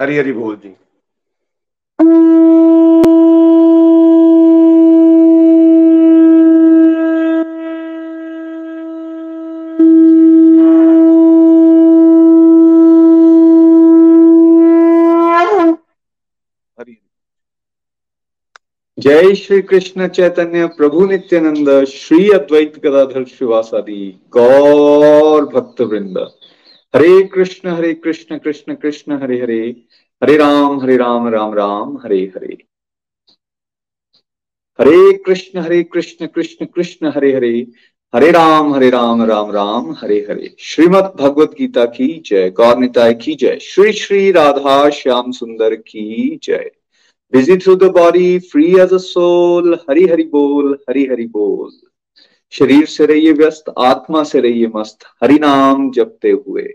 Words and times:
हरी 0.00 0.18
हरी 0.18 0.32
बोल 0.32 0.56
जी 0.64 0.74
जय 18.98 19.34
श्री 19.34 19.60
कृष्ण 19.62 20.06
चैतन्य 20.08 20.66
प्रभु 20.76 21.04
नित्यानंद 21.06 21.68
श्री 21.88 22.28
अद्वैत 22.34 22.78
गदाधर 22.84 23.24
शिवासादि 23.28 23.98
गौर 24.36 25.44
भक्त 25.54 25.80
वृंद 25.90 26.18
हरे 26.96 27.22
कृष्ण 27.22 27.68
हरे 27.68 27.94
कृष्ण 27.94 28.38
कृष्ण 28.38 28.74
कृष्ण, 28.74 29.22
हरे 29.22 29.42
हरे। 29.42 29.82
हरे 30.22 30.36
राम 30.36 30.80
हरे 30.80 30.96
राम 30.96 31.28
राम 31.28 31.54
राम, 31.54 31.96
हरे 31.96 32.32
हरे। 32.36 32.58
हरे 34.80 35.12
कृष्ण 35.12 35.58
हरे 35.58 35.82
कृष्ण 35.82 36.26
कृष्ण 36.26 36.66
कृष्ण, 36.66 37.06
हरे 37.06 37.36
हरे। 37.36 37.66
हरे 38.14 38.30
राम 38.30 38.74
हरे 38.74 38.90
राम 38.90 39.22
राम 39.22 39.50
राम, 39.50 39.92
हरे 39.92 40.26
हरे। 40.30 40.56
श्रीमद 40.58 41.12
भगवत 41.20 41.50
गीता 41.58 41.84
की 41.84 42.22
जय। 42.26 42.50
गौर 42.50 42.78
निताय 42.78 43.14
की 43.14 43.34
जय। 43.34 43.58
श्री 43.58 43.92
श्री 43.92 44.32
राधा 44.32 44.90
श्याम 44.90 45.32
सुंदर 45.32 45.74
की 45.74 46.38
जय। 46.42 46.70
Busy 47.32 47.56
through 47.56 47.76
the 47.76 47.82
body 47.82 48.38
free 48.38 48.80
as 48.80 48.92
a 48.92 48.96
soul 48.96 49.78
Hari 49.90 50.04
Hari 50.04 50.24
बोल, 50.24 50.78
हरि 50.90 51.06
हरि 51.06 51.26
बोल। 51.26 51.88
शरीर 52.50 52.86
से 52.86 53.06
रहिए 53.06 53.32
व्यस्त, 53.32 53.74
आत्मा 53.78 54.24
से 54.24 54.40
रहिए 54.40 54.70
मस्त। 54.76 54.98
हरि 55.24 55.38
नाम 55.38 55.90
जपते 55.90 56.30
हुए। 56.30 56.74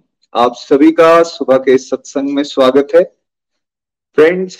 आप 0.33 0.53
सभी 0.55 0.91
का 0.91 1.23
सुबह 1.23 1.57
के 1.57 1.77
सत्संग 1.77 2.29
में 2.29 2.43
स्वागत 2.43 2.87
है। 2.95 3.03
फ्रेंड्स 4.17 4.57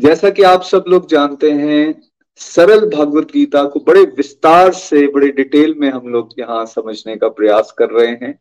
जैसा 0.00 0.30
कि 0.30 0.42
आप 0.42 0.62
सब 0.62 0.84
लोग 0.88 1.08
जानते 1.08 1.50
हैं, 1.50 2.02
सरल 2.36 2.88
भगवत 2.90 3.30
गीता 3.30 3.64
को 3.64 3.80
बड़े 3.80 4.02
विस्तार 4.02 4.72
से, 4.72 5.06
बड़े 5.06 5.28
डिटेल 5.28 5.74
में 5.78 5.90
हम 5.90 6.08
लोग 6.08 6.30
यहाँ 6.38 6.66
समझने 6.66 7.16
का 7.16 7.28
प्रयास 7.28 7.74
कर 7.78 7.90
रहे 7.90 8.10
हैं। 8.10 8.40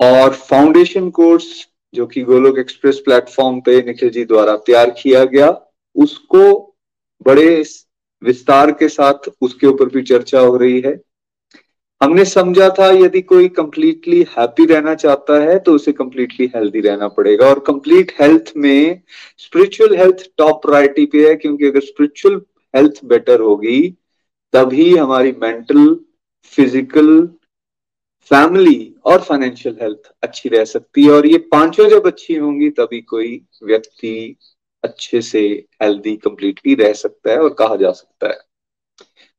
और 0.00 0.34
फाउंडेशन 0.34 1.10
कोर्स 1.10 1.68
जो 1.94 2.06
कि 2.06 2.22
गोलोक 2.22 2.58
एक्सप्रेस 2.58 2.98
प्लेटफॉर्म 2.98 3.60
पे 3.60 3.82
निखिल 3.82 4.10
जी 4.10 4.24
द्वारा 4.24 4.56
तैयार 4.56 4.90
किया 4.90 5.24
गया, 5.24 5.50
उसको 5.96 6.76
बड़े 7.22 7.64
विस्तार 8.22 8.72
के 8.72 8.88
साथ 8.88 9.30
उसके 9.40 9.66
ऊपर 9.66 9.88
भी 9.88 10.02
चर्चा 10.02 10.40
हो 10.40 10.56
रही 10.56 10.80
है। 10.80 11.09
हमने 12.00 12.24
समझा 12.24 12.68
था 12.78 12.88
यदि 12.90 13.20
कोई 13.22 13.48
कंप्लीटली 13.50 14.20
हैप्पी 14.28 14.64
रहना 14.66 14.94
चाहता 14.94 15.40
है 15.42 15.58
तो 15.58 15.74
उसे 15.74 15.92
कंप्लीटली 15.92 16.46
हेल्दी 16.54 16.80
रहना 16.80 17.08
पड़ेगा। 17.08 17.46
और 17.46 17.58
कंप्लीट 17.66 18.12
हेल्थ 18.20 18.52
में 18.56 19.02
स्पिरिचुअल 19.38 19.96
हेल्थ 19.96 20.24
टॉप 20.38 20.62
प्रायोरिटी 20.62 21.04
पे 21.06 21.28
है, 21.28 21.34
क्योंकि 21.36 21.66
अगर 21.66 21.80
स्पिरिचुअल 21.80 22.40
हेल्थ 22.74 23.04
बेटर 23.04 23.40
होगी, 23.40 23.90
तभी 24.54 24.96
हमारी 24.96 25.32
मेंटल 25.42 25.94
फ़िज़िकल 26.52 27.26
फैमिली 28.30 28.94
और 29.04 29.20
फाइनेंशियल 29.20 29.76
हेल्थ 29.82 30.12
अच्छी 30.22 30.48
रह 30.48 30.64
सकती 30.66 31.04
है। 31.04 31.10
और 31.10 31.26
ये 31.26 31.38
पाँचों 31.52 31.88
जब 31.88 32.06
अच्छी 32.06 32.34
होंगी, 32.36 32.70
तभी 32.70 33.00
कोई 33.02 33.40
व्यक्ति 33.62 34.36
अच्छे 34.84 35.20
से 35.22 35.40
हेल्दी 35.82 36.16
कंप्लीटली 36.18 36.74
रह 36.76 36.92
सकता 36.94 37.30
है 37.30 37.38
और 37.38 37.54
कहा 37.54 37.76
जा 37.76 37.90
सकता 37.92 38.28
है। 38.28 38.38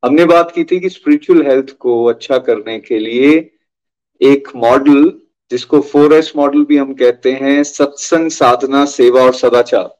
हमने 0.02 0.24
बात 0.24 0.50
की 0.50 0.64
थी 0.64 0.80
कि 0.80 0.88
स्पिरिचुअल 0.88 1.42
हेल्थ 1.46 1.70
को 1.70 2.04
अच्छा 2.04 2.38
करने 2.38 2.78
के 2.78 2.98
लिए 2.98 3.30
एक 4.20 4.48
मॉडल 4.56 5.12
जिसको 5.50 5.80
फोर 5.80 6.12
एस 6.14 6.32
मॉडल 6.36 6.64
भी 6.64 6.76
हम 6.76 6.92
कहते 6.94 7.32
हैं, 7.32 7.62
सत्संग, 7.62 8.30
साधना, 8.30 8.84
सेवा 8.84 9.22
और 9.22 9.34
सदाचार। 9.34 9.98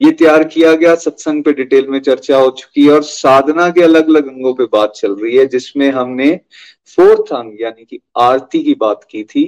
ये 0.00 0.10
तैयार 0.10 0.44
किया 0.44 0.74
गया, 0.74 0.94
सत्संग 0.94 1.44
पे 1.44 1.52
डिटेल 1.52 1.88
में 1.88 2.00
चर्चा 2.00 2.38
हो 2.38 2.50
चुकी 2.50 2.84
है 2.84 2.92
और 2.92 3.02
साधना 3.02 3.68
के 3.70 3.82
अलग 3.82 4.08
अलग 4.08 4.28
अंगों 4.28 4.54
पे 4.54 4.64
बात 4.64 4.92
चल 4.96 5.14
रही 5.14 5.36
है, 5.36 5.46
जिसमें 5.46 5.90
हमने 5.90 6.40
फोर्थ 6.98 7.32
अंग, 7.32 7.60
यानी 7.60 7.84
कि 7.84 8.00
आरती 8.18 8.62
की 8.62 8.74
बात 8.74 9.06
की 9.10 9.24
थी, 9.24 9.44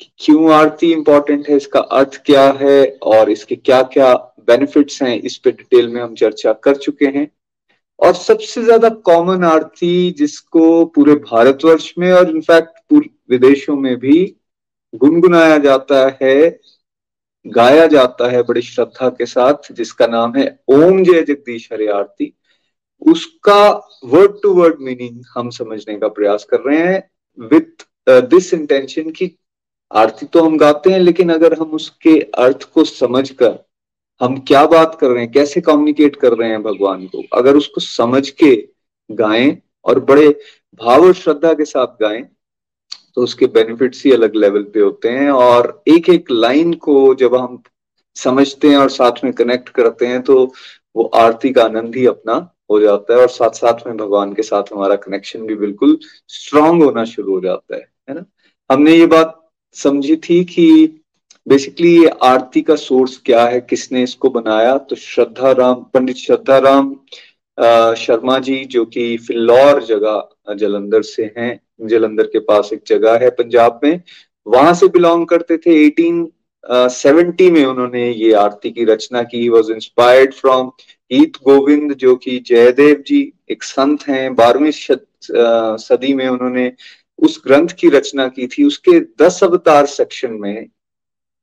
कि 0.00 0.10
क्यों 0.18 0.52
आरती 0.52 0.92
इंपॉर्टेंट 0.92 1.48
है, 1.48 1.56
इसका 1.56 1.80
अर्थ 1.80 2.22
क्या 2.26 2.50
है, 2.52 2.98
और 3.02 3.30
इसके 3.30 3.56
क्या 3.56 3.82
क्या 3.82 4.14
बेनिफिट्स 4.40 5.02
हैं, 5.02 5.20
इस 5.20 5.36
पे 5.36 5.50
डिटेल 5.50 5.88
में 5.88 6.02
हम 6.02 6.14
चर्चा 6.14 6.52
कर 6.52 6.76
चुके 6.76 7.06
हैं। 7.06 7.30
और 7.98 8.14
सबसे 8.14 8.62
ज़्यादा 8.62 8.88
कॉमन 9.04 9.44
आरती 9.44 10.10
जिसको 10.18 10.84
पूरे 10.94 11.14
भारतवर्ष 11.22 11.92
में 11.98 12.10
और 12.12 12.30
इनफैक्ट 12.30 12.78
पूरे 12.90 13.08
विदेशों 13.30 13.76
में 13.76 13.96
भी 13.98 14.24
गुनगुनाया 14.94 15.56
जाता 15.58 16.06
है, 16.22 16.58
गाया 17.46 17.86
जाता 17.86 18.30
है 18.30 18.42
बड़ी 18.42 18.62
श्रद्धा 18.62 19.08
के 19.08 19.26
साथ, 19.26 19.72
जिसका 19.72 20.06
नाम 20.06 20.36
है 20.36 20.46
ओम 20.68 21.02
जय 21.04 21.22
जगदीश 21.22 21.68
हरे 21.72 21.86
आरती। 21.88 22.32
उसका 23.02 23.68
वर्ड 24.04 24.40
टू 24.42 24.52
वर्ड 24.54 24.80
मीनिंग 24.80 25.22
हम 25.34 25.50
समझने 25.52 25.98
का 25.98 26.08
प्रयास 26.10 26.46
कर 26.50 26.60
रहे 26.60 26.78
हैं। 26.78 27.02
विथ 27.38 27.86
दिस 28.26 28.52
इंटेंशन 28.54 29.10
की 29.10 29.30
आरती 29.90 30.26
तो 30.26 30.42
हम 30.44 30.56
गाते 30.58 30.90
हैं, 30.90 30.98
लेकिन 31.00 31.32
अगर 31.32 31.58
हम 31.58 31.70
उसके 31.72 32.18
अर्थ 32.38 32.64
को 32.74 32.84
समझकर 32.84 33.58
हम 34.20 34.36
क्या 34.48 34.64
बात 34.66 34.96
कर 35.00 35.10
रहे 35.10 35.22
हैं? 35.22 35.30
कैसे 35.32 35.60
कम्युनिकेट 35.60 36.16
कर 36.16 36.32
रहे 36.32 36.48
हैं 36.50 36.62
भगवान 36.62 37.06
को? 37.06 37.22
अगर 37.34 37.56
उसको 37.56 37.80
समझ 37.80 38.28
के 38.30 38.54
गाएँ 39.10 39.56
और 39.84 40.00
बड़े 40.00 40.28
भाव 40.80 41.04
और 41.04 41.12
श्रद्धा 41.14 41.52
के 41.54 41.64
साथ 41.64 41.86
गाएँ 42.00 42.22
तो 43.16 43.22
उसके 43.22 43.46
बेनिफिट्स 43.46 44.04
ही 44.04 44.12
अलग 44.12 44.34
लेवल 44.36 44.62
पे 44.64 44.80
होते 44.80 45.08
हैं। 45.08 45.30
और 45.30 45.82
एक 45.88 46.08
एक 46.08 46.30
लाइन 46.30 46.72
को 46.74 47.14
जब 47.14 47.34
हम 47.34 47.62
समझते 48.16 48.68
हैं 48.68 48.76
और 48.76 48.90
साथ 48.90 49.24
में 49.24 49.32
कनेक्ट 49.32 49.68
करते 49.68 50.06
हैं 50.06 50.20
तो 50.22 50.44
वो 50.96 51.04
आरती 51.14 51.52
का 51.52 51.64
आनंद 51.64 51.96
ही 51.96 52.06
अपना 52.06 52.34
हो 52.70 52.80
जाता 52.80 53.14
है 53.14 53.20
और 53.20 53.28
साथ 53.28 53.50
साथ 53.50 53.86
में 53.86 53.96
भगवान 53.96 54.32
के 54.34 54.42
साथ 54.42 54.72
हमारा 54.72 54.96
कनेक्शन 54.96 55.46
भी 55.46 55.54
बिल्कुल 55.54 55.98
स्ट्रांग 56.28 56.82
होना 56.82 57.04
शुरू 57.04 57.34
हो 57.34 57.40
जाता 57.40 57.76
है 57.76 57.80
है 58.08 58.14
ना? 58.14 58.24
हमने 58.70 58.96
ये 58.96 59.06
बात 59.06 59.40
समझी 59.76 60.16
थी 60.16 60.44
कि 60.44 60.66
बेसिकली 61.46 61.90
ये 62.02 62.08
आरती 62.22 62.60
का 62.62 62.74
सोर्स 62.76 63.16
क्या 63.24 63.44
है? 63.46 63.60
किसने 63.60 64.02
इसको 64.02 64.30
बनाया? 64.30 64.76
तो 64.78 64.96
श्रद्धा 64.96 65.52
राम, 65.52 65.74
पंडित 65.94 66.16
श्रद्धा 66.16 66.58
राम 66.58 66.94
शर्मा 67.96 68.38
जी, 68.38 68.64
जो 68.64 68.84
कि 68.84 69.16
फिल्लौर 69.16 69.82
जगह, 69.84 70.54
जलंधर 70.54 71.02
से 71.02 71.32
हैं। 71.38 71.60
जलंधर 71.88 72.26
के 72.26 72.38
पास 72.38 72.70
एक 72.72 72.82
जगह 72.86 73.18
है 73.22 73.30
पंजाब 73.30 73.80
में। 73.84 74.00
वहाँ 74.46 74.74
से 74.74 74.86
बिलोंग 74.88 75.26
करते 75.26 75.56
थे। 75.56 75.74
1870 75.86 77.50
में 77.50 77.64
उन्होंने 77.64 78.10
ये 78.10 78.32
आरती 78.34 78.70
की 78.70 78.84
रचना 78.84 79.22
की। 79.22 79.48
वॉज़ 79.48 79.72
इंस्पायर्ड 79.72 80.34
फ्रॉम 80.34 80.68
गीत 81.12 81.36
गोविंद 81.44 81.94
जो 81.94 82.14
कि 82.16 82.38
जयदेव 82.46 83.02
जी, 83.06 83.32
एक 83.50 83.62
संत 83.62 84.02
हैं। 84.08 84.34
बारहवीं 84.34 84.70
सदी 84.70 86.12
में 86.14 86.28
उन्होंने 86.28 86.72
उस 87.18 87.42
ग्रंथ 87.46 87.68
की 87.80 87.88
रचना 87.88 88.26
की 88.28 88.46
थी। 88.46 88.64
उसके 88.64 89.00
दस 89.22 89.44
अवतार 89.44 89.86
सेक्शन 89.86 90.32
में 90.32 90.66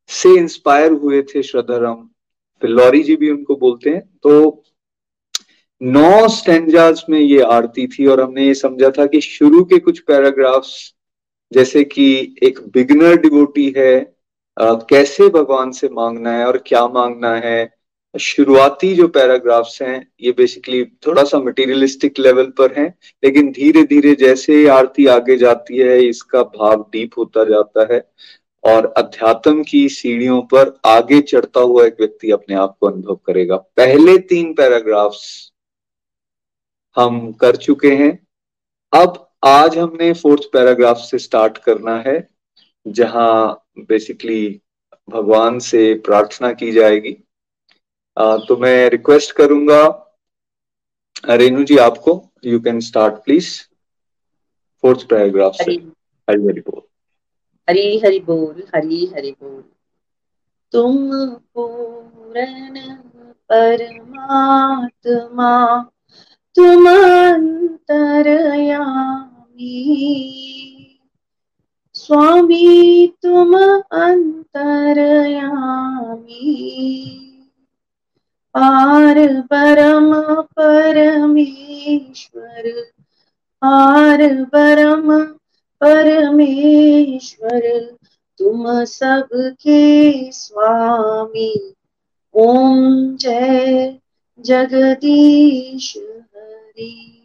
से 0.09 0.35
इंस्पायर 0.37 0.91
हुए 0.91 1.21
थे 1.21 1.43
श्रद्धाराम। 1.43 2.09
फिल्लौरी 2.61 3.01
जी 3.03 3.15
भी 3.15 3.29
उनको 3.31 3.55
बोलते 3.55 3.89
हैं। 3.89 4.01
तो 4.23 4.63
नौ 5.81 6.27
स्टेंजाज 6.27 7.03
में 7.09 7.19
ये 7.19 7.41
आरती 7.41 7.87
थी 7.87 8.05
और 8.05 8.21
हमने 8.21 8.45
ये 8.45 8.53
समझा 8.53 8.89
था 8.89 9.05
कि 9.05 9.21
शुरू 9.21 9.63
के 9.63 9.79
कुछ 9.79 9.99
पैराग्राफ्स 9.99 10.73
जैसे 11.51 11.83
कि 11.83 12.35
एक 12.43 12.59
बिगनर 12.73 13.15
डिवोटी 13.15 13.73
है 13.77 13.95
आ, 14.57 14.73
कैसे 14.89 15.27
भगवान 15.29 15.71
से 15.71 15.89
मांगना 15.89 16.31
है 16.31 16.45
और 16.45 16.57
क्या 16.67 16.87
मांगना 16.87 17.33
है 17.35 17.73
शुरुआती 18.15 18.93
जो 18.95 19.07
पैराग्राफ्स 19.07 19.81
हैं 19.81 20.07
ये 20.21 20.31
बेसिकली 20.31 20.83
थोड़ा 21.05 21.23
सा 21.23 21.39
मटेरियलिस्टिक 21.39 22.19
लेवल 22.19 22.51
पर 22.57 22.73
हैं 22.77 22.87
लेकिन 23.23 23.51
धीरे 23.51 23.83
धीरे 23.83 24.13
जैसे 24.15 24.67
आरती 24.67 25.05
आगे 25.05 25.37
जाती 25.37 25.77
है 25.77 25.99
इसका 26.05 26.43
भाव 26.57 26.89
डीप 26.93 27.17
होता 27.17 27.43
जाता 27.43 27.93
है। 27.93 27.99
और 28.63 28.85
अध्यात्म 28.97 29.63
की 29.63 29.89
सीढ़ियों 29.89 30.41
पर 30.41 30.79
आगे 30.85 31.21
चढ़ता 31.21 31.59
हुआ 31.59 31.85
एक 31.85 31.95
व्यक्ति 31.99 32.31
अपने 32.31 32.55
आप 32.55 32.77
को 32.79 32.87
अनुभव 32.87 33.15
करेगा। 33.15 33.57
पहले 33.57 34.17
तीन 34.17 34.53
पैराग्राफ्स 34.53 35.51
हम 36.95 37.31
कर 37.31 37.55
चुके 37.55 37.91
हैं। 37.95 38.27
अब 38.93 39.31
आज 39.43 39.77
हमने 39.77 40.13
फोर्थ 40.13 40.43
पैराग्राफ 40.43 40.97
से 40.97 41.17
स्टार्ट 41.17 41.57
करना 41.57 41.97
है 41.97 42.29
जहाँ 42.87 43.65
बेसिकली 43.79 44.61
भगवान 45.09 45.59
से 45.59 45.93
प्रार्थना 45.93 46.53
की 46.53 46.71
जाएगी। 46.71 47.17
आ, 48.17 48.37
तो 48.37 48.57
मैं 48.57 48.89
रिक्वेस्ट 48.89 49.31
करूँगा 49.31 49.99
रेणु 51.29 51.63
जी 51.63 51.77
आपको 51.77 52.31
you 52.45 52.59
can 52.59 52.79
start 52.79 53.13
please 53.13 53.61
fourth 54.81 55.07
paragraph 55.09 55.53
से। 55.55 55.71
हरी 55.71 56.47
हरी 56.47 56.61
बोल। 56.61 56.81
हरी 57.69 57.97
हरि 57.97 58.19
बोल 58.19 58.63
हरी 58.75 59.05
हरि 59.05 59.31
बोल। 59.31 59.63
तुम 60.71 61.25
पूर्ण 61.25 62.95
परमात्मा, 63.49 65.81
तुम 66.55 66.89
अंतरयामी। 66.89 67.89
स्वामी, 71.93 73.07
तुम 73.07 73.55
अंतरयामी। 73.91 75.39
पार 78.53 79.41
परम 79.41 80.21
परमेश्वर, 80.41 82.83
पार 83.61 84.33
परम 84.43 85.23
परमेश्वर, 85.83 87.81
तुम 88.37 88.83
सबके 88.83 90.31
स्वामी। 90.31 91.73
ओम 92.35 93.15
जय 93.17 93.99
जगदीश 94.39 95.97
हरि। 95.97 97.19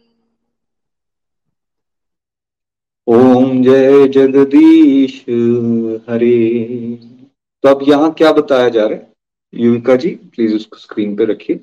ओम 3.07 3.63
जय 3.63 4.07
जगदीश 4.07 5.21
हरे। 6.09 6.49
तो 7.63 7.69
अब 7.69 7.79
यहाँ 7.83 8.13
क्या 8.13 8.31
बताया 8.31 8.69
जा 8.69 8.85
रहा 8.85 8.97
है? 8.97 9.13
युविका 9.53 9.95
जी 9.95 10.09
प्लीज़ 10.09 10.55
उसको 10.55 10.77
स्क्रीन 10.77 11.15
पे 11.15 11.25
रखिए। 11.25 11.59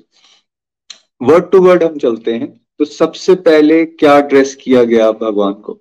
वर्ड 1.21 1.51
टू 1.51 1.61
वर्ड 1.61 1.83
हम 1.83 1.97
चलते 1.97 2.33
हैं। 2.33 2.61
तो 2.79 2.85
सबसे 2.85 3.35
पहले 3.35 3.85
क्या 3.85 4.19
ड्रेस 4.21 4.55
किया 4.55 4.83
गया 4.83 5.11
भगवान 5.11 5.53
को? 5.53 5.79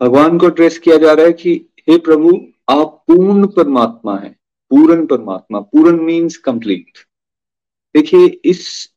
भगवान 0.00 0.38
को 0.38 0.48
ड्रेस 0.48 0.78
किया 0.78 0.96
जा 0.96 1.12
रहा 1.12 1.26
है 1.26 1.32
कि, 1.32 1.66
हे 1.88 1.98
प्रभु, 1.98 2.46
आप 2.68 3.04
पूर्ण 3.06 3.46
परमात्मा 3.46 4.18
है, 4.18 4.36
पूर्ण 4.70 5.06
परमात्मा, 5.06 5.60
पूर्ण 5.60 6.02
मीन्स 6.02 6.36
कंप्लीट 6.36 6.92
देखिए, 7.94 8.40
इस 8.44 8.90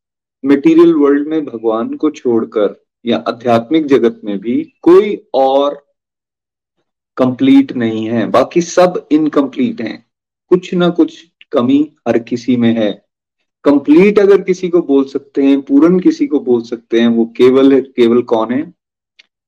मटेरियल 0.46 0.94
वर्ल्ड 0.94 1.28
में 1.28 1.46
भगवान 1.46 1.94
को 1.94 2.10
छोड़कर 2.10 2.86
या 3.06 3.18
आध्यात्मिक 3.18 3.86
जगत 3.86 4.22
में 4.24 4.40
भी 4.40 4.74
कोई 4.82 5.28
और 5.34 5.86
कंप्लीट 7.18 7.72
नहीं 7.72 8.06
है। 8.06 8.28
बाकी 8.28 8.62
सब 8.62 9.08
इनकम्प्लीट 9.12 9.82
हैं। 9.82 10.06
कुछ 10.48 10.74
ना 10.74 10.90
कुछ 10.90 11.28
कमी 11.52 11.96
हर 12.08 12.20
किसी 12.20 12.58
में 12.58 12.74
है। 12.74 13.06
कंप्लीट 13.64 14.20
अगर 14.20 14.42
किसी 14.42 14.70
को 14.70 14.82
बोल 14.82 15.06
सकते 15.06 15.44
हैं, 15.44 15.62
पूर्ण 15.62 16.00
किसी 16.00 16.28
को 16.28 16.40
बोल 16.40 16.62
सकते 16.62 17.00
हैं, 17.00 17.08
वो 17.08 17.34
केवल 17.38 17.82
केवल 17.82 18.22
कौन 18.22 18.52
है? 18.52 18.74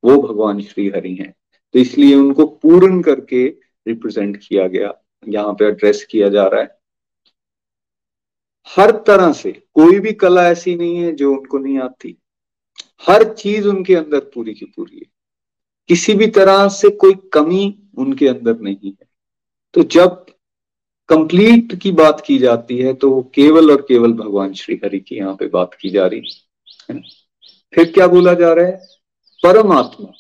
वो 0.04 0.22
भगवान 0.22 0.62
श्री 0.62 0.90
हरि 0.90 1.16
हैं। 1.16 1.36
तो 1.76 1.80
इसलिए 1.80 2.16
उनको 2.16 2.46
पूर्ण 2.46 3.02
करके 3.02 3.48
रिप्रेजेंट 3.88 4.38
किया 4.38 4.68
गया, 4.68 4.94
यहाँ 5.28 5.54
पे 5.54 5.66
एड्रेस 5.66 6.04
किया 6.04 6.30
जा 6.30 6.48
रहा 6.48 6.62
है। 6.62 6.80
हर 8.68 8.92
तरह 9.08 9.34
से, 9.34 9.52
कोई 9.52 10.00
भी 10.00 10.14
कला 10.14 10.48
ऐसी 10.48 10.76
नहीं 10.76 10.96
है 10.98 11.12
जो 11.12 11.32
उनको 11.32 11.58
नहीं 11.58 11.80
आती। 11.80 12.16
हर 13.08 13.34
चीज़ 13.34 13.68
उनके 13.68 13.96
अंदर 13.96 14.20
पूरी 14.20 14.54
की 14.54 14.66
पूरी 14.66 14.98
है। 14.98 15.06
किसी 15.88 16.14
भी 16.14 16.28
तरह 16.28 16.68
से 16.68 16.90
कोई 16.90 17.14
कमी 17.34 17.90
उनके 17.98 18.28
अंदर 18.28 18.60
नहीं 18.60 18.92
है। 18.92 19.08
तो 19.74 19.84
जब 19.84 20.26
कंप्लीट 21.10 21.76
की 21.76 21.92
बात 21.92 22.24
की 22.28 22.38
जाती 22.38 22.78
है 22.78 22.94
तो 22.94 23.12
वो 23.12 23.32
केवल 23.36 23.72
और 23.72 23.82
केवल 23.82 24.14
भगवान 24.14 24.54
श्री 24.54 24.82
हरि 24.86 25.00
की 25.00 25.16
यहाँ 25.16 25.36
पे 25.36 25.48
बात 25.48 25.78
की 25.82 25.90
जा 25.90 26.08
रही 26.08 26.22
है। 26.92 27.02
फिर 27.74 27.92
क्या 27.92 28.08
बोला 28.08 28.34
जा 28.34 28.54
रहा 28.54 28.66
है? 28.66 28.78
परमात्मा। 29.44 30.14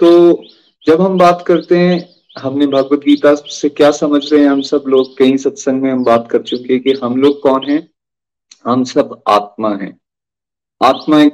तो 0.00 0.42
जब 0.86 1.00
हम 1.00 1.18
बात 1.18 1.44
करते 1.46 1.78
हैं, 1.78 2.08
हमने 2.38 2.66
भगवत 2.66 3.00
गीता 3.00 3.34
से 3.34 3.68
क्या 3.68 3.90
समझ 3.90 4.32
रहे 4.32 4.42
हैं? 4.42 4.48
हम 4.48 4.60
सब 4.60 4.84
लोग 4.86 5.18
कई 5.18 5.36
सत्संग 5.36 5.82
में 5.82 5.90
हम 5.92 6.04
बात 6.04 6.28
कर 6.30 6.42
चुके 6.42 6.72
हैं 6.74 6.82
कि 6.82 6.92
हम 6.92 7.16
लोग 7.16 7.42
कौन 7.42 7.70
हैं? 7.70 7.90
हम 8.64 8.84
सब 8.84 9.22
आत्मा 9.28 9.74
हैं। 9.76 10.00
आत्मा 10.84 11.24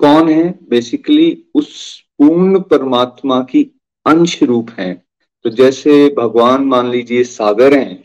कौन 0.00 0.28
है? 0.28 0.58
बेसिकली 0.68 1.44
उस 1.54 2.00
पूर्ण 2.18 2.60
परमात्मा 2.60 3.40
की 3.42 3.62
अंश 4.06 4.42
रूप 4.42 4.70
है। 4.70 5.06
तो 5.44 5.50
जैसे 5.50 6.14
भगवान 6.18 6.64
मान 6.64 6.90
लीजिए 6.90 7.24
सागर 7.24 7.78
हैं, 7.78 8.02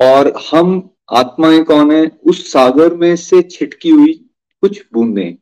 और 0.00 0.32
हम 0.52 0.90
आत्माएँ 1.12 1.62
कौन 1.64 1.90
है? 1.92 2.18
उस 2.26 2.52
सागर 2.52 2.94
में 2.94 3.16
से 3.16 3.42
छिटकी 3.42 3.90
हुई 3.90 4.12
कुछ 4.60 4.84
बूंदें। 4.92 5.36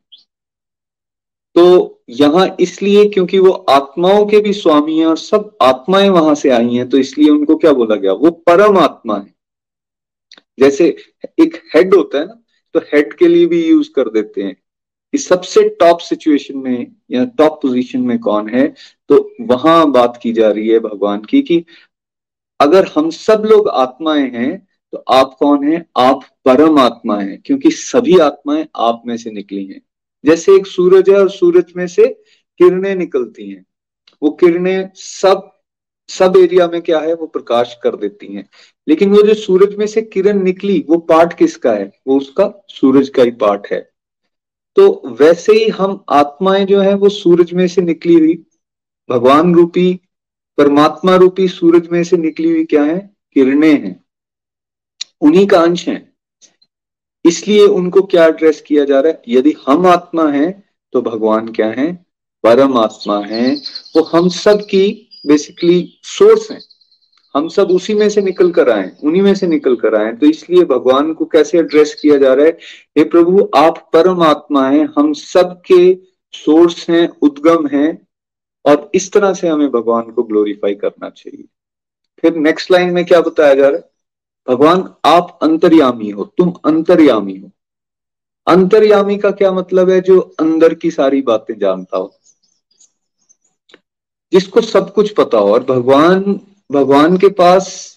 तो 1.56 2.03
यहाँ 2.11 2.47
इसलिए 2.61 3.05
क्योंकि 3.08 3.38
वो 3.38 3.50
आत्माओं 3.50 4.25
के 4.26 4.41
भी 4.41 4.53
स्वामी 4.53 4.99
हैं 4.99 5.06
और 5.06 5.17
सब 5.19 5.56
आत्माएँ 5.62 6.08
वहाँ 6.11 6.35
से 6.35 6.50
आई 6.50 6.75
हैं 6.75 6.88
तो 6.88 6.99
इसलिए 6.99 7.31
उनको 7.31 7.56
क्या 7.56 7.73
बोला 7.73 7.97
गया? 7.97 8.12
वो 8.12 8.31
परम 8.47 8.79
आत्मा 8.79 9.17
है। 9.17 9.35
जैसे 10.58 10.88
एक 11.41 11.56
हेड 11.75 11.94
होता 11.94 12.19
है 12.19 12.26
ना 12.26 12.43
तो 12.75 12.81
हेड 12.93 13.12
के 13.14 13.29
लिए 13.29 13.47
भी 13.47 13.64
यूज़ 13.69 13.91
कर 13.97 14.08
देते 14.11 14.43
हैं 14.43 14.55
कि 14.55 15.19
सबसे 15.19 15.69
टॉप 15.81 15.99
सिचुएशन 16.00 16.58
में 16.58 16.87
या 17.11 17.25
टॉप 17.38 17.58
पोजीशन 17.62 18.00
में 18.00 18.19
कौन 18.19 18.49
है? 18.49 18.67
तो 19.11 19.31
वहाँ 19.41 19.91
बात 19.93 20.19
की 20.23 20.32
जा 20.32 20.50
रही 20.50 20.69
है 20.69 20.79
भगवान 20.81 21.25
की 21.25 21.43
कि 21.43 21.65
अगर 22.60 22.86
हम 22.96 23.10
सब 23.10 23.43
लोग 23.46 23.69
आत्माएँ 23.69 24.31
हैं 24.31 24.56
तो 24.93 25.05
आप 25.10 25.36
कौन 25.39 25.67
है? 25.69 25.84
आप 25.98 26.20
परम 26.44 26.79
आत्मा 26.79 27.19
है, 27.20 27.36
क्योंकि 27.36 27.70
सभी 27.70 28.19
आत्माएँ 28.20 28.67
आप 28.77 29.03
में 29.06 29.17
से 29.17 29.31
निकली 29.31 29.65
हैं। 29.67 29.81
जैसे 30.26 30.56
एक 30.56 30.66
सूरज 30.66 31.10
है 31.10 31.20
और 31.20 31.30
सूरज 31.30 31.72
में 31.76 31.86
से 31.86 32.08
किरणें 32.58 32.94
निकलती 32.94 33.50
हैं। 33.50 33.66
वो 34.22 34.30
किरणें 34.30 34.90
सब 34.94 35.52
सब 36.08 36.32
एरिया 36.36 36.68
में 36.68 36.82
क्या 36.82 37.00
है? 37.00 37.14
वो 37.14 37.26
प्रकाश 37.26 37.76
कर 37.82 37.96
देती 37.96 38.34
हैं। 38.34 38.48
लेकिन 38.88 39.10
वो 39.10 39.22
जो 39.22 39.34
सूरज 39.34 39.74
में 39.74 39.86
से 39.86 40.02
किरण 40.02 40.42
निकली, 40.42 40.84
वो 40.88 40.98
पार्ट 40.98 41.32
किसका 41.32 41.72
है? 41.72 41.92
वो 42.06 42.16
उसका 42.16 42.64
सूरज 42.68 43.08
का 43.08 43.22
ही 43.22 43.30
पार्ट 43.30 43.66
है। 43.72 43.90
तो 44.76 45.02
वैसे 45.06 45.52
ही 45.52 45.68
हम 45.68 46.04
आत्माएँ 46.08 46.64
जो 46.64 46.80
है, 46.80 46.94
वो 46.94 47.08
सूरज 47.08 47.52
में 47.52 47.68
से 47.68 47.82
निकली 47.82 48.14
हुई, 48.14 48.46
भगवान 49.10 49.54
रूपी, 49.54 50.00
परमात्मा 50.56 51.16
रूपी 51.16 51.48
सूरज 51.48 51.88
में 51.88 52.04
से 52.04 52.16
निकली 52.16 52.50
हुई 52.50 52.64
क्या 52.64 52.82
है? 52.82 53.16
किरणें 53.32 53.82
हैं। 53.82 54.04
उन्हीं 55.20 55.46
का 55.46 55.60
अंश 55.60 55.88
है। 55.88 56.16
इसलिए 57.26 57.66
उनको 57.66 58.02
क्या 58.02 58.24
एड्रेस 58.26 58.60
किया 58.60 58.84
जा 58.84 59.00
रहा 59.00 59.12
है? 59.12 59.22
यदि 59.28 59.54
हम 59.66 59.86
आत्मा 59.86 60.28
हैं 60.30 60.64
तो 60.92 61.02
भगवान 61.02 61.48
क्या 61.48 61.66
है? 61.68 61.92
परम 62.44 62.76
आत्मा 62.78 63.20
है। 63.20 63.54
वो 63.96 64.02
हम 64.02 64.28
सब 64.28 64.60
की 64.60 65.08
बेसिकली 65.26 65.98
सोर्स 66.02 66.50
है। 66.50 66.58
हम 67.34 67.48
सब 67.48 67.70
उसी 67.70 67.94
में 67.94 68.08
से 68.08 68.22
निकल 68.22 68.50
कर 68.50 68.70
आए 68.70 68.90
उन्हीं 69.04 69.22
में 69.22 69.34
से 69.34 69.46
निकल 69.46 69.76
कर 69.76 69.94
आए 69.94 70.12
तो 70.12 70.26
इसलिए 70.26 70.64
भगवान 70.64 71.12
को 71.14 71.24
कैसे 71.24 71.58
एड्रेस 71.58 71.94
किया 71.94 72.16
जा 72.18 72.34
रहा 72.34 72.46
है? 72.46 72.58
हे 72.98 73.04
प्रभु, 73.04 73.50
आप 73.56 73.90
परम 73.92 74.22
आत्मा 74.22 74.68
है, 74.68 74.88
हम 74.98 75.12
सब 75.12 75.60
के 75.72 75.94
सोर्स 76.32 76.90
हैं, 76.90 77.08
उद्गम 77.22 77.66
हैं। 77.66 78.06
और 78.64 78.90
इस 78.94 79.12
तरह 79.12 79.32
से 79.34 79.48
हमें 79.48 79.70
भगवान 79.70 80.02
को 80.02 80.22
ग्लोरीफाई 80.22 80.74
करना 80.74 81.10
चाहिए। 81.10 81.44
फिर 82.22 82.36
नेक्स्ट 82.36 82.70
लाइन 82.70 82.90
में 82.90 83.04
क्या 83.04 83.20
बताया 83.20 83.54
जा 83.54 83.68
रहा 83.68 83.76
है? 83.76 83.95
भगवान, 84.48 84.94
आप 85.05 85.38
अंतर्यामी 85.43 86.10
हो, 86.10 86.24
तुम 86.24 86.53
अंतर्यामी 86.65 87.36
हो। 87.36 87.50
अंतर्यामी 88.46 89.19
का 89.19 89.31
क्या 89.31 89.53
मतलब 89.53 89.91
है? 89.91 90.00
जो 90.00 90.20
अंदर 90.20 90.74
की 90.74 90.91
सारी 90.91 91.22
बातें 91.22 91.58
जानता 91.58 91.96
हो। 91.96 92.17
जिसको 94.32 94.60
सब 94.60 94.94
कुछ 94.94 95.15
पता 95.15 95.38
हो। 95.38 95.53
और 95.53 95.65
भगवान 95.65 96.41
भगवान 96.72 97.17
के 97.17 97.29
पास 97.29 97.96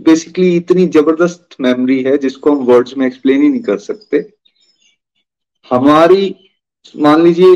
बेसिकली 0.00 0.56
इतनी 0.56 0.86
ज़बरदस्त 0.86 1.48
मेमोरी 1.60 2.02
है, 2.02 2.18
जिसको 2.18 2.50
हम 2.50 2.56
वर्ड्स 2.56 2.96
में 2.96 3.06
एक्सप्लेन 3.06 3.42
ही 3.42 3.48
नहीं 3.48 3.60
कर 3.60 3.78
सकते। 3.78 4.32
हमारी, 5.70 6.36
मान 6.96 7.22
लीजिए, 7.22 7.54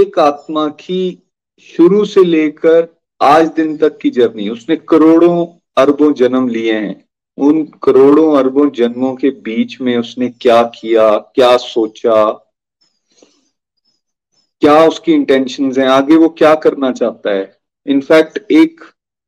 एक 0.00 0.18
आत्मा 0.18 0.68
की 0.68 1.22
शुरू 1.58 2.04
से 2.04 2.24
लेकर 2.24 2.88
आज 3.22 3.48
दिन 3.48 3.76
तक 3.76 3.98
की 3.98 4.10
जर्नी 4.10 4.48
उसने 4.48 4.76
करोड़ों 4.76 5.46
अरबों 5.76 6.12
जन्म 6.12 6.48
लिए 6.48 6.74
हैं। 6.74 7.09
उन 7.40 7.62
करोड़ों 7.82 8.38
अरबों 8.38 8.70
जन्मों 8.70 9.14
के 9.14 9.30
बीच 9.30 9.80
में 9.80 9.96
उसने 9.98 10.28
क्या 10.28 10.62
किया, 10.62 11.16
क्या 11.16 11.56
सोचा, 11.56 12.30
क्या 14.62 14.84
उसकी 14.86 15.12
इंटेंशन 15.12 15.72
है? 15.78 15.86
आगे 15.86 16.16
वो 16.16 16.28
क्या 16.28 16.54
करना 16.54 16.92
चाहता 16.92 17.30
है? 17.30 17.58
इनफैक्ट 17.86 18.52
एक 18.52 18.80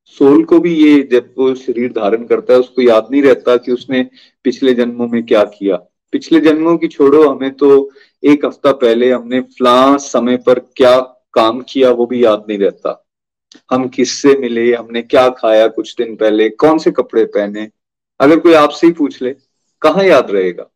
सोल 0.07 0.45
को 0.45 0.59
भी 0.59 0.75
ये 0.75 1.02
जब 1.02 1.35
वो 1.38 1.54
शरीर 1.54 1.92
धारण 1.92 2.25
करता 2.25 2.52
है, 2.52 2.61
उसको 2.61 2.83
याद 2.83 3.09
नहीं 3.11 3.23
रहता 3.23 3.57
कि 3.57 3.73
उसने 3.73 4.02
पिछले 4.45 4.75
जन्मों 4.75 5.09
में 5.09 5.26
क्या 5.26 5.45
किया। 5.45 5.76
पिछले 6.12 6.40
जन्मों 6.40 6.76
की 6.78 6.88
छोड़ो, 6.88 7.28
हमें 7.28 7.50
तो 7.54 7.90
एक 8.25 8.45
हफ़्ता 8.45 8.73
पहले 8.73 9.11
हमने 9.11 9.40
फ्ला 9.40 9.97
समय 9.97 10.37
पर 10.37 10.59
क्या 10.76 10.99
काम 11.35 11.61
किया 11.61 11.90
वो 11.90 12.07
भी 12.07 12.25
याद 12.25 12.45
नहीं 12.49 12.59
रहता। 12.59 12.99
हम 13.71 13.88
किससे 13.88 14.37
मिले, 14.38 14.75
हमने 14.75 15.02
क्या 15.02 15.28
खाया 15.28 15.66
कुछ 15.69 15.95
दिन 15.99 16.16
पहले, 16.16 16.49
कौन 16.49 16.78
से 16.78 16.90
कपड़े 16.90 17.25
पहने 17.25 17.69
अगर 18.23 18.38
कोई 18.38 18.55
आपसे 18.55 18.87
ही 18.87 18.93
पूछ 18.93 19.23
ले, 19.23 19.35
कहाँ 19.83 20.05
याद 20.05 20.31
रहेगा? 20.31 20.69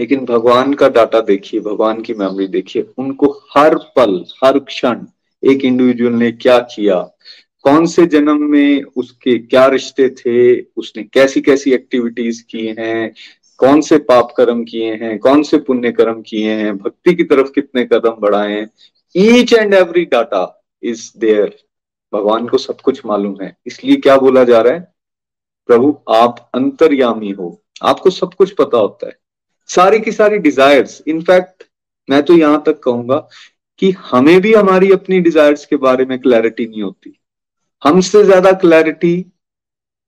लेकिन 0.00 0.24
भगवान 0.24 0.74
का 0.74 0.88
डाटा 0.88 1.20
देखिए, 1.20 1.60
भगवान 1.60 2.00
की 2.00 2.14
मेमोरी 2.14 2.46
देखिए, 2.46 2.86
उनको 2.98 3.44
हर 3.56 3.74
पल, 3.74 4.24
हर 4.44 4.58
क्षण, 4.58 5.06
एक 5.44 5.64
इंडिविजुअल 5.64 6.12
ने 6.12 6.32
क्या 6.32 6.58
किया, 6.58 7.00
कौन 7.62 7.86
से 7.86 8.06
जन्म 8.06 8.42
में 8.42 8.82
उसके 8.82 9.38
क्या 9.38 9.66
रिश्ते 9.66 10.08
थे, 10.08 10.60
उसने 10.60 11.02
कैसी 11.02 11.40
कैसी 11.40 11.72
एक्टिविटीज़ 11.72 12.42
की 12.50 12.66
हैं, 12.78 13.14
कौन 13.58 13.80
से 13.80 13.98
पाप 13.98 14.34
कर्म 14.36 14.64
किए 14.64 14.94
हैं, 14.94 15.18
कौन 15.18 15.42
से 15.42 15.58
पुण्य 15.58 15.92
कर्म 15.92 16.22
किए 16.22 16.52
हैं, 16.52 16.76
भक्ति 16.76 17.14
की 17.14 17.24
तरफ़ 17.24 17.50
कितने 17.50 17.84
कदम 17.84 18.10
बढ़ाए 18.10 18.52
हैं 18.52 18.70
each 19.16 19.52
and 19.52 19.74
every 19.74 20.04
data 20.04 20.64
is 20.82 21.12
there 21.18 21.56
भगवान 22.12 22.48
को 22.48 22.58
सब 22.58 22.80
कुछ 22.80 23.06
मालूम 23.06 23.36
है। 23.42 23.56
इसलिए 23.66 23.96
क्या 23.96 24.16
बोला 24.16 24.44
जा 24.44 24.60
रहा 24.60 24.72
है? 24.72 24.93
प्रभु, 25.68 25.96
आप 26.08 26.50
अंतर्यामी 26.54 27.30
हो। 27.30 27.60
आपको 27.82 28.10
सब 28.10 28.34
कुछ 28.34 28.54
पता 28.54 28.78
होता 28.78 29.06
है। 29.06 29.16
सारी 29.68 30.00
की 30.00 30.12
सारी 30.12 30.38
डिजायर्स 30.38 31.02
इनफैक्ट 31.08 31.64
मैं 32.08 32.22
तो 32.22 32.34
यहाँ 32.34 32.62
तक 32.66 32.80
कहूँगा 32.84 33.16
कि 33.78 33.90
हमें 34.02 34.40
भी 34.40 34.52
हमारी 34.54 34.90
अपनी 34.92 35.20
डिजायर्स 35.20 35.64
के 35.66 35.76
बारे 35.76 36.04
में 36.04 36.18
क्लैरिटी 36.18 36.66
नहीं 36.66 36.82
होती। 36.82 37.18
हमसे 37.82 38.22
ज़्यादा 38.24 38.52
क्लैरिटी 38.52 39.14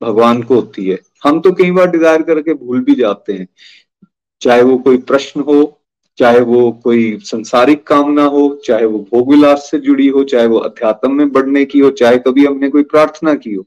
भगवान 0.02 0.42
को 0.42 0.54
होती 0.54 0.88
है। 0.88 0.98
हम 1.24 1.40
तो 1.40 1.52
कई 1.52 1.70
बार 1.70 1.90
डिज़ायर 1.90 2.22
करके 2.22 2.54
भूल 2.54 2.80
भी 2.80 2.94
जाते 2.94 3.32
हैं। 3.32 3.46
चाहे 4.42 4.62
वो 4.62 4.76
कोई 4.78 4.96
प्रश्न 4.98 5.40
हो, 5.40 5.80
चाहे 6.18 6.40
वो 6.40 6.70
कोई 6.84 7.18
संसारिक 7.22 7.86
कामना 7.86 8.24
हो, 8.24 8.48
चाहे 8.64 8.84
वो 8.84 8.98
भोग 9.12 9.30
विलास 9.30 9.68
से 9.70 9.78
जुड़ी 9.78 10.06
हो, 10.08 10.24
चाहे 10.24 10.46
वो 10.46 10.58
अध्यात्म 10.58 11.12
में 11.12 11.32
बढ़ने 11.32 11.64
की 11.64 11.78
हो, 11.78 11.90
चाहे 11.90 12.18
कभी 12.18 12.46
हमने 12.46 12.70
कोई 12.70 12.82
प्रार्थना 12.82 13.34
की 13.34 13.54
हो। 13.54 13.66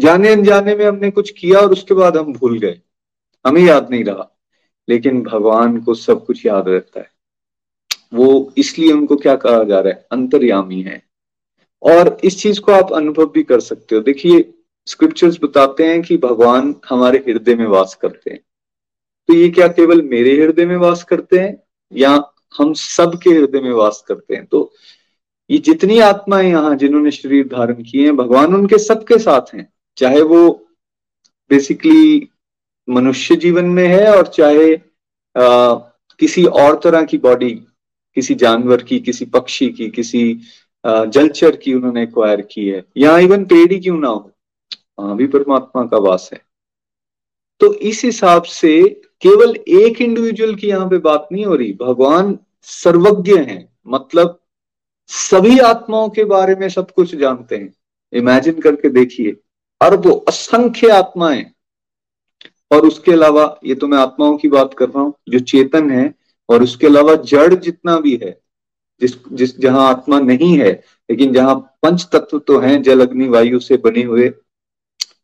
जाने 0.00 0.28
अनजाने 0.28 0.76
में 0.76 0.86
हमने 0.86 1.10
कुछ 1.10 1.30
किया 1.30 1.58
और 1.58 1.72
उसके 1.72 1.94
बाद 1.94 2.16
हम 2.16 2.32
भूल 2.32 2.58
गए। 2.58 2.80
हमें 3.46 3.62
याद 3.62 3.90
नहीं 3.90 4.04
रहा, 4.04 4.38
लेकिन 4.88 5.22
भगवान 5.22 5.80
को 5.80 5.94
सब 5.94 6.26
कुछ 6.26 6.46
याद 6.46 6.68
रहता 6.68 7.00
है। 7.00 7.10
वो 8.14 8.52
इसलिए 8.58 8.92
उनको 8.92 9.16
क्या 9.16 9.36
कहा 9.36 9.64
जा 9.64 9.80
रहा 9.80 9.92
है? 9.92 10.06
अंतर्यामी 10.12 10.82
है। 10.82 11.08
और 11.82 12.18
इस 12.24 12.42
चीज़ 12.42 12.60
को 12.60 12.72
आप 12.72 12.92
अनुभव 12.92 13.26
भी 13.26 13.42
कर 13.42 13.60
सकते 13.60 13.94
हो। 13.94 14.00
देखिए 14.00 14.54
स्क्रिप्चर्स 14.86 15.38
बताते 15.42 15.84
हैं 15.84 16.02
कि 16.02 16.16
भगवान 16.16 16.74
हमारे 16.88 17.18
हृदय 17.18 17.54
में 17.54 17.66
वास 17.66 17.94
करते 17.94 18.30
हैं। 18.30 18.40
तो 19.28 19.34
ये 19.34 19.48
क्या 19.48 19.68
केवल 19.68 20.02
मेरे 20.02 20.42
हृदय 20.42 20.66
में 20.66 20.76
वास 20.76 21.04
करते 21.04 21.38
हैं 21.38 21.62
या 21.92 22.32
हम 22.58 22.72
सब 22.72 23.18
के 23.22 23.30
हृदय 23.30 23.60
में 23.60 23.72
वास 23.72 24.04
करते 24.08 24.34
हैं? 24.34 24.46
तो 24.46 24.72
ये 25.50 25.58
जितनी 25.58 25.98
आत्माएँ 25.98 26.48
यहाँ 26.48 26.76
जिन्होंने 26.76 27.10
शरीर 27.10 27.46
धारण 27.46 27.74
किए 27.74 28.04
हैं, 28.04 28.16
भगवान 28.16 28.54
उनके 28.54 28.78
सबके 28.78 29.18
साथ 29.18 29.54
हैं। 29.54 29.72
चाहे 29.98 30.22
वो 30.22 30.48
बेसिकली 31.50 32.28
मनुष्य 32.88 33.36
जीवन 33.36 33.64
में 33.64 33.86
है 33.88 34.16
और 34.16 34.26
चाहे 34.26 34.74
आ, 35.36 35.74
किसी 36.18 36.44
और 36.44 36.80
तरह 36.84 37.02
की 37.02 37.18
बॉडी 37.18 37.50
किसी 38.14 38.34
जानवर 38.34 38.82
की 38.82 39.00
किसी 39.00 39.24
पक्षी 39.24 39.68
की 39.68 39.88
किसी 39.90 40.40
जलचर 40.86 41.56
की 41.56 41.74
उन्होंने 41.74 42.02
एक्वायर 42.02 42.40
की 42.40 42.68
है। 42.68 42.84
या 42.96 43.18
इवन 43.18 43.44
पेड़ 43.44 43.72
ही 43.72 43.78
क्यों 43.80 43.98
ना 43.98 44.08
हो? 44.08 44.32
वहाँ 44.98 45.16
भी 45.16 45.26
परमात्मा 45.26 45.84
का 45.86 45.98
वास 45.98 46.30
है। 46.32 46.40
तो 47.60 47.72
इस 47.74 48.04
हिसाब 48.04 48.42
से 48.42 49.00
केवल 49.20 49.56
एक 49.68 50.00
इंडिविजुअल 50.02 50.54
की 50.54 50.68
यहाँ 50.68 50.88
पे 50.88 50.98
बात 50.98 51.28
नहीं 51.32 51.44
हो 51.44 51.54
रही। 51.54 51.72
भगवान 51.72 52.38
सर्वज्ञ 52.62 53.36
हैं। 53.38 53.76
मतलब 53.86 54.40
सभी 55.06 55.58
आत्माओं 55.58 56.08
के 56.08 56.24
बारे 56.24 56.54
में 56.54 56.68
सब 56.68 56.90
कुछ 56.90 57.14
जानते 57.14 57.56
हैं। 57.56 57.74
इमेजिन 58.12 58.60
करके 58.60 58.88
देखिए। 58.90 59.36
अरबों 59.80 60.18
असंख्य 60.28 60.90
आत्माएँ। 60.92 61.44
और 62.70 62.86
उसके 62.86 63.12
अलावा 63.12 63.44
ये 63.64 63.74
तो 63.74 63.86
मैं 63.88 63.98
आत्माओं 63.98 64.36
की 64.38 64.48
बात 64.48 64.74
कर 64.74 64.88
रहा 64.88 65.02
हूँ 65.02 65.14
जो 65.28 65.38
चेतन 65.46 65.90
है 65.90 66.12
और 66.48 66.62
उसके 66.62 66.86
अलावा 66.86 67.14
जड़ 67.24 67.54
जितना 67.54 67.98
भी 68.00 68.14
है 68.22 68.30
जिस 69.00 69.14
जिस 69.32 69.58
जहाँ 69.60 69.88
आत्मा 69.88 70.18
नहीं 70.20 70.56
है 70.58 70.70
लेकिन 71.08 71.32
जहाँ 71.34 71.54
पंच 71.82 72.06
तत्व 72.12 72.38
तो 72.38 72.58
हैं 72.60 72.82
जल 72.82 73.00
अग्नि 73.00 73.28
वायु 73.28 73.58
से 73.60 73.76
बने 73.76 74.02
हुए 74.02 74.28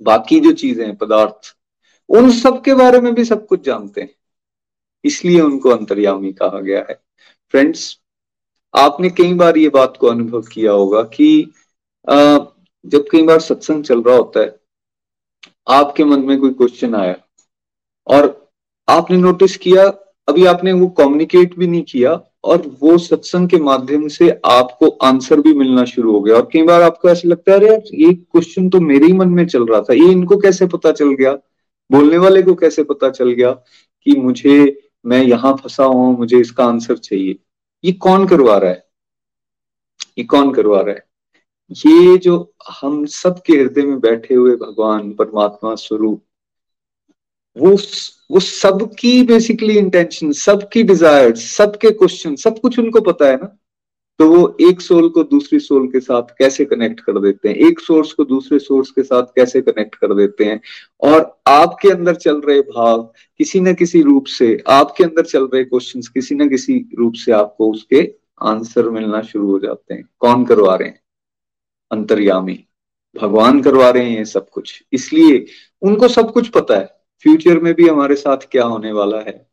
बाकी 0.02 0.40
जो 0.40 0.52
चीज़ें 0.52 0.84
हैं 0.86 0.96
पदार्थ 0.96 1.54
उन 2.10 2.30
सब 2.32 2.62
के 2.64 2.74
बारे 2.74 3.00
में 3.00 3.14
भी 3.14 3.24
सब 3.24 3.46
कुछ 3.46 3.64
जानते 3.64 4.00
हैं। 4.00 4.14
इसलिए 5.04 5.40
उनको 5.40 5.70
अंतर्यामी 5.70 6.32
कहा 6.32 6.60
गया 6.60 6.84
है। 6.90 6.94
फ्रेंड्स 7.54 7.98
आपने 8.74 9.10
कई 9.10 9.34
बार 9.34 9.56
ये 9.58 9.68
बात 9.68 9.96
को 10.00 10.06
अनुभव 10.06 10.42
किया 10.52 10.72
होगा 10.72 11.02
कि 11.14 11.28
आ, 12.08 12.36
जब 12.84 13.04
कई 13.12 13.22
बार 13.22 13.40
सत्संग 13.40 13.84
चल 13.84 14.02
रहा 14.02 14.16
होता 14.16 14.40
है, 14.40 14.56
आपके 15.68 16.04
मन 16.04 16.20
में 16.20 16.38
कोई 16.40 16.50
क्वेश्चन 16.50 16.94
आया 16.94 17.16
और 18.06 18.52
आपने 18.88 19.16
नोटिस 19.16 19.56
किया, 19.56 19.86
अभी 20.28 20.44
आपने 20.46 20.72
वो 20.72 20.86
कम्युनिकेट 20.88 21.56
भी 21.58 21.66
नहीं 21.66 21.82
किया 21.82 22.12
और 22.44 22.62
वो 22.80 22.96
सत्संग 22.98 23.48
के 23.48 23.56
माध्यम 23.56 24.06
से 24.08 24.28
आपको 24.44 24.88
आंसर 25.02 25.40
भी 25.40 25.54
मिलना 25.54 25.84
शुरू 25.84 26.12
हो 26.12 26.20
गया। 26.20 26.36
और 26.36 26.48
कई 26.52 26.62
बार 26.62 26.82
आपको 26.82 27.08
ऐसा 27.08 27.28
लगता 27.28 27.52
है 27.52 27.66
यार, 27.66 27.82
ये 27.94 28.12
क्वेश्चन 28.14 28.68
तो 28.70 28.80
मेरे 28.80 29.06
ही 29.06 29.12
मन 29.12 29.28
में 29.28 29.46
चल 29.46 29.66
रहा 29.66 29.80
था। 29.80 29.94
ये 29.94 30.10
इनको 30.12 30.36
कैसे 30.36 30.66
पता 30.66 30.92
चल 30.92 31.14
गया? 31.14 31.32
बोलने 31.90 32.18
वाले 32.18 32.42
को 32.42 32.54
कैसे 32.54 32.84
पता 32.84 33.10
चल 33.10 33.30
गया 33.30 33.50
कि 34.06 34.16
मुझे, 34.16 34.82
मैं 35.06 35.22
यहाँ 35.22 35.54
फंसा 35.54 35.84
हूँ, 35.84 36.16
मुझे 36.18 36.38
इसका 36.38 36.64
आंसर 36.64 36.96
चाहिए? 36.96 37.36
ये 37.84 37.92
कौन 37.92 38.26
करवा 38.26 38.58
रहा 38.58 38.70
है? 38.70 38.86
ये 40.18 40.24
कौन 40.24 40.52
करवा 40.54 40.80
रहा 40.80 40.94
है? 40.94 41.04
ये 41.70 42.16
जो 42.18 42.54
हम 42.80 43.04
सब 43.06 43.42
के 43.42 43.52
हृदय 43.52 43.82
में 43.82 44.00
बैठे 44.00 44.34
हुए 44.34 44.56
भगवान, 44.56 45.12
परमात्मा 45.12 45.74
स्वरूप, 45.74 46.22
वो 47.56 47.76
वो 48.30 48.40
सबकी 48.40 49.22
बेसिकली 49.22 49.78
इंटेंशन 49.78 50.32
सबकी 50.32 50.82
डिज़ायर 50.82 51.34
सबके 51.36 51.90
क्वेश्चन 51.90 52.36
सब 52.36 52.58
कुछ 52.60 52.78
उनको 52.78 53.00
पता 53.00 53.26
है 53.26 53.36
ना? 53.36 53.56
तो 54.18 54.28
वो 54.30 54.56
एक 54.60 54.80
सोल 54.80 55.08
को 55.08 55.22
दूसरी 55.24 55.58
सोल 55.60 55.86
के 55.88 56.00
साथ 56.00 56.22
कैसे 56.38 56.64
कनेक्ट 56.64 57.00
कर 57.00 57.20
देते 57.20 57.48
हैं? 57.48 57.56
एक 57.56 57.80
सोर्स 57.80 58.12
को 58.12 58.24
दूसरे 58.24 58.58
सोर्स 58.58 58.90
के 58.90 59.02
साथ 59.02 59.22
कैसे 59.36 59.60
कनेक्ट 59.60 59.94
कर 59.94 60.14
देते 60.14 60.44
हैं? 60.44 60.60
और 61.00 61.40
आपके 61.46 61.90
अंदर 61.90 62.14
चल 62.14 62.40
रहे 62.40 62.60
भाव 62.60 63.02
किसी 63.38 63.60
न 63.60 63.74
किसी 63.74 64.02
रूप 64.02 64.26
से, 64.26 64.62
आपके 64.68 65.04
अंदर 65.04 65.24
चल 65.24 65.48
रहे 65.54 65.64
क्वेश्चंस 65.64 66.08
किसी 66.08 66.34
न 66.34 66.48
किसी 66.48 66.84
रूप 66.98 67.14
से 67.14 67.32
आपको 67.32 67.70
उसके 67.72 68.14
आंसर 68.42 68.90
मिलना 68.90 69.22
शुरू 69.22 69.50
हो 69.50 69.58
जाते 69.58 69.94
हैं। 69.94 70.04
कौन 70.18 70.44
करवा 70.44 70.74
रहे 70.76 70.88
हैं? 70.88 71.00
अंतर्यामी। 71.94 72.64
भगवान 73.22 73.62
करवा 73.62 73.90
रहे 73.90 74.10
हैं 74.10 74.24
सब 74.24 74.48
कुछ। 74.50 74.82
इसलिए 74.92 75.46
उनको 75.82 76.08
सब 76.08 76.32
कुछ 76.32 76.48
पता 76.48 76.76
है। 76.76 76.86
फ्यूचर 77.22 77.58
में 77.58 77.74
भी 77.74 77.88
हमारे 77.88 78.14
साथ 78.14 78.36
क्या 78.50 78.64
होने 78.64 78.92
वाला 78.92 79.18
है। 79.18 79.46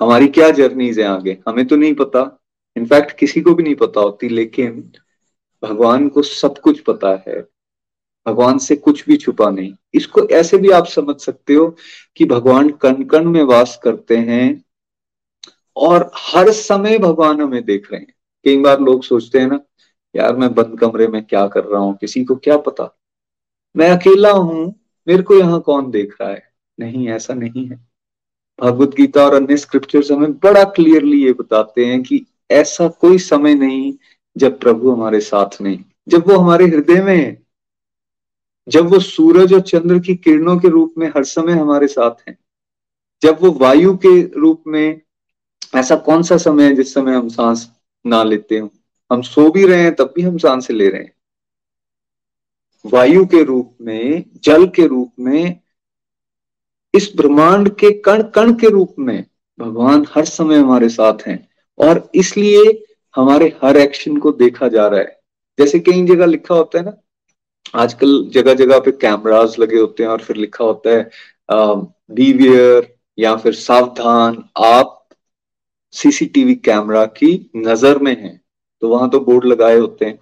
हमारी 0.00 0.28
क्या 0.28 0.50
जर्नीज 0.50 0.98
है 0.98 1.04
आगे? 1.04 1.38
हमें 1.48 1.66
तो 1.66 1.76
नहीं 1.76 1.94
पता। 1.94 2.42
इनफैक्ट 2.76 3.18
किसी 3.18 3.40
को 3.40 3.54
भी 3.54 3.62
नहीं 3.62 3.74
पता 3.74 4.00
होती, 4.00 4.28
लेकिन 4.28 4.92
भगवान 5.62 6.08
को 6.08 6.22
सब 6.22 6.58
कुछ 6.58 6.80
पता 6.80 7.24
है। 7.28 7.40
भगवान 8.26 8.58
से 8.58 8.76
कुछ 8.76 9.06
भी 9.06 9.16
छुपा 9.16 9.50
नहीं। 9.50 9.74
इसको 9.94 10.28
ऐसे 10.28 10.58
भी 10.58 10.70
आप 10.70 10.86
समझ 10.86 11.16
सकते 11.20 11.54
हो 11.54 11.76
कि 12.16 12.24
भगवान 12.24 12.68
कण 12.68 13.02
कण 13.04 13.24
में 13.24 13.42
वास 13.42 13.78
करते 13.82 14.16
हैं 14.16 14.64
और 15.76 16.10
हर 16.16 16.50
समय 16.50 16.98
भगवान 16.98 17.40
हमें 17.40 17.64
देख 17.64 17.92
रहे 17.92 18.00
हैं। 18.00 18.14
कई 18.44 18.56
बार 18.56 18.80
लोग 18.80 19.04
सोचते 19.04 19.38
हैं 19.38 19.46
ना 19.46 19.60
यार 20.14 20.36
मैं 20.36 20.54
बंद 20.54 20.78
कमरे 20.80 21.06
में 21.06 21.24
क्या 21.24 21.46
कर 21.46 21.64
रहा 21.64 21.80
हूँ? 21.80 21.96
किसी 21.96 22.24
को 22.24 22.36
क्या 22.36 22.56
पता? 22.56 22.98
मैं 23.76 23.90
अकेला 23.90 24.30
हूँ, 24.30 24.74
मेरे 25.08 25.22
को 25.22 25.34
यहाँ 25.34 25.60
कौन 25.60 25.90
देख 25.90 26.16
रहा 26.20 26.30
है? 26.30 26.52
नहीं, 26.80 27.08
ऐसा 27.08 27.34
नहीं 27.34 27.66
है। 27.66 27.86
भगवत 28.60 28.94
गीता 28.94 29.24
और 29.24 29.34
अन्य 29.34 29.56
स्क्रिप्चर्स 29.56 30.12
हमें 30.12 30.32
बड़ा 30.32 30.64
क्लियरली 30.64 31.24
ये 31.24 31.32
बताते 31.32 31.84
हैं 31.86 32.02
कि 32.02 32.26
ऐसा 32.50 32.88
कोई 32.88 33.18
समय 33.18 33.54
नहीं 33.54 33.94
जब 34.36 34.58
प्रभु 34.58 34.90
हमारे 34.90 35.20
साथ 35.20 35.60
नहीं, 35.60 35.84
जब 36.08 36.28
वो 36.28 36.38
हमारे 36.38 36.66
हृदय 36.66 37.02
में 37.02 37.16
है, 37.16 37.46
जब 38.68 38.86
वो 38.86 38.98
सूरज 38.98 39.52
और 39.52 39.60
चंद्र 39.60 39.98
की 39.98 40.14
किरणों 40.14 40.58
के 40.58 40.68
रूप 40.68 40.94
में 40.98 41.08
हर 41.08 41.24
समय 41.24 41.52
हमारे 41.52 41.86
साथ 41.86 42.28
हैं, 42.28 42.38
जब 43.22 43.38
वो 43.40 43.52
वायु 43.52 43.96
के 43.96 44.40
रूप 44.40 44.62
में 44.66 45.00
ऐसा 45.74 45.96
कौन 45.96 46.22
सा 46.22 46.36
समय 46.36 46.64
है 46.64 46.74
जिस 46.74 46.94
समय 46.94 47.14
हम 47.14 47.28
सांस 47.28 47.70
ना 48.06 48.22
लेते 48.22 48.58
हो? 48.58 48.70
हम 49.10 49.22
सो 49.22 49.50
भी 49.50 49.64
रहे 49.66 49.82
हैं, 49.82 49.94
तब 49.94 50.12
भी 50.16 50.22
हम 50.22 50.38
साँसें 50.38 50.74
ले 50.74 50.88
रहे 50.88 51.02
हैं। 51.02 51.12
वायु 52.84 53.24
के 53.26 53.42
रूप 53.44 53.76
में, 53.80 54.24
जल 54.44 54.66
के 54.66 54.86
रूप 54.86 55.12
में, 55.20 55.60
इस 56.94 57.10
ब्रह्मांड 57.16 57.68
के 57.76 57.90
कण 58.00 58.22
कण 58.34 58.52
के 58.54 58.68
रूप 58.70 58.94
में 58.98 59.24
भगवान 59.58 60.06
हर 60.14 60.24
समय 60.24 60.58
हमारे 60.58 60.88
साथ 60.88 61.26
हैं 61.26 61.38
और 61.78 62.08
इसलिए 62.14 62.62
हमारे 63.14 63.46
हर 63.62 63.76
एक्शन 63.76 64.16
को 64.16 64.32
देखा 64.34 64.68
जा 64.68 64.86
रहा 64.86 65.00
है। 65.00 65.18
जैसे 65.58 65.78
कई 65.78 66.04
जगह 66.06 66.26
लिखा 66.26 66.54
होता 66.54 66.78
है 66.78 66.84
ना, 66.84 66.96
आजकल 67.74 68.28
जगह 68.32 68.54
जगह 68.54 68.78
पे 68.78 68.90
कैमरास 68.92 69.58
लगे 69.58 69.78
होते 69.78 70.02
हैं 70.02 70.10
और 70.10 70.22
फिर 70.22 70.36
लिखा 70.36 70.64
होता 70.64 70.90
है 70.90 71.10
बीवियर 72.14 72.94
या 73.18 73.34
फिर 73.36 73.52
सावधान, 73.54 74.42
आप 74.56 75.08
सीसीटीवी 75.94 76.54
कैमरा 76.56 77.04
की 77.06 77.50
नज़र 77.56 77.98
में 77.98 78.16
हैं। 78.16 78.40
तो 78.80 78.88
वहाँ 78.88 79.10
तो 79.10 79.20
बोर्ड 79.20 79.44
लगाए 79.44 79.78
होते 79.78 80.04
हैं। 80.04 80.18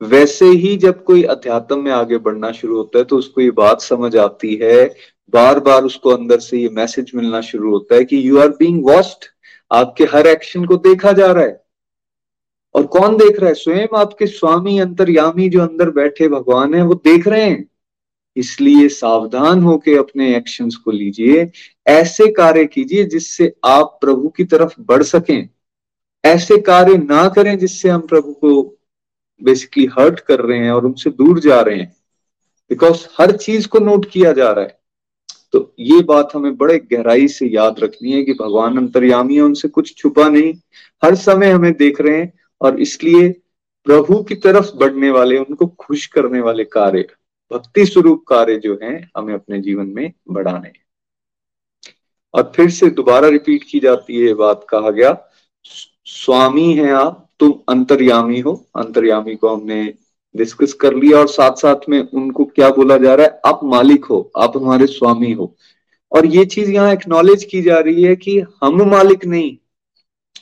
वैसे 0.00 0.46
ही 0.46 0.76
जब 0.76 1.04
कोई 1.04 1.22
अध्यात्म 1.22 1.78
में 1.82 1.90
आगे 1.92 2.18
बढ़ना 2.18 2.52
शुरू 2.52 2.76
होता 2.76 2.98
है 2.98 3.04
तो 3.04 3.16
उसको 3.16 3.40
ये 3.40 3.50
बात 3.50 3.80
समझ 3.80 4.16
आती 4.16 4.54
है 4.62 4.94
बार 5.32 5.60
बार 5.60 5.84
उसको 5.84 6.10
अंदर 6.10 6.38
से 6.38 6.58
ये 6.58 6.68
मैसेज 6.68 7.10
मिलना 7.14 7.40
शुरू 7.40 7.70
होता 7.70 7.94
है 7.94 8.04
कि 8.04 8.28
यू 8.28 8.38
आर 8.38 8.48
बीइंग 8.48 8.84
वॉच्ड 8.84 9.24
आपके 9.70 10.04
हर 10.04 10.26
एक्शन 10.26 10.64
को 10.64 10.76
देखा 10.76 11.12
जा 11.12 11.32
रहा 11.32 11.44
है। 11.44 11.64
और 12.74 12.86
कौन 12.86 13.16
देख 13.16 13.40
रहा 13.40 13.48
है? 13.48 13.54
स्वयं 13.54 13.96
आपके 13.96 14.26
स्वामी, 14.26 14.78
अंतर्यामी 14.78 15.48
जो 15.48 15.60
अंदर 15.60 15.90
बैठे 15.90 16.28
भगवान 16.28 16.74
है, 16.74 16.82
वो 16.82 16.94
देख 16.94 17.28
रहे 17.28 17.44
हैं। 17.44 17.68
इसलिए 18.36 18.88
सावधान 18.88 19.62
होके 19.62 19.96
अपने 19.96 20.36
एक्शंस 20.36 20.76
को 20.76 20.90
लीजिए, 20.90 21.50
ऐसे 21.86 22.26
कार्य 22.32 22.64
कीजिए 22.64 23.04
जिससे 23.04 23.52
आप 23.64 23.98
प्रभु 24.00 24.28
की 24.28 24.44
तरफ़ 24.44 24.74
बढ़ 24.80 25.02
सकें। 25.02 25.48
ऐसे 26.24 26.58
कार्य 26.60 26.96
ना 26.96 27.28
करें 27.28 27.58
जिससे 27.58 27.88
हम 27.88 28.00
प्रभु 28.00 28.32
को 28.32 28.62
बेसिकली 29.42 29.86
हर्ट 29.98 30.20
कर 30.20 30.40
रहे 30.40 30.58
हैं 30.58 30.70
और 30.70 30.84
उनसे 30.84 31.10
दूर 31.10 31.40
जा 31.40 31.60
रहे 31.60 31.76
हैं। 31.76 31.96
बिकॉज़ 32.70 33.06
हर 33.18 33.36
चीज़ 33.36 33.68
को 33.68 33.78
नोट 33.78 34.10
किया 34.10 34.32
जा 34.32 34.50
रहा 34.52 34.64
है। 34.64 34.78
तो 35.52 35.74
ये 35.78 36.00
बात 36.00 36.28
हमें 36.34 36.56
बड़े 36.56 36.78
गहराई 36.78 37.28
से 37.28 37.46
याद 37.46 37.80
रखनी 37.80 38.12
है 38.12 38.22
कि 38.22 38.32
भगवान 38.32 38.76
अंतर्यामी 38.76 39.36
है, 39.36 39.42
उनसे 39.42 39.68
कुछ 39.68 39.96
छुपा 39.96 40.28
नहीं। 40.28 40.52
हर 41.04 41.14
समय 41.14 41.50
हमें 41.50 41.72
देख 41.72 42.00
रहे 42.00 42.16
हैं 42.18 42.32
और 42.60 42.80
इसलिए 42.80 43.28
प्रभु 43.84 44.22
की 44.22 44.34
तरफ़ 44.34 44.70
बढ़ने 44.76 45.10
वाले, 45.10 45.38
उनको 45.38 45.66
खुश 45.66 46.06
करने 46.06 46.40
वाले 46.40 46.64
कार्य, 46.64 47.06
भक्ति 47.52 47.86
स्वरूप 47.86 48.24
कार्य 48.28 48.56
जो 48.56 48.78
हैं, 48.82 49.10
हमें 49.16 49.34
अपने 49.34 49.60
जीवन 49.60 49.86
में 49.86 50.12
बढ़ाने 50.30 50.72
और 52.34 52.52
फिर 52.56 52.70
से 52.70 52.90
दोबारा 52.90 53.28
रिपीट 53.28 53.64
की 53.70 53.80
जाती 53.80 54.26
है 54.26 54.34
बात 54.34 54.66
कहा 54.68 54.90
गया 54.90 55.29
स्वामी 56.12 56.72
है 56.72 56.90
आप, 56.92 57.30
तुम 57.38 57.54
अंतर्यामी 57.68 58.40
हो। 58.40 58.66
अंतर्यामी 58.76 59.36
को 59.36 59.48
हमने 59.48 59.94
डिस्कस 60.36 60.72
कर 60.72 60.94
लिया 60.94 61.18
और 61.18 61.28
साथ 61.28 61.52
साथ 61.52 61.88
में 61.88 62.08
उनको 62.14 62.44
क्या 62.44 62.68
बोला 62.70 62.96
जा 62.96 63.14
रहा 63.14 63.26
है? 63.26 63.40
आप 63.46 63.60
मालिक 63.64 64.04
हो, 64.04 64.30
आप 64.36 64.52
हमारे 64.56 64.86
स्वामी 64.86 65.32
हो। 65.32 65.56
और 66.12 66.26
ये 66.26 66.44
चीज़ 66.44 66.70
यहाँ 66.70 66.92
एक्नॉलेज 66.92 67.44
की 67.44 67.62
जा 67.62 67.78
रही 67.78 68.02
है 68.02 68.16
कि 68.16 68.40
हम 68.40 68.90
मालिक 68.90 69.26
नहीं। 69.26 69.56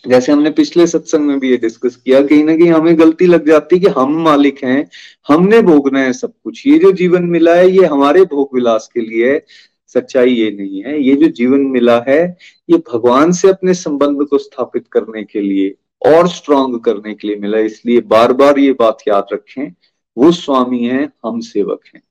जैसे 0.08 0.32
हमने 0.32 0.50
पिछले 0.50 0.86
सत्संग 0.86 1.20
में 1.20 1.40
भी 1.40 1.50
ये 1.50 1.56
डिस्कस 1.56 1.96
किया, 1.96 2.22
कहीं 2.22 2.44
ना 2.44 2.56
कहीं 2.56 2.70
हमें 2.70 2.98
गलती 2.98 3.26
लग 3.26 3.46
जाती 3.46 3.76
है 3.76 3.82
कि 3.82 3.88
हम 3.88 4.22
मालिक 4.22 4.64
हैं, 4.64 4.90
हमने 5.28 5.62
भोगना 5.62 6.00
है 6.00 6.12
सब 6.12 6.32
कुछ। 6.44 6.66
ये 6.66 6.78
जो 6.78 6.92
जीवन 6.92 7.22
मिला 7.22 7.54
है, 7.54 7.70
ये 7.70 7.84
हमारे 7.84 8.22
भोग 8.22 8.50
विलास 8.54 8.90
के 8.94 9.00
लिए 9.00 9.42
सच्चाई 9.88 10.30
ये 10.30 10.50
नहीं 10.50 10.82
है। 10.82 11.02
ये 11.02 11.16
जो 11.16 11.28
जीवन 11.28 11.60
मिला 11.60 12.04
है, 12.08 12.36
ये 12.70 12.78
भगवान 12.78 13.32
से 13.32 13.48
अपने 13.48 13.74
संबंध 13.74 14.26
को 14.26 14.38
स्थापित 14.38 14.86
करने 14.92 15.24
के 15.24 15.40
लिए 15.40 15.74
और 16.06 16.28
स्ट्रांग 16.28 16.80
करने 16.80 17.14
के 17.14 17.28
लिए 17.28 17.36
मिला। 17.36 17.58
इसलिए 17.58 18.00
बार 18.00 18.32
बार 18.32 18.58
ये 18.58 18.72
बात 18.72 18.98
याद 19.08 19.26
रखें, 19.32 19.72
वो 20.18 20.32
स्वामी 20.32 20.84
है, 20.84 21.10
हम 21.24 21.40
सेवक 21.40 21.80
हैं। 21.94 22.02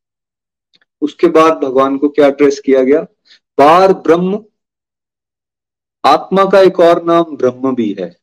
उसके 1.01 1.27
बाद 1.27 1.53
भगवान 1.53 1.97
को 1.97 2.09
क्या 2.09 2.27
एड्रेस 2.27 2.59
किया 2.59 2.83
गया? 2.83 3.01
पार 3.57 3.93
ब्रह्म, 3.93 4.43
आत्मा 6.05 6.45
का 6.45 6.61
एक 6.61 6.79
और 6.79 7.03
नाम 7.03 7.23
ब्रह्म 7.23 7.75
भी 7.75 7.95
है। 7.99 8.17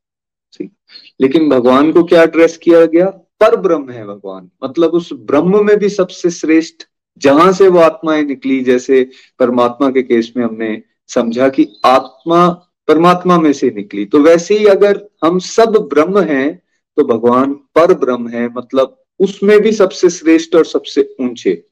लेकिन 1.20 1.48
भगवान 1.48 1.92
को 1.92 2.04
क्या 2.04 2.22
एड्रेस 2.22 2.56
किया 2.56 2.86
गया? 2.86 3.06
पर 3.10 3.56
ब्रह्म 3.56 3.90
है 3.90 4.06
भगवान। 4.06 4.50
मतलब 4.64 4.90
उस 4.90 5.12
ब्रह्म 5.12 5.66
में 5.66 5.76
भी 5.76 5.88
सबसे 5.88 6.30
श्रेष्ठ 6.30 6.82
जहाँ 7.18 7.52
से 7.52 7.68
वो 7.68 7.78
आत्माएँ 7.78 8.22
निकली, 8.22 8.60
जैसे 8.60 9.10
परमात्मा 9.38 9.90
के 9.90 10.02
केस 10.02 10.32
में 10.36 10.44
हमने 10.44 10.82
समझा 11.08 11.48
कि 11.48 11.80
आत्मा 11.84 12.48
परमात्मा 12.88 13.38
में 13.38 13.52
से 13.52 13.70
निकली। 13.70 14.04
तो 14.04 14.18
वैसे 14.18 14.58
ही 14.58 14.66
अगर 14.66 15.08
हम 15.24 15.38
सब 15.38 15.88
ब्रह्म 15.94 16.20
हैं 16.20 16.62
तो 16.96 17.04
भगवान 17.04 17.54
पर 17.54 17.94
ब्रह्म 17.94 18.28
है 18.28 18.48
मतलब 18.48 19.04
उसमें 19.20 19.60
भी 19.60 19.72
सबसे 19.72 20.10
श्रेष्ठ 20.10 20.54
और 20.54 20.64
सबसे 20.64 21.14
ऊँचे। 21.20 21.66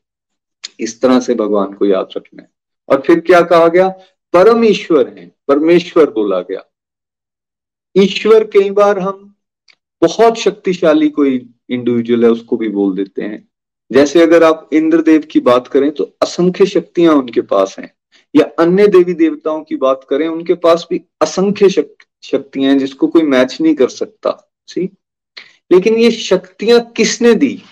इस 0.80 1.00
तरह 1.00 1.20
से 1.20 1.34
भगवान 1.34 1.72
को 1.72 1.86
याद 1.86 2.08
रखना 2.16 2.42
है। 2.42 2.50
और 2.88 3.02
फिर 3.06 3.20
क्या 3.20 3.40
कहा 3.40 3.68
गया? 3.68 3.88
परम 4.32 4.64
ईश्वर 4.64 5.08
है। 5.18 5.36
परमेश्वर 5.48 6.10
बोला 6.10 6.40
गया। 6.40 6.64
ईश्वर 7.96 8.44
कई 8.44 8.70
बार 8.70 8.98
हम 8.98 9.34
बहुत 10.02 10.38
शक्तिशाली 10.38 11.08
कोई 11.08 11.50
इंडिविजुअल 11.70 12.24
है, 12.24 12.30
उसको 12.30 12.56
भी 12.56 12.68
बोल 12.68 12.96
देते 12.96 13.22
हैं। 13.22 13.48
जैसे 13.92 14.22
अगर 14.22 14.42
आप 14.42 14.68
इंद्रदेव 14.72 15.22
की 15.30 15.40
बात 15.40 15.66
करें 15.68 15.90
तो 15.90 16.04
असंख्य 16.22 16.66
शक्तियाँ 16.66 17.14
उनके 17.14 17.40
पास 17.40 17.76
हैं। 17.78 17.92
या 18.34 18.44
अन्य 18.58 18.86
देवी 18.86 19.14
देवताओं 19.14 19.62
की 19.64 19.76
बात 19.76 20.06
करें, 20.10 20.26
उनके 20.28 20.54
पास 20.54 20.86
भी 20.90 21.00
असंख्य 21.22 21.68
शक्तियाँ 21.68 22.70
हैं 22.70 22.78
जिसको 22.78 23.06
कोई 23.06 23.22
मैच 23.22 23.58
नहीं 23.60 23.74
कर 23.74 23.88
सकता। 23.88 24.52
सी 24.68 24.88
लेकिन 25.70 25.96
ये 25.96 26.10
शक्तियाँ 26.10 26.80
किसने 26.96 27.34
दी? 27.34 27.62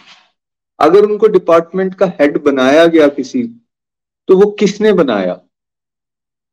अगर 0.78 1.04
उनको 1.04 1.28
डिपार्टमेंट 1.28 1.94
का 1.94 2.06
हेड 2.20 2.42
बनाया 2.42 2.86
गया 2.86 3.08
किसी 3.08 3.42
तो 4.28 4.36
वो 4.36 4.50
किसने 4.50 4.92
बनाया? 4.92 5.40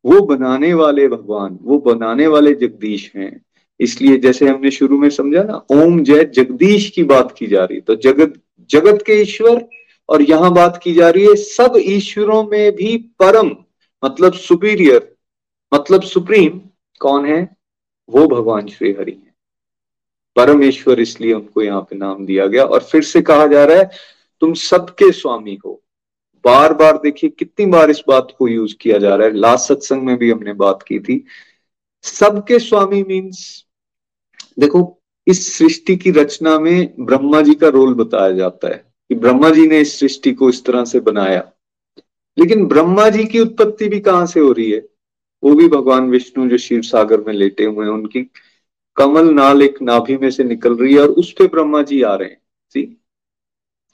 वो 0.06 0.20
बनाने 0.22 0.74
वाले 0.74 1.08
भगवान, 1.08 1.60
वो 1.62 1.78
बनाने 1.78 2.28
वाले 2.28 2.54
जगदीश 2.54 3.12
हैं। 3.16 3.42
इसलिए 3.80 4.18
जैसे 4.18 4.48
हमने 4.48 4.72
शुरू 4.72 5.00
में 5.00 5.10
समझा 5.10 5.44
ना, 5.44 5.56
ओम 5.72 6.04
जय 6.04 6.24
जगदीश 6.26 6.90
की 6.90 7.04
बात 7.04 7.36
की 7.38 7.48
जा 7.48 7.64
रही। 7.64 7.82
तो 7.82 7.96
जगत 7.96 8.34
जगत 8.70 9.04
के 9.06 9.14
ईश्वर, 9.14 9.70
और 10.10 10.22
यहाँ 10.22 10.54
बात 10.54 10.80
की 10.84 10.94
जा 10.94 11.10
रही 11.10 11.26
है, 11.26 11.36
सब 11.36 11.74
ईश्वरों 11.78 12.44
में 12.44 12.76
भी 12.76 12.98
परम 12.98 13.56
मतलब 14.06 14.34
सुपीरियर 14.34 15.16
मतलब 15.74 16.02
सुप्रीम 16.02 16.62
कौन 17.00 17.26
है? 17.26 17.58
वो 18.10 18.28
भगवान 18.28 18.68
श्री 18.68 18.92
हरि 18.92 19.12
है। 19.12 19.34
परमेश्वर 20.36 21.00
इसलिए 21.00 21.34
उनको 21.34 21.62
यहाँ 21.62 21.82
पे 21.82 21.96
नाम 21.96 22.26
दिया 22.26 22.48
गया। 22.48 22.66
और 22.66 22.84
फिर 22.84 23.04
से 23.04 23.22
कहा 23.22 23.48
जा 23.48 23.66
रहा 23.66 23.78
है, 23.78 23.90
तुम 24.40 24.54
सबके 24.54 25.12
स्वामी 25.12 25.60
हो। 25.66 25.84
बार 26.46 26.74
बार 26.74 26.98
देखिए, 26.98 27.30
कितनी 27.30 27.66
बार 27.66 27.90
इस 27.90 28.04
बात 28.08 28.34
को 28.38 28.48
यूज़ 28.48 28.76
किया 28.82 28.98
जा 28.98 29.16
रहा 29.16 29.28
है। 29.28 29.34
लास्ट 29.34 29.68
सत्संग 29.68 30.02
में 30.02 30.18
भी 30.18 30.32
हमने 30.32 30.54
बात 30.54 30.84
की 30.84 31.00
थी। 31.00 31.26
सबके 32.04 32.60
स्वामी 32.60 33.04
मीन्स 33.04 33.66
देखो 34.60 34.97
इस 35.28 35.58
सृष्टि 35.58 35.96
की 35.96 36.12
रचना 36.12 36.60
में 36.60 36.94
ब्रह्मा 37.00 37.42
जी 37.42 37.54
का 37.54 37.68
रोल 37.68 37.94
बताया 37.94 38.32
जाता 38.32 38.68
है 38.68 38.94
कि 39.10 39.16
ब्रह्मा 39.16 39.50
जी 39.50 39.68
ने 39.68 39.82
इस 39.82 40.00
सृष्टि 40.00 40.32
को 40.32 40.50
इस 40.50 40.66
तरह 40.66 40.86
से 40.86 41.00
बनाया। 41.00 41.52
लेकिन 42.40 42.66
ब्रह्मा 42.66 43.10
जी 43.10 43.26
की 43.26 43.40
उत्पत्ति 43.40 43.90
भी 43.90 44.00
कहाँ 44.00 44.26
से 44.26 44.40
हो 44.40 44.52
रही 44.52 44.72
है? 44.72 44.90
वो 45.44 45.54
भी 45.54 45.68
भगवान 45.68 46.10
विष्णु 46.10 46.50
जो 46.50 46.58
शिव 46.58 46.82
सागर 46.82 47.22
में 47.22 47.34
लेटे 47.34 47.66
हुए 47.66 47.86
हैं, 47.86 47.94
उनकी 47.94 48.32
कमल 48.96 49.34
नाल 49.34 49.62
एक 49.62 49.82
नाभि 49.82 50.18
में 50.18 50.32
से 50.32 50.44
निकल 50.44 50.76
रही 50.76 50.94
है 50.94 51.02
और 51.02 51.10
उस 51.10 51.32
पे 51.32 51.48
ब्रह्मा 51.48 51.82
जी 51.82 52.02
आ 52.02 52.16
रहे 52.16 52.30
हैं। 52.30 52.42
सी? 52.70 53.02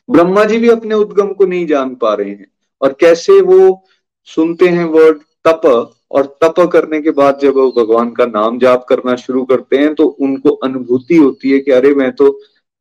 ब्रह्मा 0.10 0.46
जी 0.46 0.58
भी 0.58 0.70
अपने 0.70 0.96
उद्गम 0.96 1.34
को 1.34 1.46
नहीं 1.46 1.68
जान 1.68 1.96
पा 1.96 2.14
रहे 2.14 2.30
हैं। 2.30 2.52
और 2.82 2.98
कैसे 3.00 3.42
वो 3.42 3.86
सुनते 4.24 4.68
हैं 4.68 4.86
वर्ड 4.86 5.18
तप 5.18 5.96
और 6.14 6.26
तप 6.44 6.60
करने 6.74 7.02
के 7.02 7.12
बाद 7.12 7.40
जब 7.40 7.56
वो 7.56 7.72
भगवान 7.78 8.12
का 8.12 8.26
नाम 8.26 8.60
जाप 8.60 8.86
करना 8.90 9.16
शुरू 9.16 9.44
करते 9.46 9.78
हैं 9.78 9.94
तो 9.96 10.06
उनको 10.06 10.50
अनुभूति 10.66 11.16
होती 11.16 11.52
है 11.52 11.60
कि 11.60 11.72
अरे, 11.72 11.94
मैं 11.96 12.12
तो 12.12 12.30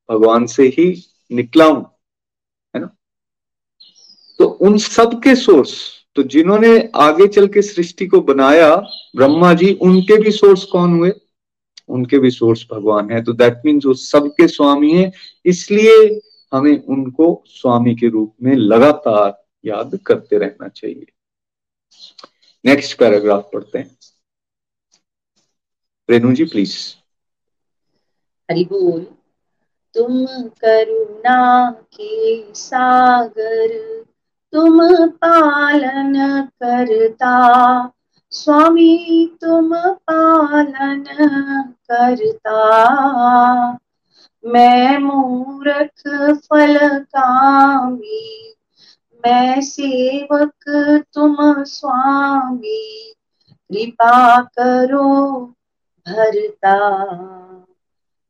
भगवान 0.09 0.47
से 0.47 0.67
ही 0.69 0.87
निकला 1.31 1.65
हूँ, 1.65 1.85
है 2.75 2.81
ना? 2.81 2.95
तो 4.39 4.45
उन 4.45 4.79
सब 4.79 5.21
के 5.23 5.35
सोर्स 5.37 5.75
तो 6.17 6.23
जिन्होंने 6.23 6.91
आगे 6.95 7.27
चल 7.27 7.47
के 7.49 7.63
सृष्टि 7.63 8.07
को 8.07 8.21
बनाया, 8.21 8.75
ब्रह्मा 9.17 9.53
जी, 9.55 9.73
उनके 9.73 10.17
भी 10.23 10.31
सोर्स 10.31 10.65
कौन 10.65 10.99
हुए? 10.99 11.13
उनके 11.89 12.19
भी 12.19 12.31
सोर्स 12.31 12.67
भगवान 12.73 13.11
है। 13.11 13.23
तो 13.25 13.33
दैट 13.33 13.63
मीन्स 13.65 13.87
वो 13.87 13.95
सबके 13.95 14.49
स्वामी 14.49 14.93
है, 14.93 15.11
इसलिए 15.45 16.21
हमें 16.53 16.85
उनको 16.85 17.43
स्वामी 17.47 17.95
के 17.95 18.09
रूप 18.09 18.35
में 18.43 18.55
लगातार 18.55 19.43
याद 19.65 19.99
करते 20.07 20.39
रहना 20.39 20.69
चाहिए। 20.69 21.07
नेक्स्ट 22.65 22.99
पैराग्राफ 22.99 23.51
पढ़ते 23.53 23.79
हैं 23.79 23.97
रेणु 26.11 26.33
जी 26.33 26.45
प्लीज़ 26.45 26.77
हरि 28.51 28.65
बोल, 28.65 29.01
तुम 29.95 30.27
करुणा 30.51 31.71
के 31.71 32.55
सागर, 32.55 33.77
तुम 34.53 34.81
पालन 35.07 36.15
करता। 36.63 37.37
स्वामी, 38.33 38.97
तुम 39.41 39.77
पालन 40.11 41.05
करता। 41.91 42.59
मैं 44.45 44.99
मूर्ख 44.99 46.03
फल 46.47 46.79
कामी 46.99 48.55
मैं 49.27 49.61
सेवक 49.61 50.53
तुम 51.15 51.37
स्वामी, 51.63 53.15
कृपा 53.71 54.43
करो 54.43 55.41
भरता। 56.09 56.77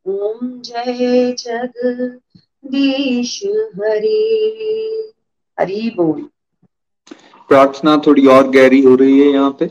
ओम 0.07 0.61
जय 0.61 1.35
जग 1.39 1.73
जगदीश 1.87 3.43
हरे। 3.47 4.53
हरि 5.61 5.95
बोल। 5.97 6.29
प्रार्थना 7.49 8.03
थोड़ी 8.07 8.27
और 8.27 8.51
गहरी 8.51 8.83
हो 8.83 8.95
रही 8.95 9.21
है 9.21 9.27
यहाँ 9.27 9.57
पे, 9.61 9.71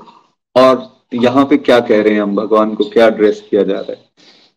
और 0.55 1.01
यहाँ 1.13 1.45
पे 1.45 1.57
क्या 1.57 1.79
कह 1.79 2.01
रहे 2.01 2.13
हैं 2.13 2.21
हम? 2.21 2.35
भगवान 2.35 2.75
को 2.75 2.83
क्या 2.83 3.07
एड्रेस 3.07 3.47
किया 3.49 3.63
जा 3.63 3.73
रहा 3.73 3.91
है? 3.91 4.09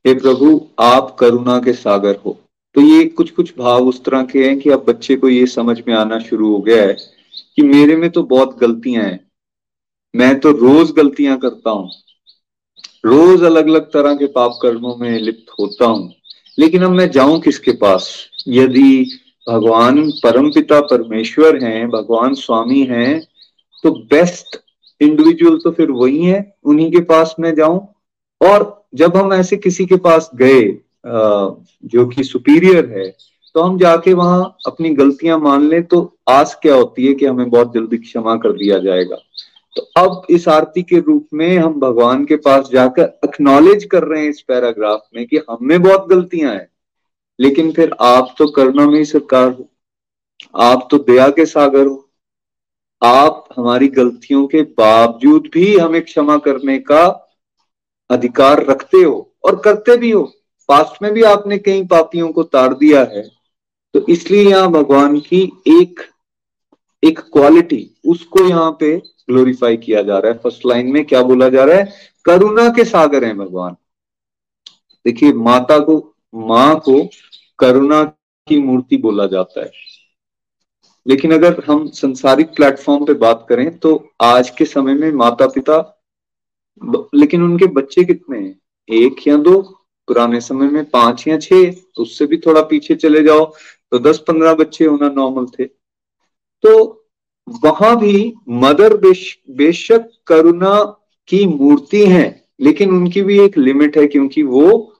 हे 0.06 0.14
प्रभु, 0.14 0.68
आप 0.80 1.16
करुणा 1.20 1.58
के 1.58 1.72
सागर 1.72 2.16
हो। 2.26 2.38
तो 2.74 2.80
ये 2.80 3.04
कुछ 3.04 3.30
कुछ 3.30 3.52
भाव 3.58 3.86
उस 3.88 4.04
तरह 4.04 4.22
के 4.22 4.44
हैं 4.44 4.58
कि 4.58 4.70
अब 4.70 4.84
बच्चे 4.88 5.16
को 5.16 5.28
ये 5.28 5.46
समझ 5.46 5.76
में 5.88 5.94
आना 5.94 6.18
शुरू 6.18 6.52
हो 6.52 6.58
गया 6.58 6.82
है 6.82 6.96
कि 7.56 7.62
मेरे 7.62 7.96
में 7.96 8.10
तो 8.10 8.22
बहुत 8.22 8.58
गलतियाँ 8.58 9.04
हैं। 9.04 9.20
मैं 10.14 10.38
तो 10.40 10.50
रोज 10.50 10.90
गलतियाँ 10.90 11.38
करता 11.38 11.70
हूँ। 11.70 11.90
रोज 13.04 13.42
अलग 13.42 13.68
अलग 13.68 13.90
तरह 13.92 14.14
के 14.14 14.26
पाप 14.26 14.58
कर्मों 14.62 14.96
में 14.96 15.18
लिप्त 15.18 15.52
होता 15.60 15.86
हूँ। 15.86 16.12
लेकिन 16.58 16.82
अब 16.82 16.90
मैं 16.90 17.10
जाऊँ 17.10 17.40
किसके 17.40 17.72
पास? 17.72 18.28
यदि 18.48 19.20
भगवान 19.46 20.10
परम 20.22 20.50
पिता 20.50 20.80
परमेश्वर 20.80 21.62
हैं, 21.64 21.88
भगवान 21.88 22.34
स्वामी 22.34 22.82
हैं 22.82 23.20
तो 23.84 23.90
बेस्ट 23.90 24.56
इंडिविजुअल 25.00 25.58
तो 25.58 25.70
फिर 25.70 25.90
वही 25.90 26.24
है, 26.24 26.56
उन्हीं 26.64 26.90
के 26.92 27.00
पास 27.00 27.34
मैं 27.40 27.54
जाऊँ। 27.54 27.86
और 28.40 28.86
जब 28.94 29.16
हम 29.16 29.32
ऐसे 29.32 29.56
किसी 29.56 29.86
के 29.86 29.96
पास 29.96 30.30
गए 30.34 30.62
जो 31.04 32.06
कि 32.06 32.24
सुपीरियर 32.24 32.86
है 32.88 33.08
तो 33.54 33.62
हम 33.62 33.78
जाके 33.78 34.12
वहाँ 34.12 34.56
अपनी 34.66 34.90
गलतियाँ 34.90 35.38
मान 35.38 35.68
लें 35.68 35.82
तो 35.82 36.00
आस 36.28 36.58
क्या 36.62 36.74
होती 36.74 37.06
है 37.06 37.12
कि 37.14 37.26
हमें 37.26 37.50
बहुत 37.50 37.72
जल्दी 37.74 37.96
क्षमा 37.96 38.34
कर 38.36 38.52
दिया 38.52 38.78
जाएगा। 38.78 39.16
तो 39.76 39.82
अब 39.96 40.26
इस 40.30 40.46
आरती 40.48 40.82
के 40.82 40.98
रूप 41.00 41.28
में 41.34 41.58
हम 41.58 41.78
भगवान 41.80 42.24
के 42.24 42.36
पास 42.36 42.68
जाकर 42.72 43.18
एक्नॉलेज 43.24 43.84
कर 43.84 44.04
रहे 44.04 44.22
हैं 44.22 44.30
इस 44.30 44.40
पैराग्राफ 44.40 45.06
में 45.16 45.26
कि 45.26 45.40
हम 45.50 45.78
बहुत 45.78 46.06
गलतियाँ 46.08 46.52
हैं। 46.52 46.68
लेकिन 47.38 47.72
फिर 47.72 47.94
आप 48.00 48.34
तो 48.38 48.46
करना 48.46 48.86
में 48.86 48.98
ही 48.98 49.04
सरकार 49.04 49.48
हो। 49.50 49.68
आप 50.54 50.88
तो 50.90 50.98
दया 50.98 51.28
के 51.28 51.46
सागर 51.46 51.86
हो। 51.86 52.00
आप 53.02 53.48
हमारी 53.56 53.88
गलतियों 53.88 54.46
के 54.46 54.62
बावजूद 54.78 55.48
भी 55.52 55.76
हमें 55.78 56.00
क्षमा 56.02 56.36
करने 56.38 56.78
का 56.78 57.04
अधिकार 58.10 58.64
रखते 58.66 58.98
हो 58.98 59.34
और 59.44 59.56
करते 59.56 59.96
भी 59.96 60.10
हो। 60.10 60.30
पास्ट 60.68 61.02
में 61.02 61.12
भी 61.12 61.22
आपने 61.22 61.58
कई 61.58 61.84
पापियों 61.86 62.32
को 62.32 62.42
तार 62.42 62.74
दिया 62.74 63.00
है 63.12 63.22
तो 63.94 64.04
इसलिए 64.08 64.48
यहाँ 64.50 64.70
भगवान 64.72 65.18
की 65.20 65.42
एक 65.68 66.00
एक 67.02 67.18
क्वालिटी 67.32 67.78
उसको 68.06 68.44
यहाँ 68.44 68.70
पे 68.80 68.96
ग्लोरीफाई 69.30 69.76
किया 69.76 70.02
जा 70.02 70.18
रहा 70.18 70.32
है। 70.32 70.38
फ़र्स्ट 70.38 70.66
लाइन 70.66 70.86
में 70.92 71.04
क्या 71.04 71.22
बोला 71.22 71.48
जा 71.48 71.64
रहा 71.64 71.76
है? 71.76 71.92
करुणा 72.24 72.68
के 72.68 72.84
सागर 72.84 73.24
हैं 73.24 73.36
भगवान। 73.38 73.76
देखिए, 75.06 75.32
माता 75.32 75.78
को, 75.78 75.96
माँ 76.34 76.74
को 76.80 77.00
करुणा 77.58 78.02
की 78.48 78.58
मूर्ति 78.62 78.96
बोला 78.96 79.26
जाता 79.26 79.60
है। 79.60 79.70
लेकिन 81.06 81.34
अगर 81.34 81.62
हम 81.68 81.86
संसारिक 81.88 82.54
प्लेटफॉर्म 82.56 83.04
पे 83.04 83.14
बात 83.14 83.46
करें 83.48 83.78
तो 83.78 83.96
आज 84.22 84.50
के 84.50 84.64
समय 84.64 84.94
में 84.94 85.10
माता 85.12 85.46
पिता 85.46 85.78
लेकिन 87.14 87.42
उनके 87.42 87.66
बच्चे 87.72 88.04
कितने 88.04 88.38
हैं? 88.38 88.58
एक 88.88 89.26
या 89.28 89.36
दो? 89.36 89.60
पुराने 90.08 90.40
समय 90.40 90.68
में 90.68 90.84
पाँच 90.84 91.26
या 91.28 91.38
छह 91.38 91.70
तो 91.70 92.02
उससे 92.02 92.26
भी 92.26 92.36
थोड़ा 92.36 92.62
पीछे 92.62 92.94
चले 92.94 93.22
जाओ। 93.22 93.44
तो 93.92 93.98
दस 93.98 94.18
पंद्रह 94.18 94.54
बच्चे 94.54 94.84
होना 94.84 95.08
नॉर्मल 95.08 95.46
थे। 95.46 95.64
तो 95.64 97.00
वहाँ 97.64 97.98
भी 98.00 98.32
मदर 98.48 98.96
बेश, 98.96 99.38
बेशक 99.50 100.10
करुणा 100.26 100.82
की 101.28 101.46
मूर्ति 101.46 102.06
है 102.06 102.44
लेकिन 102.60 102.90
उनकी 102.90 103.22
भी 103.22 103.38
एक 103.40 103.58
लिमिट 103.58 103.96
है 103.98 104.06
क्योंकि 104.06 104.42
वो 104.42 104.90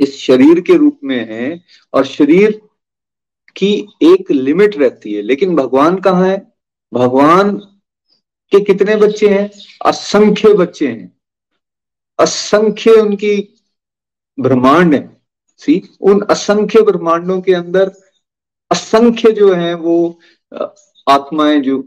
इस 0.00 0.16
शरीर 0.18 0.60
के 0.60 0.76
रूप 0.76 0.98
में 1.04 1.18
है 1.28 1.60
और 1.92 2.04
शरीर 2.04 2.60
की 3.56 3.72
एक 4.02 4.30
लिमिट 4.30 4.76
रहती 4.76 5.12
है। 5.14 5.22
लेकिन 5.22 5.54
भगवान 5.56 5.96
कहाँ 5.96 6.28
है? 6.28 6.36
भगवान 6.92 7.56
के 8.52 8.60
कितने 8.60 8.96
बच्चे 8.96 9.28
हैं? 9.28 9.50
असंख्य 9.86 10.52
बच्चे 10.54 10.88
हैं। 10.88 11.12
असंख्य 12.18 12.90
उनकी 12.90 13.53
ब्रह्मांड 14.38 14.94
है। 14.94 15.16
सी 15.56 15.82
उन 16.00 16.20
असंख्य 16.20 16.82
ब्रह्मांडों 16.82 17.40
के 17.40 17.54
अंदर 17.54 17.92
असंख्य 18.70 19.32
जो 19.32 19.52
है 19.52 19.74
वो 19.74 20.18
आत्माएँ 21.10 21.60
जो 21.60 21.84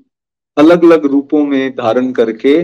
अलग 0.58 0.84
अलग 0.84 1.06
रूपों 1.06 1.46
में 1.46 1.72
धारण 1.72 2.12
करके 2.12 2.64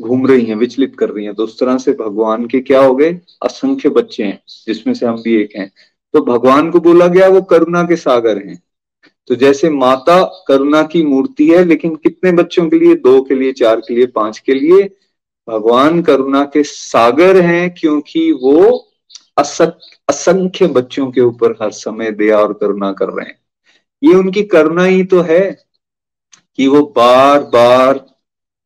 घूम 0.00 0.26
रही 0.26 0.44
हैं, 0.44 0.56
विचलित 0.56 0.96
कर 0.98 1.08
रही 1.08 1.24
हैं। 1.24 1.34
तो 1.34 1.44
उस 1.44 1.60
तरह 1.60 1.78
से 1.78 1.92
भगवान 1.92 2.46
के 2.46 2.60
क्या 2.60 2.80
हो 2.80 2.94
गए? 2.94 3.20
असंख्य 3.42 3.88
बच्चे 3.88 4.24
हैं, 4.24 4.42
जिसमें 4.66 4.94
से 4.94 5.06
हम 5.06 5.22
भी 5.22 5.34
एक 5.42 5.56
हैं। 5.56 5.72
तो 6.12 6.20
भगवान 6.20 6.70
को 6.70 6.80
बोला 6.80 7.06
गया, 7.06 7.28
वो 7.28 7.42
करुणा 7.42 7.82
के 7.82 7.96
सागर 7.96 8.38
हैं। 8.38 8.62
तो 9.26 9.34
जैसे 9.34 9.70
माता 9.70 10.44
करुणा 10.48 10.82
की 10.82 11.02
मूर्ति 11.02 11.48
है, 11.50 11.64
लेकिन 11.64 11.96
कितने 11.96 12.32
बच्चों 12.32 12.68
के 12.68 12.78
लिए? 12.78 12.94
दो 12.94 13.22
के 13.22 13.34
लिए, 13.34 13.52
चार 13.52 13.80
के 13.80 13.94
लिए, 13.94 14.06
पाँच 14.06 14.38
के 14.38 14.54
लिए? 14.54 14.82
भगवान 15.48 16.02
करुणा 16.02 16.44
के 16.44 16.62
सागर 16.62 17.40
हैं, 17.40 17.74
क्योंकि 17.74 18.32
वो 18.32 18.90
असंख्य 19.36 20.66
बच्चों 20.66 21.10
के 21.10 21.20
ऊपर 21.20 21.52
हर 21.62 21.70
समय 21.70 22.10
दया 22.10 22.38
और 22.38 22.52
करुणा 22.52 22.92
कर 22.92 23.08
रहे 23.08 23.26
हैं। 23.26 23.38
ये 24.02 24.14
उनकी 24.14 24.42
करुणा 24.42 24.84
ही 24.84 25.04
तो 25.04 25.20
है 25.20 25.40
कि 26.56 26.66
वो 26.66 26.82
बार 26.96 27.40
बार 27.42 28.04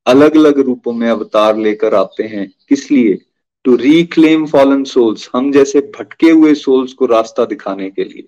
अलग 0.07 0.37
अलग 0.37 0.59
रूपों 0.59 0.93
में 0.93 1.09
अवतार 1.11 1.57
लेकर 1.57 1.95
आते 1.95 2.23
हैं। 2.23 2.49
किस 2.69 2.91
लिए? 2.91 3.19
टू 3.65 3.75
रिक्लेम 3.77 4.47
फॉलन 4.47 4.85
सोल्स 4.85 5.29
हम 5.35 5.51
जैसे 5.53 5.81
भटके 5.99 6.31
हुए 6.31 6.55
सोल्स 6.55 6.93
को 6.93 7.07
रास्ता 7.07 7.45
दिखाने 7.45 7.89
के 7.91 8.05
लिए। 8.05 8.27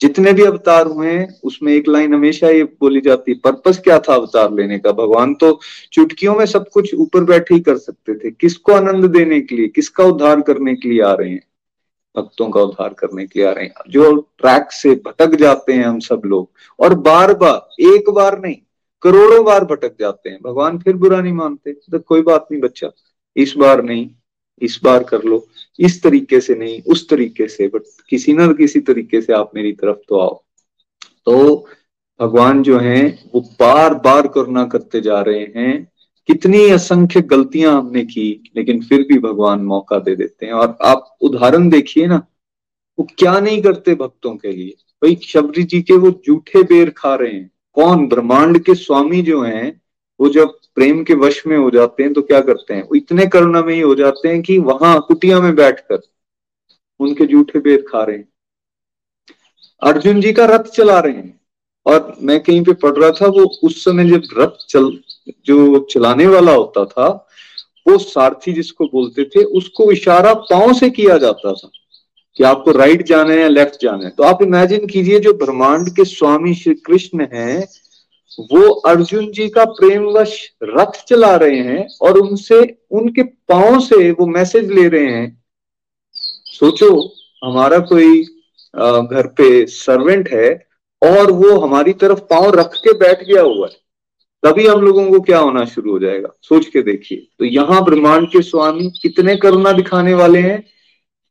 जितने 0.00 0.32
भी 0.32 0.44
अवतार 0.44 0.86
हुए 0.86 1.10
हैं, 1.10 1.40
उसमें 1.44 1.72
एक 1.72 1.88
लाइन 1.88 2.14
हमेशा 2.14 2.48
ये 2.48 2.64
बोली 2.80 3.00
जाती, 3.00 3.34
पर्पस 3.34 3.78
क्या 3.78 3.98
था 3.98 4.14
अवतार 4.14 4.52
लेने 4.52 4.78
का? 4.78 4.92
भगवान 4.92 5.34
तो 5.34 5.60
चुटकियों 5.92 6.34
में 6.34 6.46
सब 6.46 6.68
कुछ 6.68 6.94
ऊपर 6.94 7.24
बैठे 7.24 7.54
ही 7.54 7.60
कर 7.60 7.76
सकते 7.76 8.14
थे। 8.14 8.30
किसको 8.30 8.72
आनंद 8.72 9.04
देने 9.06 9.40
के 9.40 9.56
लिए? 9.56 9.68
किसका 9.68 10.04
उद्धार 10.04 10.40
करने 10.40 10.74
के 10.74 10.88
लिए 10.88 11.00
आ 11.00 11.12
रहे 11.12 11.30
हैं? 11.30 11.42
भक्तों 12.16 12.48
का 12.50 12.60
उद्धार 12.60 12.94
करने 12.94 13.26
के 13.26 13.38
लिए 13.38 13.48
आ 13.48 13.52
रहे 13.52 13.64
हैं। 13.64 13.72
जो 13.88 14.14
ट्रैक 14.38 14.72
से 14.72 14.94
भटक 15.06 15.34
जाते 15.34 15.72
हैं 15.72 15.84
हम 15.84 15.98
सब 16.00 16.22
लोग, 16.26 16.50
और 16.80 16.94
बार 16.94 17.34
बार 17.34 17.82
एक 17.86 18.10
बार 18.10 18.40
नहीं, 18.40 18.56
करोड़ों 19.02 19.44
बार 19.44 19.64
भटक 19.64 19.96
जाते 20.00 20.30
हैं। 20.30 20.38
भगवान 20.42 20.78
फिर 20.78 20.96
बुरा 20.96 21.20
नहीं 21.20 21.32
मानते। 21.32 21.72
तो 21.72 21.98
कोई 21.98 22.22
बात 22.22 22.48
नहीं 22.52 22.62
बच्चा, 22.62 22.90
इस 23.36 23.54
बार 23.56 23.82
नहीं, 23.82 24.10
इस 24.62 24.80
बार 24.84 25.02
कर 25.04 25.22
लो। 25.22 25.46
इस 25.80 26.02
तरीके 26.02 26.40
से 26.40 26.54
नहीं, 26.54 26.82
उस 26.82 27.08
तरीके 27.08 27.48
से, 27.48 27.68
बट 27.68 27.82
किसी 28.08 28.32
ना 28.32 28.46
किसी 28.52 28.80
तरीके 28.80 29.20
से 29.20 29.32
आप 29.32 29.50
मेरी 29.54 29.72
तरफ़ 29.72 29.96
तो 30.08 30.18
आओ। 30.20 30.42
तो 31.26 31.66
भगवान 32.20 32.62
जो 32.62 32.78
हैं, 32.78 33.30
वो 33.34 33.40
बार 33.40 33.94
बार 33.94 34.28
करुणा 34.28 34.64
करते 34.64 35.00
जा 35.00 35.20
रहे 35.20 35.40
हैं। 35.56 35.92
कितनी 36.26 36.70
असंख्य 36.70 37.20
गलतियाँ 37.20 37.78
हमने 37.78 38.04
की, 38.04 38.52
लेकिन 38.56 38.82
फिर 38.82 39.02
भी 39.02 39.18
भगवान 39.18 39.60
मौका 39.60 39.98
दे 39.98 40.16
देते 40.16 40.46
हैं। 40.46 40.52
और 40.52 40.78
आप 40.82 41.16
उदाहरण 41.20 41.70
देखिए 41.70 42.06
ना, 42.06 42.26
वो 42.98 43.08
क्या 43.18 43.40
नहीं 43.40 43.62
करते 43.62 43.94
भक्तों 43.94 44.36
के 44.36 44.52
लिए? 44.52 44.74
भाई, 45.02 45.16
शबरी 45.22 45.62
जी 45.62 45.82
के 45.82 45.92
वो 45.92 46.22
जूठे 46.24 46.62
बेर 46.62 46.90
खा 46.90 47.14
रहे 47.14 47.32
हैं। 47.32 47.50
कौन? 47.72 48.08
ब्रह्मांड 48.08 48.58
के 48.58 48.74
स्वामी 48.74 49.22
जो 49.22 49.42
हैं, 49.42 49.80
वो 50.20 50.28
जब 50.28 50.48
प्रेम 50.74 51.04
के 51.04 51.14
वश 51.14 51.46
में 51.46 51.56
हो 51.56 51.70
जाते 51.70 52.02
हैं 52.02 52.12
तो 52.12 52.22
क्या 52.22 52.40
करते 52.40 52.74
हैं? 52.74 52.82
वो 52.82 52.94
इतने 52.94 53.26
करुणा 53.26 53.62
में 53.62 53.74
ही 53.74 53.80
हो 53.80 53.94
जाते 53.94 54.28
हैं 54.28 54.42
कि 54.42 54.58
वहाँ 54.58 55.04
कुटिया 55.08 55.40
में 55.40 55.54
बैठकर 55.54 56.00
उनके 57.00 57.26
जूठे 57.26 57.58
बेर 57.58 57.84
खा 57.88 58.04
रहे 58.04 58.16
हैं। 58.16 58.28
अर्जुन 59.82 60.20
जी 60.20 60.32
का 60.32 60.46
रथ 60.46 60.64
चला 60.64 61.00
रहे 61.00 61.12
हैं। 61.12 61.40
और 61.86 62.16
मैं 62.22 62.40
कहीं 62.40 62.64
पे 62.64 62.72
पढ़ 62.72 62.96
रहा 62.96 63.10
था, 63.10 63.26
वो 63.26 63.58
उस 63.64 63.84
समय 63.84 64.10
जब 64.10 64.22
रथ 64.38 64.66
चल 64.68 65.00
जो 65.46 65.78
चलाने 65.90 66.26
वाला 66.26 66.52
होता 66.52 66.84
था, 66.84 67.08
वो 67.86 67.98
सारथी 67.98 68.52
जिसको 68.52 68.84
बोलते 68.84 69.24
थे, 69.24 69.42
उसको 69.42 69.90
इशारा 69.92 70.34
पाँव 70.34 70.72
से 70.72 70.90
किया 70.90 71.18
जाता 71.18 71.52
था 71.52 71.70
कि 72.36 72.44
आपको 72.44 72.70
राइट 72.70 73.02
जाना 73.06 73.32
है 73.32 73.40
या 73.40 73.48
लेफ़्ट 73.48 73.80
जाना 73.82 74.04
है। 74.04 74.10
तो 74.10 74.22
आप 74.22 74.42
इमेजिन 74.42 74.86
कीजिए 74.86 75.18
जो 75.20 75.32
ब्रह्मांड 75.34 75.88
के 75.96 76.04
स्वामी 76.04 76.54
श्री 76.54 76.74
कृष्ण 76.76 77.26
हैं, 77.32 77.66
वो 78.52 78.70
अर्जुन 78.86 79.30
जी 79.32 79.48
का 79.48 79.64
प्रेमवश 79.64 80.38
रथ 80.62 81.04
चला 81.08 81.34
रहे 81.36 81.58
हैं 81.58 81.86
और 82.02 82.18
उनसे, 82.18 82.60
उनके 82.90 83.22
पाओ 83.22 83.78
से 83.80 84.10
वो 84.10 84.26
मैसेज 84.26 84.70
ले 84.70 84.88
रहे 84.88 85.06
हैं, 85.06 85.42
सोचो, 86.48 86.90
हमारा 87.44 87.78
कोई 87.78 88.22
घर 88.74 89.26
पे 89.36 89.66
सर्वेंट 89.66 90.28
है 90.28 90.50
और 91.02 91.30
वो 91.30 91.58
हमारी 91.58 91.92
तरफ़ 91.92 92.20
पाँव 92.30 92.50
रख 92.50 92.74
के 92.76 92.92
बैठ 92.98 93.22
गया 93.24 93.42
हुआ 93.42 93.66
है। 93.66 93.85
तभी 94.42 94.66
हम 94.66 94.80
लोगों 94.80 95.10
को 95.10 95.20
क्या 95.20 95.38
होना 95.38 95.64
शुरू 95.64 95.92
हो 95.92 95.98
जाएगा? 95.98 96.28
सोच 96.42 96.66
के 96.66 96.82
देखिए। 96.82 97.26
तो 97.38 97.44
यहाँ 97.44 97.84
ब्रह्मांड 97.84 98.26
के 98.28 98.42
स्वामी 98.42 98.90
कितने 99.02 99.36
करुणा 99.36 99.72
दिखाने 99.72 100.14
वाले 100.14 100.40
हैं 100.40 100.60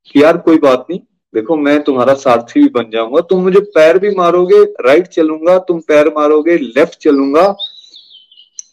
कि 0.06 0.24
यार 0.24 0.38
कोई 0.38 0.58
बात 0.58 0.86
नहीं, 0.90 1.00
देखो 1.34 1.56
मैं 1.58 1.82
तुम्हारा 1.84 2.14
सारथी 2.14 2.62
भी 2.62 2.68
बन 2.70 2.90
जाऊँगा, 2.92 3.22
तुम 3.22 3.42
मुझे 3.44 3.60
पैर 3.76 4.00
भी 4.00 4.10
मारोगे 4.16 4.64
राइट 4.82 5.08
चलूँगा, 5.08 5.58
तुम 5.60 5.80
पैर 5.80 6.14
मारोगे 6.18 6.58
लेफ़्ट 6.58 7.00
चलूँगा। 7.00 7.56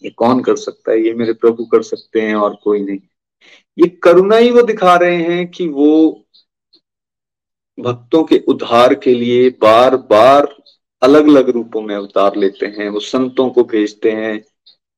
ये 0.04 0.10
कौन 0.10 0.40
कर 0.40 0.56
सकता 0.56 0.90
है? 0.92 1.00
ये 1.00 1.12
मेरे 1.14 1.32
प्रभु 1.32 1.64
कर 1.64 1.82
सकते 1.82 2.20
हैं 2.20 2.34
और 2.34 2.56
कोई 2.64 2.80
नहीं। 2.80 2.98
ये 3.78 3.88
करुणा 4.02 4.36
ही 4.36 4.50
वो 4.50 4.62
दिखा 4.62 4.94
रहे 4.96 5.22
हैं 5.22 5.46
कि 5.46 5.66
वो 5.68 6.24
भक्तों 7.78 8.22
के 8.24 8.38
उद्धार 8.48 8.94
के 8.94 9.14
लिए 9.14 9.48
बार 9.60 9.96
बार 10.10 10.46
अलग 11.02 11.28
अलग 11.28 11.48
रूपों 11.50 11.82
में 11.82 11.94
अवतार 11.94 12.36
लेते 12.36 12.66
हैं 12.78 12.88
वो 12.88 13.00
संतों 13.00 13.48
को 13.50 13.64
भेजते 13.64 14.10
हैं 14.12 14.42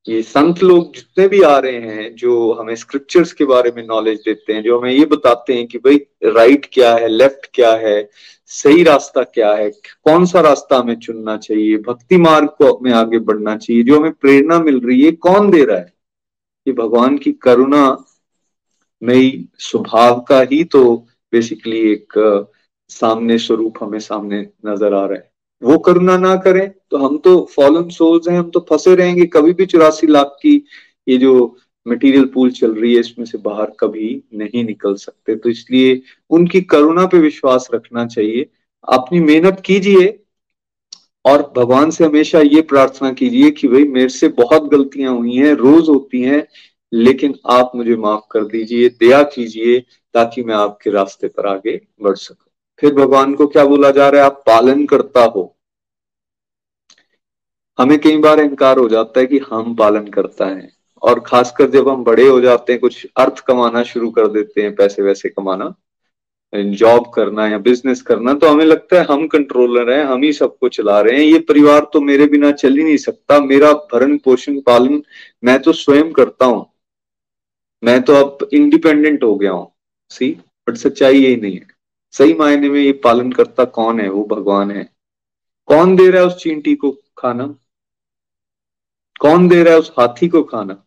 ये 0.06 0.22
संत 0.22 0.62
लोग 0.62 0.94
जितने 0.94 1.26
भी 1.28 1.40
आ 1.42 1.56
रहे 1.58 1.78
हैं, 1.80 2.14
जो 2.16 2.52
हमें 2.52 2.74
स्क्रिप्चर्स 2.76 3.32
के 3.32 3.44
बारे 3.44 3.70
में 3.76 3.82
नॉलेज 3.86 4.18
देते 4.24 4.52
हैं, 4.52 4.62
जो 4.62 4.78
हमें 4.78 4.90
ये 4.92 5.04
बताते 5.04 5.54
हैं 5.54 5.66
कि 5.66 5.78
भाई 5.78 5.96
राइट 6.24 6.68
क्या 6.72 6.94
है 6.94 7.08
लेफ़्ट 7.08 7.48
क्या 7.54 7.72
है, 7.76 8.08
सही 8.46 8.82
रास्ता 8.82 9.22
क्या 9.24 9.52
है, 9.54 9.70
कौन 9.70 10.26
सा 10.26 10.40
रास्ता 10.40 10.78
हमें 10.78 10.96
चुनना 10.96 11.36
चाहिए, 11.36 11.78
भक्ति 11.78 12.16
मार्ग 12.16 12.48
को 12.58 12.78
में 12.82 12.92
आगे 12.92 13.18
बढ़ना 13.20 13.56
चाहिए, 13.56 13.82
जो 13.82 13.98
हमें 14.00 14.12
प्रेरणा 14.12 14.58
मिल 14.58 14.80
रही 14.80 15.02
है 15.02 15.12
कौन 15.12 15.50
दे 15.50 15.64
रहा 15.64 15.78
है? 15.78 15.92
ये 16.66 16.72
भगवान 16.74 17.18
की 17.18 17.32
करुणा 17.32 17.86
मई 19.02 19.48
स्वभाव 19.58 20.20
का 20.20 20.40
ही 20.42 20.62
तो 20.64 20.96
बेसिकली 21.32 21.80
एक, 21.92 22.48
सामने 22.90 23.38
स्वरूप 23.38 23.82
हमें 23.82 23.98
सामने 24.00 24.46
नज़र 24.66 24.94
आ 24.94 25.04
रहा 25.06 25.18
है। 25.18 25.33
वो 25.64 25.78
करुणा 25.78 26.16
ना 26.18 26.34
करें 26.36 26.68
तो 26.90 26.96
हम 26.98 27.16
तो 27.18 27.40
फॉलन 27.54 27.88
सोल्स 27.90 28.28
हैं, 28.28 28.38
हम 28.38 28.50
तो 28.50 28.60
फंसे 28.70 28.94
रहेंगे। 28.94 29.26
कभी 29.26 29.52
भी 29.52 29.66
चौरासी 29.66 30.06
लाख 30.06 30.36
की 30.42 30.54
ये 31.06 31.16
जो 31.18 31.56
मटेरियल 31.86 32.24
पूल 32.24 32.50
चल 32.50 32.74
रही 32.74 32.94
है, 32.94 33.00
इसमें 33.00 33.24
से 33.26 33.38
बाहर 33.38 33.72
कभी 33.80 34.22
नहीं 34.34 34.64
निकल 34.64 34.94
सकते। 34.94 35.34
तो 35.36 35.48
इसलिए 35.48 36.00
उनकी 36.30 36.60
करुणा 36.60 37.06
पे 37.06 37.18
विश्वास 37.18 37.68
रखना 37.74 38.06
चाहिए। 38.06 38.46
अपनी 38.88 39.20
मेहनत 39.20 39.62
कीजिए 39.66 40.06
और 41.24 41.42
भगवान 41.56 41.90
से 41.90 42.04
हमेशा 42.04 42.40
ये 42.40 42.60
प्रार्थना 42.62 43.12
कीजिए 43.12 43.50
कि 43.50 43.68
भाई 43.68 43.84
मेरे 43.84 44.08
से 44.08 44.28
बहुत 44.30 44.68
गलतियाँ 44.70 45.14
हुई 45.14 45.36
हैं, 45.36 45.52
रोज 45.54 45.88
होती 45.88 46.22
हैं, 46.22 46.46
लेकिन 46.92 47.34
आप 47.50 47.72
मुझे 47.76 47.96
माफ़ 47.96 48.22
कर 48.30 48.44
दीजिए, 48.44 48.88
दया 48.90 49.22
कीजिए 49.24 49.78
ताकि 50.14 50.42
मैं 50.42 50.54
आपके 50.54 50.90
रास्ते 50.90 51.28
पर 51.28 51.46
आगे 51.46 51.80
बढ़ 52.02 52.16
सकूँ। 52.16 52.52
फिर 52.82 52.94
भगवान 52.94 53.34
को 53.34 53.46
क्या 53.46 53.64
बोला 53.64 53.90
जा 53.90 54.08
रहा 54.08 54.20
है? 54.20 54.26
आप 54.26 54.42
पालन 54.46 54.84
करता 54.86 55.24
हो। 55.26 55.53
हमें 57.78 57.98
कई 57.98 58.16
बार 58.16 58.40
इनकार 58.40 58.78
हो 58.78 58.88
जाता 58.88 59.20
है 59.20 59.26
कि 59.26 59.38
हम 59.50 59.74
पालन 59.74 60.06
करता 60.08 60.46
है। 60.46 60.68
और 61.02 61.20
खासकर 61.20 61.70
जब 61.70 61.88
हम 61.88 62.04
बड़े 62.04 62.26
हो 62.28 62.40
जाते 62.40 62.72
हैं, 62.72 62.80
कुछ 62.80 63.06
अर्थ 63.16 63.40
कमाना 63.40 63.82
शुरू 63.82 64.10
कर 64.10 64.26
देते 64.28 64.62
हैं, 64.62 64.74
पैसे 64.74 65.02
वैसे 65.02 65.28
कमाना 65.28 65.74
जॉब 66.52 67.10
करना 67.14 67.46
या 67.48 67.58
बिज़नेस 67.58 68.02
करना 68.02 68.32
तो 68.34 68.48
हमें 68.48 68.64
लगता 68.64 68.96
है 68.96 69.04
हम 69.04 69.26
कंट्रोलर 69.26 69.90
हैं, 69.92 70.04
हम 70.04 70.22
ही 70.22 70.32
सबको 70.32 70.68
चला 70.68 71.00
रहे 71.00 71.16
हैं। 71.16 71.24
ये 71.24 71.38
परिवार 71.38 71.86
तो 71.92 72.00
मेरे 72.00 72.26
बिना 72.26 72.50
चल 72.52 72.76
ही 72.76 72.84
नहीं 72.84 72.96
सकता। 72.96 73.38
मेरा 73.40 73.72
भरण 73.92 74.16
पोषण 74.18 74.60
पालन 74.60 75.02
मैं 75.44 75.58
तो 75.62 75.72
स्वयं 75.72 76.12
करता 76.12 76.46
हूँ। 76.46 76.64
मैं 77.82 78.00
तो 78.02 78.14
अब 78.14 78.48
इंडिपेंडेंट 78.52 79.24
हो 79.24 79.34
गया 79.34 79.52
हूँ। 79.52 79.70
सी 80.10 80.30
बट 80.68 80.76
सच्चाई 80.76 81.18
यही 81.18 81.36
नहीं 81.36 81.54
है। 81.54 81.66
सही 82.14 82.34
मायने 82.34 82.68
में 82.68 82.80
ये 82.80 82.92
पालन 83.04 83.32
करता 83.32 83.64
कौन 83.64 84.00
है? 84.00 84.08
वो 84.08 84.24
भगवान 84.24 84.70
है। 84.70 84.88
कौन 85.68 85.96
दे 85.96 86.08
रहा 86.10 86.22
है 86.22 86.26
उस 86.26 86.36
चींटी 86.36 86.74
को 86.74 86.90
खाना? 87.18 87.54
कौन 89.20 89.48
दे 89.48 89.62
रहा 89.62 89.74
है 89.74 89.80
उस 89.80 89.92
हाथी 89.98 90.28
को 90.28 90.42
खाना? 90.42 90.86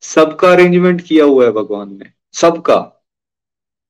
सबका 0.00 0.52
अरेंजमेंट 0.52 1.00
किया 1.00 1.24
हुआ 1.24 1.44
है 1.44 1.50
भगवान 1.50 1.92
ने, 1.92 2.06
सबका। 2.32 3.04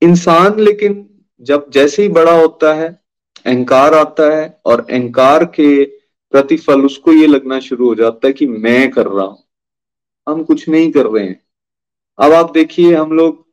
इंसान 0.03 0.61
लेकिन 0.61 1.21
जब 1.41 1.71
जैसे 1.71 2.03
ही 2.03 2.09
बड़ा 2.09 2.41
होता 2.41 2.75
है, 2.75 3.03
अहंकार 3.47 3.95
आता 3.95 4.37
है 4.37 4.61
और 4.65 4.87
अहंकार 4.91 5.45
के 5.45 5.85
प्रतिफल, 6.31 6.85
उसको 6.85 7.13
ये 7.13 7.27
लगना 7.27 7.61
शुरू 7.61 7.89
हो 7.89 7.95
जाता 7.95 8.27
है 8.27 8.33
कि 8.33 8.47
मैं 8.47 8.91
कर 8.91 9.07
रहा 9.07 9.27
हूँ। 9.27 9.45
हम 10.29 10.45
कुछ 10.45 10.69
नहीं 10.69 10.93
कर 10.93 11.07
रहे 11.07 11.25
हैं। 11.25 11.47
अब 12.19 12.33
आप 12.33 12.53
देखिए, 12.53 12.95
हम 12.95 13.13
लोग 13.13 13.47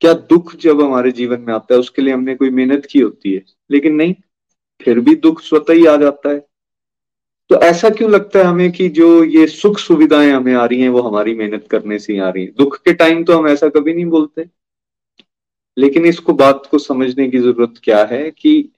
क्या 0.00 0.12
दुख 0.12 0.56
जब 0.56 0.82
हमारे 0.82 1.10
जीवन 1.10 1.40
में 1.40 1.54
आता 1.54 1.74
है, 1.74 1.80
उसके 1.80 2.02
लिए 2.02 2.14
हमने 2.14 2.34
कोई 2.34 2.50
मेहनत 2.50 2.86
की 2.90 3.00
होती 3.00 3.34
है। 3.34 3.44
लेकिन 3.70 3.94
नहीं, 3.94 4.14
फिर 4.82 5.00
भी 5.00 5.14
दुख 5.14 5.40
स्वतः 5.40 5.72
ही 5.72 5.86
आ 5.86 5.96
जाता 5.96 6.30
है। 6.30 6.49
तो 7.50 7.56
ऐसा 7.56 7.90
क्यों 7.90 8.10
लगता 8.10 8.38
है 8.38 8.44
हमें 8.44 8.72
कि 8.72 8.88
जो 8.88 9.24
ये 9.24 9.46
सुख 9.46 9.78
सुविधाएँ 9.78 10.30
हमें 10.30 10.54
आ 10.54 10.64
रही 10.64 10.80
हैं, 10.80 10.88
वो 10.88 11.02
हमारी 11.02 11.34
मेहनत 11.34 11.68
करने 11.70 11.98
से 11.98 12.18
आ 12.18 12.28
रही 12.28 12.44
हैं? 12.44 12.54
दुख 12.58 12.76
के 12.76 12.92
टाइम 12.92 13.24
तो 13.24 13.38
हम 13.38 13.48
ऐसा 13.48 13.68
कभी 13.68 13.94
नहीं 13.94 14.04
बोलते। 14.04 14.44
लेकिन 15.78 16.06
इसको 16.06 16.32
बात 16.32 16.68
को 16.70 16.78
समझने 16.78 17.28
की 17.28 17.38
ज़रूरत 17.38 17.74
क्या 17.82 18.04
है 18.04 18.30
कि 18.30 18.72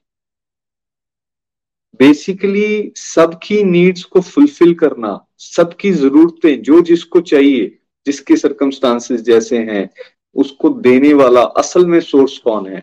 बेसिकली 1.99 2.93
सबकी 2.97 3.65
नीड्स 3.65 4.05
को 4.05 4.21
फुलफिल 4.21 4.75
करना, 4.75 5.27
सबकी 5.39 5.91
जरूरतें, 5.91 6.63
जो 6.63 6.81
जिसको 6.81 7.21
चाहिए, 7.21 7.79
जिसके 8.07 8.37
सरकमस्टांसेस 8.37 9.21
जैसे 9.21 9.59
हैं, 9.59 9.91
उसको 10.35 10.69
देने 10.69 11.15
वाला 11.15 11.43
असल 11.43 11.87
में 11.87 12.01
सोर्स 12.01 12.39
कौन 12.39 12.67
है? 12.67 12.83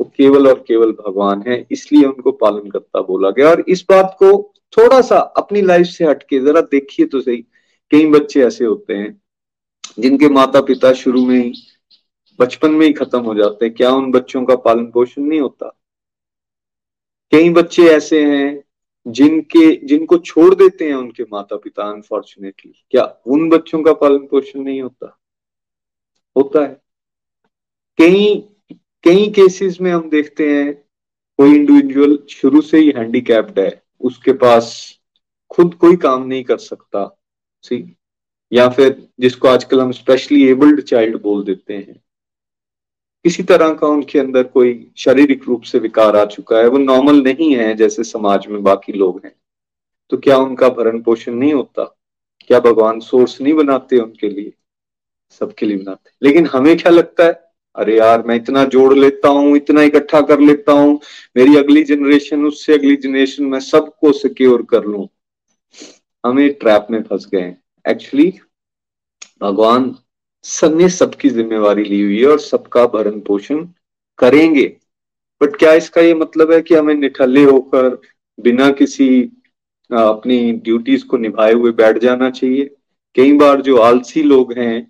वो 0.00 0.12
केवल 0.16 0.48
और 0.48 0.64
केवल 0.68 0.92
भगवान 0.92 1.44
है, 1.48 1.66
इसलिए 1.70 2.04
उनको 2.04 2.32
पालन 2.32 2.70
करता 2.70 3.00
बोला 3.00 3.30
गया। 3.30 3.50
और 3.50 3.64
इस 3.68 3.84
बात 3.90 4.16
को 4.18 4.54
थोड़ा 4.76 5.00
सा 5.00 5.18
अपनी 5.18 5.62
लाइफ 5.62 5.86
से 5.86 6.04
हटके, 6.04 6.38
जरा 6.40 6.60
देखिए 6.60 7.06
तो 7.06 7.20
सही, 7.20 7.36
कई 7.90 8.06
बच्चे 8.06 8.44
ऐसे 8.44 8.64
होते 8.64 8.94
हैं, 8.94 9.22
जिनके 9.98 10.28
माता 10.28 10.60
पिता 10.60 10.92
शुरू 10.92 11.26
में 11.26 11.38
ही, 11.38 11.52
बचपन 12.40 12.70
में 12.70 12.86
ही 12.86 12.92
खत्म 12.92 13.20
हो 13.20 13.34
जाते 13.34 13.66
हैं। 13.66 13.74
क्या 13.74 13.90
उन 13.90 14.10
बच्चों 14.10 14.44
का 14.44 14.56
पालन 14.56 14.86
पोषण 14.86 15.22
नहीं 15.22 15.40
होता? 15.40 15.78
कई 17.32 17.50
बच्चे 17.50 17.82
ऐसे 17.82 18.24
हैं, 18.24 18.64
जिनके, 19.08 19.86
जिनको 19.86 20.18
छोड़ 20.18 20.54
देते 20.54 20.88
हैं 20.88 20.94
उनके 20.94 21.22
माता 21.22 21.56
पिता 21.56 21.82
अनफॉर्चुनेटली 21.82 22.72
क्या 22.90 23.04
उन 23.26 23.48
बच्चों 23.48 23.82
का 23.82 23.92
पालन 23.92 24.26
पोषण 24.26 24.60
नहीं 24.60 24.82
होता? 24.82 25.18
होता 26.36 26.60
है। 26.62 26.82
कई 27.98 28.48
कई 29.04 29.30
केसेस 29.30 29.80
में 29.80 29.92
हम 29.92 30.10
देखते 30.10 30.52
हैं, 30.52 30.74
कोई 31.38 31.54
इंडिविजुअल 31.54 32.18
शुरू 32.30 32.60
से 32.60 32.78
ही 32.78 32.92
हैंडीकैप्ड 32.96 33.58
है। 33.58 33.87
उसके 34.00 34.32
पास 34.32 34.98
खुद 35.50 35.74
कोई 35.74 35.96
काम 35.96 36.26
नहीं 36.26 36.44
कर 36.44 36.58
सकता 36.58 37.18
सी 37.62 37.96
या 38.52 38.68
फिर 38.68 39.08
जिसको 39.20 39.48
आजकल 39.48 39.80
हम 39.80 39.92
स्पेशली 39.92 40.48
एबल्ड 40.48 40.80
चाइल्ड 40.80 41.22
बोल 41.22 41.44
देते 41.44 41.74
हैं। 41.74 42.04
किसी 43.24 43.42
तरह 43.42 43.74
का 43.74 43.86
उनके 43.86 44.18
अंदर 44.18 44.42
कोई 44.42 44.90
शारीरिक 44.96 45.44
रूप 45.44 45.62
से 45.62 45.78
विकार 45.78 46.16
आ 46.16 46.24
चुका 46.24 46.58
है, 46.58 46.68
वो 46.68 46.78
नॉर्मल 46.78 47.22
नहीं 47.22 47.56
है 47.56 47.74
जैसे 47.74 48.04
समाज 48.04 48.46
में 48.46 48.62
बाकी 48.62 48.92
लोग 48.92 49.20
हैं। 49.24 49.34
तो 50.10 50.16
क्या 50.16 50.38
उनका 50.38 50.68
भरण 50.68 51.02
पोषण 51.02 51.34
नहीं 51.34 51.54
होता? 51.54 51.96
क्या 52.40 52.60
भगवान 52.60 53.00
सोर्स 53.00 53.40
नहीं 53.40 53.54
बनाते 53.54 53.98
उनके 53.98 54.28
लिए? 54.28 54.52
सबके 55.30 55.66
लिए 55.66 55.76
बनाते। 55.76 56.10
लेकिन 56.22 56.46
हमें 56.46 56.76
क्या 56.76 56.92
लगता 56.92 57.24
है? 57.24 57.47
अरे 57.78 57.96
यार, 57.96 58.22
मैं 58.22 58.36
इतना 58.36 58.64
जोड़ 58.64 58.94
लेता 58.94 59.28
हूँ, 59.28 59.56
इतना 59.56 59.82
इकट्ठा 59.82 60.20
कर 60.20 60.40
लेता 60.40 60.72
हूँ। 60.72 60.98
मेरी 61.36 61.56
अगली 61.56 61.82
जनरेशन 61.84 62.44
उससे 62.46 62.74
अगली 62.74 62.96
जनरेशन 62.96 63.44
में 63.44 63.58
सबको 63.60 64.12
सिक्योर 64.14 64.62
कर 64.70 64.84
लू। 64.84 65.08
हमें 66.24 66.52
ट्रैप 66.54 66.86
में 66.90 67.02
फंस 67.02 67.26
गए 67.34 67.54
एक्चुअली 67.84 68.32
भगवान 69.42 69.94
सबने 70.44 70.88
सबकी 70.88 71.30
जिम्मेवारी 71.30 71.84
ली 71.84 72.00
हुई 72.00 72.18
है 72.20 72.26
और 72.26 72.38
सबका 72.40 72.84
भरण 72.88 73.20
पोषण 73.20 73.64
करेंगे। 74.18 74.66
बट 75.40 75.56
क्या 75.56 75.72
इसका 75.74 76.00
ये 76.00 76.14
मतलब 76.14 76.52
है 76.52 76.60
कि 76.62 76.74
हमें 76.74 76.94
निठल्ले 76.94 77.44
होकर, 77.44 77.98
बिना 78.38 78.70
किसी 78.70 79.08
अपनी 79.90 80.52
ड्यूटीज़ 80.54 81.04
को 81.06 81.16
निभाए 81.16 81.52
हुए 81.52 81.70
बैठ 81.72 81.98
जाना 81.98 82.30
चाहिए? 82.30 82.64
कई 83.16 83.32
बार 83.32 83.60
जो 83.60 83.76
आलसी 83.78 84.22
लोग 84.22 84.52
हैं 84.52 84.86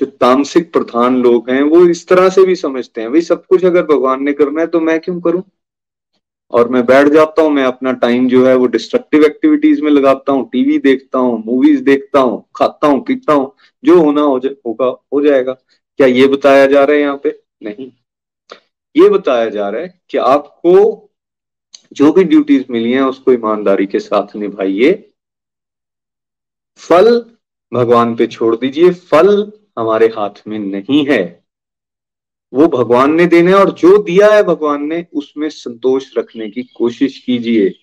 जो 0.00 0.06
तामसिक 0.20 0.72
प्रधान 0.72 1.16
लोग 1.22 1.50
हैं 1.50 1.62
वो 1.62 1.84
इस 1.86 2.06
तरह 2.08 2.28
से 2.28 2.44
भी 2.44 2.54
समझते 2.56 3.00
हैं 3.00 3.10
भाई 3.10 3.20
सब 3.22 3.46
कुछ 3.46 3.64
अगर 3.64 3.82
भगवान 3.86 4.22
ने 4.24 4.32
करना 4.32 4.60
है 4.60 4.66
तो 4.66 4.80
मैं 4.80 4.98
क्यों 5.00 5.20
करूँ? 5.20 5.42
और 6.52 6.68
मैं 6.68 6.84
बैठ 6.86 7.08
जाता 7.08 7.42
हूँ 7.42 7.50
मैं 7.50 7.64
अपना 7.64 7.92
टाइम 7.94 8.28
जो 8.28 8.46
है 8.46 8.54
वो 8.54 8.66
डिस्ट्रक्टिव 8.66 9.24
एक्टिविटीज़ 9.24 9.82
में 9.82 9.90
लगाता 9.90 10.32
हूँ 10.32 10.48
टीवी 10.52 10.78
देखता 10.78 11.18
हूँ 11.18 11.42
मूवीज़ 11.46 11.82
देखता 11.84 12.20
हूँ 12.20 12.44
खाता 12.56 12.86
हूँ 12.86 13.04
पीता 13.04 13.32
हूँ 13.32 13.52
जो 13.84 14.00
होना 14.02 14.20
हो 14.20 14.38
जा, 14.38 14.50
होगा 14.66 14.86
हो 15.12 15.20
जाएगा। 15.22 15.52
क्या 15.52 16.06
ये 16.06 16.26
बताया 16.26 16.66
जा 16.66 16.84
रहा 16.84 16.96
है 16.96 17.02
यहाँ 17.02 17.20
पे? 17.24 17.38
नहीं। 17.62 17.90
ये 18.96 19.08
बताया 19.08 19.48
जा 19.48 19.68
रहा 19.68 19.80
है 19.80 20.00
कि 20.10 20.18
आपको 20.18 20.74
जो 21.92 22.12
भी 22.12 22.24
ड्यूटीज़ 22.24 22.64
मिली 22.70 22.92
हैं 22.92 23.02
उसको 23.02 23.32
ईमानदारी 23.32 23.86
के 23.86 23.98
साथ 23.98 24.36
निभाइए। 24.36 24.92
फल 26.80 27.24
भगवान 27.72 28.14
पे 28.16 28.26
छोड़ 28.26 28.54
दीजिए 28.56 28.90
फल 28.90 29.50
हमारे 29.80 30.06
हाथ 30.06 30.48
में 30.48 30.58
नहीं 30.58 31.06
है। 31.06 31.44
वो 32.52 32.66
भगवान 32.66 33.14
ने 33.14 33.26
देना 33.26 33.56
और 33.56 33.70
जो 33.70 33.98
दिया 33.98 34.32
है 34.34 34.42
भगवान 34.42 34.84
ने, 34.84 35.06
उसमें 35.14 35.48
संतोष 35.48 36.18
रखने 36.18 36.50
की 36.50 36.62
कोशिश 36.62 37.18
कीजिए। 37.18 37.74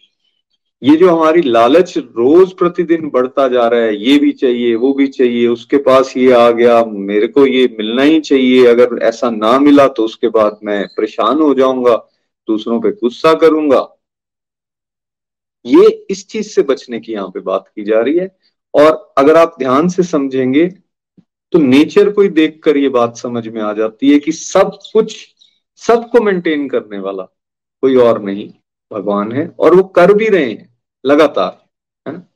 ये 0.83 0.95
जो 0.95 1.09
हमारी 1.09 1.41
लालच 1.41 1.97
रोज 1.97 2.53
प्रतिदिन 2.53 3.09
बढ़ता 3.09 3.47
जा 3.47 3.67
रहा 3.67 3.79
है, 3.79 3.95
ये 3.95 4.17
भी 4.19 4.31
चाहिए, 4.31 4.75
वो 4.75 4.93
भी 4.93 5.07
चाहिए, 5.07 5.47
उसके 5.47 5.77
पास 5.77 6.13
ये 6.17 6.31
आ 6.31 6.49
गया, 6.51 6.83
मेरे 6.85 7.27
को 7.27 7.45
ये 7.45 7.67
मिलना 7.77 8.01
ही 8.01 8.19
चाहिए, 8.19 8.65
अगर 8.65 8.97
ऐसा 9.03 9.29
ना 9.29 9.59
मिला 9.59 9.87
तो 9.87 10.03
उसके 10.03 10.29
बाद 10.29 10.59
मैं 10.63 10.87
परेशान 10.87 11.41
हो 11.41 11.53
जाऊँगा, 11.53 11.95
दूसरों 12.47 12.81
पे 12.81 12.91
गुस्सा 12.91 13.33
करूँगा। 13.33 13.87
ये 15.65 16.07
इस 16.09 16.27
चीज़ 16.27 16.49
से 16.49 16.61
बचने 16.61 16.99
की 16.99 17.13
यहाँ 17.13 17.27
पे 17.27 17.39
बात 17.39 17.71
की 17.75 17.83
जा 17.83 17.99
रही 17.99 18.17
है। 18.17 18.37
और 18.73 19.13
अगर 19.17 19.35
आप 19.35 19.55
ध्यान 19.59 19.87
से 19.89 20.03
समझेंगे 20.03 20.69
तो 21.51 21.59
नेचर 21.59 22.09
को 22.09 22.21
ही 22.21 22.29
देखकर 22.29 22.77
ये 22.77 22.89
बात 22.89 23.17
समझ 23.17 23.47
में 23.47 23.61
आ 23.61 23.73
जाती 23.73 24.11
है 24.11 24.19
कि 24.19 24.31
सब 24.31 24.79
कुछ, 24.93 25.27
सबको 25.75 26.21
मेंटेन 26.21 26.69
करने 26.69 26.99
वाला 26.99 27.23
कोई 27.81 27.95
और 27.95 28.21
नहीं। 28.21 28.53
भगवान 28.91 29.31
है 29.31 29.55
और 29.59 29.75
वो 29.75 29.83
कर 29.83 30.13
भी 30.13 30.27
रहे 30.27 30.51
हैं, 30.51 30.77
लगातार, 31.05 31.65
है 32.07 32.27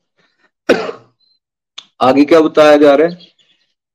आगे 2.00 2.24
क्या 2.24 2.40
बताया 2.40 2.76
जा 2.76 2.94
रहा 2.94 3.08
है? 3.08 3.18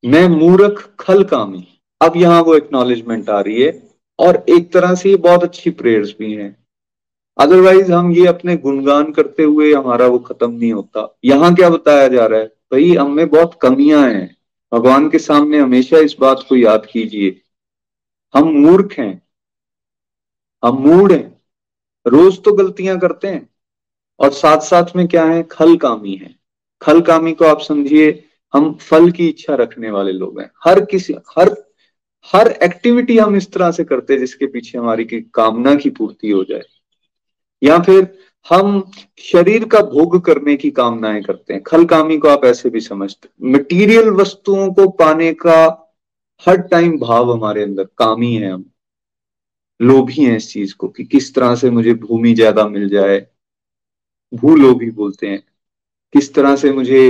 मैं 0.06 0.28
मूर्ख, 0.28 0.96
खल 1.00 1.24
कामी। 1.24 1.68
अब 2.02 2.14
यहाँ 2.18 2.44
वो 2.44 2.56
एक्नॉलेजमेंट 2.56 3.30
आ 3.30 3.42
रही 3.42 3.62
है 3.62 3.90
और 4.20 4.46
एक 4.50 4.74
तरह 4.74 4.96
से 4.96 5.10
ये 5.10 5.16
बहुत 5.16 5.44
अच्छी 5.44 5.70
प्रेयर्स 5.70 6.16
भी 6.20 6.34
हैं। 6.34 6.66
अदरवाइज़ 7.38 7.92
हम 7.92 8.12
ये 8.12 8.28
अपने 8.28 8.58
गुणगान 8.58 9.12
करते 9.12 9.44
हुए 9.44 9.74
हमारा 9.74 10.08
वो 10.08 10.20
खत्म 10.20 10.52
नहीं 10.52 10.74
होता। 10.74 11.18
यहाँ 11.26 11.56
क्या 11.56 11.70
बताया 11.70 12.08
जा 12.08 12.26
रहा 12.26 12.40
है? 12.40 12.46
भाई 12.46 12.96
हमें 12.96 13.30
बहुत 13.30 13.60
कमियाँ 13.62 14.10
हैं। 14.10 14.37
भगवान 14.74 15.10
के 15.10 15.20
सामने 15.20 15.60
हमेशा 15.60 15.98
इस 15.98 16.16
बात 16.20 16.46
को 16.50 16.56
याद 16.56 16.88
कीजिए। 16.92 17.42
हम 18.34 18.44
मूर्ख 18.44 18.94
हैं। 18.94 19.28
हम 20.66 20.76
मूड 20.76 21.12
हैं। 21.12 21.42
रोज 22.08 22.44
तो 22.44 22.54
गलतियाँ 22.54 23.00
करते 23.00 23.28
हैं। 23.28 23.50
और 24.20 24.32
साथ 24.32 24.60
साथ 24.60 24.96
में 24.96 25.08
क्या 25.08 25.26
है? 25.26 25.44
खल 25.44 25.78
कामी 25.78 26.16
है। 26.16 26.36
खल 26.82 27.02
कामी 27.02 27.34
को 27.34 27.46
आप 27.46 27.62
समझिए, 27.62 28.24
हम 28.54 28.74
फल 28.74 29.12
की 29.12 29.28
इच्छा 29.28 29.56
रखने 29.56 29.92
वाले 29.92 30.12
लोग 30.12 30.42
हैं। 30.42 30.52
हर 30.66 30.86
किसी, 30.86 31.14
हर 31.14 31.68
हर 32.36 32.48
एक्टिविटी 32.48 33.18
हम 33.18 33.36
इस 33.36 33.52
तरह 33.52 33.72
से 33.72 33.84
करते 33.84 34.14
हैं 34.14 34.20
जिसके 34.20 34.46
पीछे 34.46 34.78
हमारी 34.78 35.06
की 35.06 35.22
कामना 35.22 35.76
की 35.76 35.90
पूर्ति 35.90 36.30
हो 36.30 36.44
जाए। 36.44 36.62
या 37.64 37.80
फिर 37.80 38.27
हम 38.48 38.92
शरीर 39.22 39.66
का 39.66 39.80
भोग 39.84 40.20
करने 40.26 40.56
की 40.58 40.70
कामनाएँ 40.72 41.22
करते 41.24 41.54
हैं। 41.54 41.62
खल 41.64 41.86
कामी 41.86 42.18
को 42.18 42.28
आप 42.28 42.46
ऐसे 42.46 42.70
भी 42.70 42.80
समझते 42.82 43.30
मटेरियल 43.48 44.10
वस्तुओं 44.12 44.72
को 44.74 44.88
पाने 45.00 45.32
का 45.36 45.60
हर 46.44 46.58
टाइम 46.64 46.98
भाव 47.00 47.32
हमारे 47.34 47.64
अंदर, 47.64 47.84
कामी 47.98 48.34
है 48.34 48.52
हम। 48.52 48.66
लोभी 49.80 50.24
हैं 50.26 50.36
इस 50.38 50.52
चीज़ 50.54 50.74
को 50.76 50.88
कि 50.88 51.04
किस 51.06 51.34
तरह 51.36 51.56
से 51.56 51.70
मुझे 51.70 51.94
भूमि 51.96 52.34
ज़्यादा 52.34 52.68
मिल 52.68 52.88
जाए। 52.90 53.26
भू 54.34 54.56
लोभी 54.56 54.90
बोलते 54.92 55.28
हैं। 55.28 55.42
किस 56.14 56.34
तरह 56.34 56.56
से 56.56 56.72
मुझे 56.72 57.10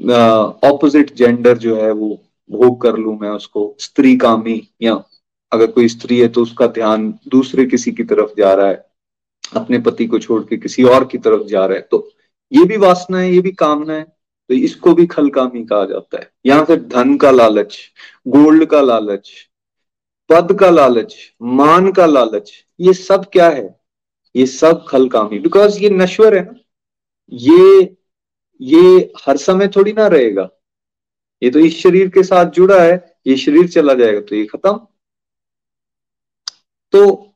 ऑपोजिट 0.00 1.14
जेंडर 1.14 1.58
जो 1.58 1.76
है 1.76 1.90
वो 1.92 2.08
भोग 2.50 2.80
कर 2.82 2.96
लू 2.96 3.18
मैं 3.18 3.30
उसको। 3.30 3.74
स्त्री 3.80 4.16
कामी 4.16 4.60
या 4.82 4.94
अगर 5.52 5.70
कोई 5.70 5.88
स्त्री 5.88 6.18
है 6.20 6.28
तो 6.28 6.42
उसका 6.42 6.66
ध्यान 6.66 7.12
दूसरे 7.28 7.64
किसी 7.66 7.92
की 7.92 8.04
तरफ़ 8.04 8.34
जा 8.38 8.52
रहा 8.54 8.68
है। 8.68 8.84
अपने 9.44 9.78
पति 9.78 10.06
को 10.06 10.18
छोड़ 10.18 10.42
के 10.44 10.56
किसी 10.56 10.84
और 10.84 11.04
की 11.04 11.18
तरफ़ 11.18 11.42
जा 11.46 11.64
रहा 11.66 11.76
है। 11.76 11.82
तो 11.82 12.08
ये 12.52 12.64
भी 12.64 12.76
वासना 12.78 13.18
है, 13.18 13.32
ये 13.32 13.40
भी 13.40 13.52
कामना 13.52 13.94
है 13.94 14.02
तो 14.50 14.54
इसको 14.54 14.92
भी 14.94 15.06
खलकामी 15.06 15.64
कहा 15.64 15.84
जाता 15.84 16.18
है। 16.18 16.30
यहाँ 16.46 16.64
फिर 16.64 16.80
धन 16.84 17.16
का 17.18 17.30
लालच, 17.30 17.78
गोल्ड 18.28 18.64
का 18.66 18.80
लालच, 18.80 19.30
पद 20.30 20.56
का 20.60 20.70
लालच, 20.70 21.14
मान 21.42 21.90
का 21.92 22.06
लालच, 22.06 22.52
ये 22.80 22.92
सब 22.94 23.24
क्या 23.32 23.48
है? 23.48 23.74
ये 24.34 24.46
सब 24.46 24.84
खलकामी। 24.88 25.38
बिकॉज़ 25.38 25.78
ये 25.80 25.90
नश्वर 25.90 26.36
है 26.36 26.44
ना। 26.44 26.54
ये 27.32 27.96
ये 28.60 29.12
हर 29.26 29.36
समय 29.36 29.68
थोड़ी 29.68 29.92
ना 29.92 30.06
रहेगा। 30.06 30.48
ये 31.42 31.50
तो 31.50 31.58
इस 31.58 31.78
शरीर 31.78 32.08
के 32.08 32.22
साथ 32.22 32.50
जुड़ा 32.50 32.82
है, 32.82 32.94
ये 33.26 33.36
शरीर 33.36 33.68
चला 33.68 33.94
जाएगा 33.94 34.20
तो 34.20 34.36
ये 34.36 34.44
खत्म। 34.46 34.76
तो 36.92 37.33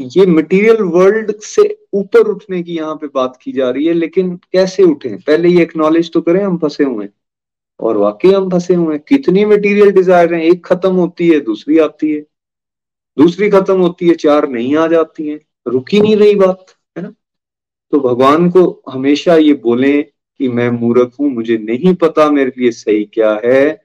ये 0.00 0.26
मटेरियल 0.26 0.76
वर्ल्ड 0.76 1.40
से 1.40 1.86
ऊपर 1.92 2.20
उठने 2.20 2.62
की 2.62 2.76
यहाँ 2.76 2.94
पे 2.94 3.06
बात 3.06 3.38
की 3.42 3.52
जा 3.52 3.70
रही 3.70 3.86
है, 3.86 3.92
लेकिन 3.92 4.36
कैसे 4.36 4.82
उठे? 4.82 5.08
पहले 5.08 5.48
ये 5.48 5.62
एक्नॉलेज 5.62 6.12
तो 6.12 6.20
करें, 6.20 6.44
हम 6.44 6.58
फंसे 6.58 6.84
हुए 6.84 7.04
हैं। 7.04 7.12
और 7.80 7.96
वाकई 7.96 8.32
हम 8.32 8.50
फंसे 8.50 8.74
हुए 8.74 8.94
हैं। 8.94 9.04
कितनी 9.08 9.44
मटेरियल 9.44 9.90
डिज़ायर 9.90 10.34
है? 10.34 10.44
एक 10.44 10.66
खत्म 10.66 10.92
होती 10.92 11.28
है, 11.28 11.40
दूसरी 11.40 11.78
आती 11.78 12.12
है। 12.12 12.20
दूसरी 13.18 13.50
खत्म 13.50 13.78
होती 13.80 14.08
है, 14.08 14.14
चार 14.14 14.48
नहीं 14.48 14.76
आ 14.76 14.86
जाती 14.86 15.28
है। 15.28 15.40
रुकी 15.68 16.00
नहीं 16.00 16.16
रही 16.16 16.34
बात, 16.34 16.66
है 16.98 17.02
ना? 17.02 17.14
तो 17.92 18.00
भगवान 18.00 18.50
को 18.50 18.82
हमेशा 18.88 19.36
ये 19.36 19.52
बोले 19.52 20.02
कि 20.02 20.48
मैं 20.48 20.70
मूर्ख 20.70 21.12
हूँ, 21.20 21.30
मुझे 21.30 21.58
नहीं 21.58 21.94
पता 21.94 22.30
मेरे 22.30 22.52
लिए 22.58 22.70
सही 22.70 23.04
क्या 23.04 23.40
है। 23.44 23.84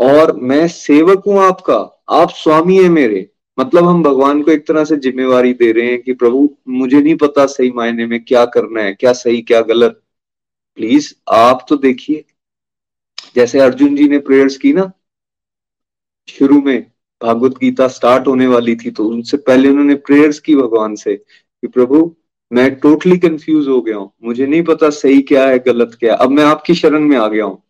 और 0.00 0.36
मैं 0.36 0.68
सेवक 0.68 1.22
हूँ 1.26 1.38
आपका, 1.38 2.04
आप 2.08 2.30
स्वामी 2.30 2.82
है 2.82 2.88
मेरे। 2.88 3.30
मतलब 3.58 3.84
हम 3.84 4.02
भगवान 4.02 4.42
को 4.42 4.50
एक 4.50 4.66
तरह 4.66 4.84
से 4.84 4.96
जिम्मेवारी 4.96 5.52
दे 5.52 5.70
रहे 5.72 5.86
हैं 5.86 6.02
कि 6.02 6.12
प्रभु, 6.12 6.48
मुझे 6.68 7.00
नहीं 7.00 7.16
पता 7.16 7.46
सही 7.46 7.70
मायने 7.70 8.06
में 8.06 8.24
क्या 8.24 8.44
करना 8.44 8.82
है, 8.82 8.94
क्या 8.94 9.12
सही, 9.12 9.42
क्या 9.42 9.60
गलत। 9.60 10.00
प्लीज़ 10.78 11.14
आप 11.28 11.66
तो 11.68 11.76
देखिए। 11.76 12.24
जैसे 13.34 13.60
अर्जुन 13.60 13.96
जी 13.96 14.08
ने 14.08 14.18
प्रेयर्स 14.18 14.56
की 14.56 14.72
ना, 14.72 14.90
शुरू 16.28 16.60
में 16.62 16.90
भागवत 17.22 17.58
गीता 17.58 17.88
स्टार्ट 17.88 18.26
होने 18.26 18.46
वाली 18.46 18.76
थी 18.76 18.90
तो 18.90 19.04
उनसे 19.04 19.36
पहले 19.36 19.68
उन्होंने 19.68 19.94
प्रेयर्स 19.94 20.38
की 20.40 20.54
भगवान 20.56 20.94
से 20.94 21.16
कि 21.16 21.66
प्रभु, 21.66 22.16
मैं 22.52 22.74
टोटली 22.74 23.18
कंफ्यूज 23.18 23.68
हो 23.68 23.80
गया 23.82 23.96
हूँ। 23.96 24.10
मुझे 24.24 24.46
नहीं 24.46 24.62
पता 24.62 24.90
सही 24.90 25.22
क्या 25.22 25.46
है, 25.48 25.58
गलत 25.58 25.96
क्या 26.00 26.12
है। 26.12 26.18
अब 26.18 26.30
मैं 26.30 26.44
आपकी 26.44 26.74
शरण 26.74 27.00
में 27.00 27.16
आ 27.16 27.26
गया 27.28 27.44
हूँ। 27.44 27.62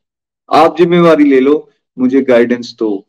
आप 0.51 0.77
जिम्मेवारी 0.77 1.25
ले 1.25 1.41
लो, 1.41 1.71
मुझे 1.99 2.21
गाइडेंस 2.23 2.75
दो। 2.79 3.07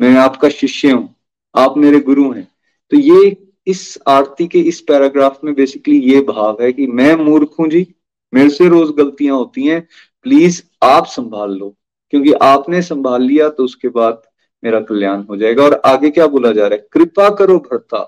मैं 0.00 0.14
आपका 0.16 0.48
शिष्य 0.48 0.90
हूँ। 0.90 1.14
आप 1.54 1.76
मेरे 1.76 2.00
गुरु 2.00 2.30
हैं। 2.32 2.46
तो 2.92 2.96
ये 2.96 3.36
इस 3.66 3.98
आरती 4.06 4.46
के 4.46 4.58
इस 4.60 4.80
पैराग्राफ 4.80 5.40
में 5.44 5.54
बेसिकली 5.54 5.98
ये 6.02 6.20
भाव 6.20 6.62
है 6.62 6.72
कि 6.72 6.86
मैं 6.86 7.14
मूर्ख 7.16 7.54
हूँ 7.60 7.68
जी, 7.68 7.86
मेरे 8.32 8.50
से 8.50 8.68
रोज 8.68 8.90
गलतियाँ 8.96 9.36
होती 9.36 9.66
हैं 9.66 9.80
प्लीज़ 10.22 10.62
आप 10.82 11.06
संभाल 11.06 11.52
लो। 11.52 11.74
क्योंकि 12.12 12.32
आपने 12.32 12.80
संभाल 12.82 13.22
लिया 13.22 13.48
तो 13.48 13.64
उसके 13.64 13.88
बाद 13.88 14.22
मेरा 14.62 14.80
कल्याण 14.80 15.22
हो 15.22 15.36
जाएगा। 15.36 15.64
और 15.64 15.80
आगे 15.86 16.10
क्या 16.10 16.26
बोला 16.26 16.52
जा 16.52 16.66
रहा 16.66 16.76
है? 16.76 16.86
कृपा 16.92 17.28
करो 17.30 17.58
भरता। 17.60 17.98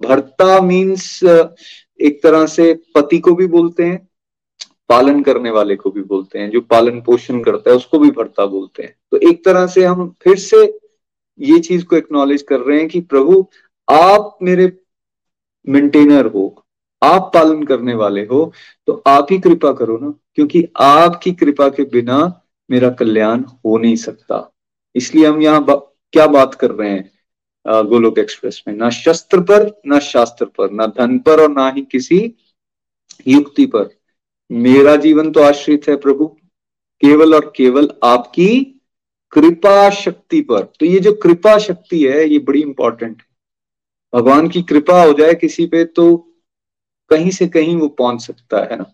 भरता 0.00 0.60
मीन्स 0.60 1.22
एक 1.24 2.22
तरह 2.22 2.46
से 2.46 2.72
पति 2.94 3.18
को 3.18 3.34
भी 3.34 3.46
बोलते 3.46 3.82
हैं, 3.82 4.08
पालन 4.88 5.22
करने 5.22 5.50
वाले 5.50 5.76
को 5.76 5.90
भी 5.90 6.02
बोलते 6.02 6.38
हैं, 6.38 6.50
जो 6.50 6.60
पालन 6.60 7.00
पोषण 7.00 7.42
करता 7.42 7.70
है, 7.70 7.76
उसको 7.76 7.98
भी 7.98 8.10
भरता 8.10 8.46
बोलते 8.46 8.82
हैं। 8.82 8.94
तो 9.10 9.16
एक 9.30 9.44
तरह 9.44 9.66
से 9.66 9.84
हम 9.84 10.14
फिर 10.22 10.36
से 10.38 10.66
ये 11.40 11.58
चीज़ 11.58 11.84
को 11.84 11.96
एक्नॉलेज 11.96 12.42
कर 12.42 12.60
रहे 12.60 12.78
हैं 12.78 12.88
कि 12.88 13.00
प्रभु 13.00 13.44
आप 13.88 14.38
मेरे 14.42 14.72
मेंटेनर 15.66 16.26
हो 16.26 16.44
आप 17.02 17.30
पालन 17.34 17.62
करने 17.62 17.94
वाले 17.94 18.24
हो 18.26 18.52
तो 18.86 19.02
आप 19.06 19.26
ही 19.30 19.38
कृपा 19.38 19.72
करो 19.72 19.96
ना 19.98 20.12
क्योंकि 20.34 20.64
आपकी 20.76 21.32
कृपा 21.32 21.68
के 21.68 21.84
बिना 21.84 22.18
मेरा 22.70 22.90
कल्याण 22.90 23.40
हो 23.40 23.76
नहीं 23.78 23.96
सकता। 23.96 24.50
इसलिए 24.94 25.26
हम 25.26 25.42
यहाँ 25.42 25.64
बा, 25.64 25.74
क्या 26.12 26.26
बात 26.26 26.54
कर 26.54 26.70
रहे 26.70 26.90
हैं 26.90 27.10
गोलोक 27.86 28.18
एक्सप्रेस 28.18 28.62
में? 28.68 28.74
ना 28.74 28.90
शस्त्र 28.90 29.40
पर 29.40 29.70
ना 29.86 29.98
शास्त्र 29.98 30.44
पर 30.46 30.70
ना 30.70 30.86
धन 30.98 31.18
पर 31.18 31.42
और 31.42 31.50
ना 31.50 31.68
ही 31.70 31.82
किसी 31.82 32.18
युक्ति 33.28 33.66
पर। 33.66 33.88
मेरा 34.50 34.96
जीवन 34.96 35.30
तो 35.32 35.42
आश्रित 35.42 35.88
है 35.88 35.96
प्रभु 35.96 36.26
केवल 37.02 37.34
और 37.34 37.52
केवल 37.56 37.88
आपकी 38.04 38.73
कृपा 39.34 39.90
शक्ति 39.90 40.40
पर। 40.40 40.62
तो 40.80 40.86
ये 40.86 40.98
जो 40.98 41.12
कृपा 41.12 41.56
शक्ति 41.58 42.02
है, 42.04 42.28
ये 42.28 42.38
बड़ी 42.38 42.60
इंपॉर्टेंट 42.62 43.22
है। 43.22 43.26
भगवान 44.12 44.48
की 44.48 44.62
कृपा 44.62 45.02
हो 45.02 45.12
जाए 45.12 45.34
किसी 45.34 45.66
पे 45.66 45.84
तो 45.84 46.16
कहीं 47.10 47.30
से 47.30 47.46
कहीं 47.48 47.76
वो 47.76 47.88
पहुँच 47.88 48.20
सकता 48.20 48.62
है 48.64 48.76
ना। 48.76 48.92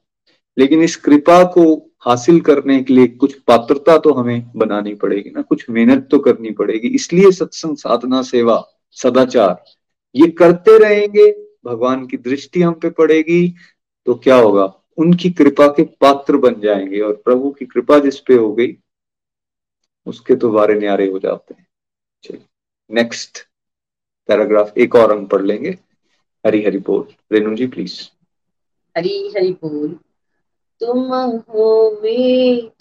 लेकिन 0.56 0.82
इस 0.82 0.96
कृपा 0.96 1.42
को 1.44 1.64
हासिल 2.00 2.40
करने 2.40 2.82
के 2.82 2.94
लिए 2.94 3.06
कुछ 3.06 3.34
पात्रता 3.40 3.96
तो 3.98 4.12
हमें 4.12 4.50
बनानी 4.56 4.94
पड़ेगी 4.94 5.30
ना, 5.30 5.42
कुछ 5.42 5.68
मेहनत 5.70 6.08
तो 6.10 6.18
करनी 6.18 6.50
पड़ेगी। 6.50 6.88
इसलिए 6.88 7.30
सत्संग, 7.30 7.76
साधना, 7.76 8.22
सेवा, 8.22 8.62
सदाचार, 8.96 9.62
ये 10.14 10.28
करते 10.30 10.78
रहेंगे। 10.78 11.30
भगवान 11.64 12.06
की 12.06 12.16
दृष्टि 12.16 12.62
हम 12.62 12.72
पे 12.72 12.90
पड़ेगी 12.90 13.54
तो 14.06 14.14
क्या 14.14 14.36
होगा? 14.36 14.64
उनकी 14.98 15.30
कृपा 15.30 15.66
के 15.66 15.82
पात्र 16.00 16.36
बन 16.36 16.60
जाएँगे 16.60 17.00
और 17.00 17.12
प्रभु 17.24 17.50
की 17.50 17.66
कृपा 17.66 17.98
जिस 17.98 18.18
पे 18.20 18.34
हो 18.34 18.52
गई 18.54 18.76
उसके 20.06 20.36
तो 20.36 20.50
बारे 20.50 20.74
न्यारे 20.74 21.10
हो 21.10 21.18
जाते 21.18 21.54
हैं। 21.54 21.66
चलिए 22.22 22.44
नेक्स्ट 22.90 23.38
पैराग्राफ 24.26 24.78
एक 24.78 24.94
और 24.94 25.12
हम 25.12 25.26
पढ़ 25.26 25.42
लेंगे। 25.42 25.78
हरी 26.46 26.64
हरी 26.64 26.78
बोल। 26.78 27.08
रेणु 27.32 27.56
जी 27.56 27.66
प्लीज़ 27.66 28.02
हरी 28.96 29.28
हरी 29.28 29.52
बोल। 29.52 29.98
तुम 30.80 31.14
हो 31.14 32.00
वेग 32.02 32.72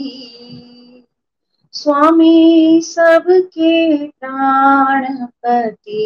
स्वामी, 1.72 2.80
सबके 2.84 4.06
प्राणपति। 4.08 6.00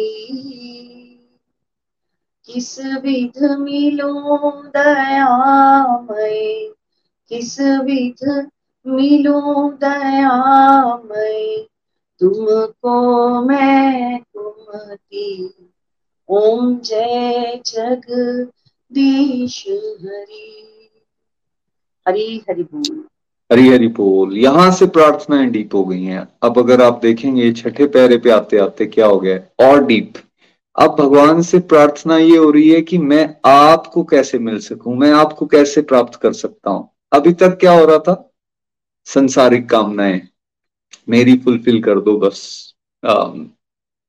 किस 2.53 2.79
विध 2.79 3.59
मिलो 3.59 4.61
दयामय? 4.65 6.71
किस 7.29 7.59
विध 7.59 8.49
मिलो 8.87 9.71
दयामय? 9.71 11.65
तुमको 12.19 13.41
मैं 13.41 14.19
कुमति। 14.19 15.53
ओम 16.29 16.79
जय 16.79 17.61
जगदीश 17.65 19.65
हरि। 19.67 20.89
हरि 22.07 22.43
हरि 22.49 22.63
बोल। 22.63 23.03
हरी 23.51 23.69
हरी 23.69 23.87
बोल। 23.87 24.37
यहाँ 24.37 24.71
से 24.71 24.87
प्रार्थनाएँ 24.87 25.49
डीप 25.49 25.75
हो 25.75 25.83
गई 25.83 26.03
हैं। 26.03 26.27
अब 26.43 26.59
अगर 26.59 26.81
आप 26.81 26.99
देखेंगे, 27.01 27.53
छठे 27.53 27.87
पैरे 27.87 28.17
पे 28.17 28.29
आते 28.29 28.57
आते 28.57 28.85
क्या 28.85 29.05
हो 29.05 29.19
गया? 29.19 29.67
और 29.67 29.85
डीप 29.85 30.13
अब 30.79 30.95
भगवान 30.99 31.41
से 31.41 31.59
प्रार्थना 31.59 32.17
ये 32.17 32.37
हो 32.37 32.51
रही 32.51 32.69
है 32.69 32.81
कि 32.81 32.97
मैं 32.97 33.35
आपको 33.45 34.03
कैसे 34.03 34.39
मिल 34.39 34.59
सकूँ? 34.59 34.95
मैं 34.95 35.11
आपको 35.11 35.45
कैसे 35.45 35.81
प्राप्त 35.81 36.19
कर 36.19 36.33
सकता 36.33 36.69
हूँ? 36.69 36.89
अभी 37.13 37.33
तक 37.33 37.57
क्या 37.59 37.79
हो 37.79 37.85
रहा 37.85 37.97
था? 37.97 38.33
संसारिक 39.05 39.69
कामनाएँ। 39.69 40.21
मेरी 41.09 41.37
फुलफिल 41.37 41.83
कर 41.83 41.99
दो 41.99 42.17
बस। 42.17 42.73
आ, 43.05 43.31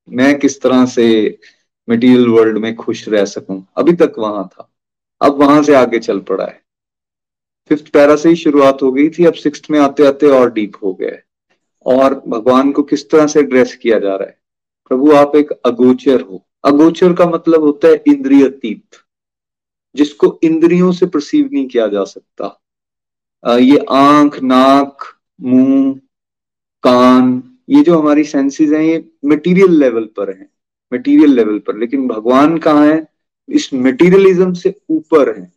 मैं 0.08 0.38
किस 0.38 0.60
तरह 0.60 0.86
से 0.86 1.38
मटेरियल 1.90 2.28
वर्ल्ड 2.28 2.58
में 2.58 2.76
खुश 2.76 3.08
रह 3.08 3.24
सकूँ? 3.24 3.66
अभी 3.76 3.92
तक 3.92 4.12
वहाँ 4.18 4.48
था। 4.48 4.72
अब 5.22 5.42
वहाँ 5.42 5.62
से 5.62 5.74
आगे 5.74 5.98
चल 5.98 6.20
पड़ा 6.20 6.44
है। 6.44 6.62
फिफ्थ 7.68 7.92
पैरा 7.92 8.16
से 8.16 8.28
ही 8.28 8.36
शुरुआत 8.36 8.82
हो 8.82 8.92
गई 8.92 9.08
थी। 9.08 9.24
अब 9.24 9.32
सिक्स 9.32 9.62
में 9.70 9.80
आते 9.80 10.06
आते 10.06 10.26
और 10.26 10.52
डीप 10.52 10.72
हो 10.82 10.94
गया 10.94 11.10
है। 11.10 11.24
और 11.86 12.22
भगवान 12.28 12.72
को 12.72 12.82
किस 12.82 13.10
तरह 13.10 13.26
से 13.26 13.40
एड्रेस 13.40 13.74
किया 13.74 13.98
जा 13.98 14.16
रहा 14.16 14.28
है? 14.28 14.40
प्रभु 14.88 15.12
आप 15.12 15.36
एक 15.36 15.50
अगोचर 15.50 16.20
हो। 16.20 16.46
अगोचर 16.64 17.12
का 17.12 17.26
मतलब 17.26 17.62
होता 17.62 17.88
है 17.88 18.02
इंद्रिय 18.06 18.48
तीत, 18.50 18.96
जिसको 19.94 20.38
इंद्रियों 20.42 20.92
से 20.92 21.06
परसीव 21.06 21.48
नहीं 21.52 21.66
किया 21.68 21.86
जा 21.88 22.04
सकता। 22.04 22.56
ये 23.44 23.78
आँख, 23.90 24.42
नाक, 24.42 25.04
मुँह, 25.40 25.92
कान, 26.84 27.42
ये 27.70 27.82
जो 27.82 27.98
हमारी 27.98 28.24
सेंसेस 28.24 28.70
हैं, 28.70 28.82
ये 28.82 29.04
मटेरियल 29.24 29.78
लेवल 29.80 30.04
पर 30.16 30.30
हैं 30.30 30.48
मटेरियल 30.92 31.34
लेवल 31.34 31.58
पर। 31.58 31.76
लेकिन 31.78 32.06
भगवान 32.08 32.56
कहाँ 32.58 32.86
है? 32.86 33.06
इस 33.48 33.68
मटेरियलिज्म 33.74 34.52
से 34.52 34.74
ऊपर 34.90 35.36
है। 35.38 35.50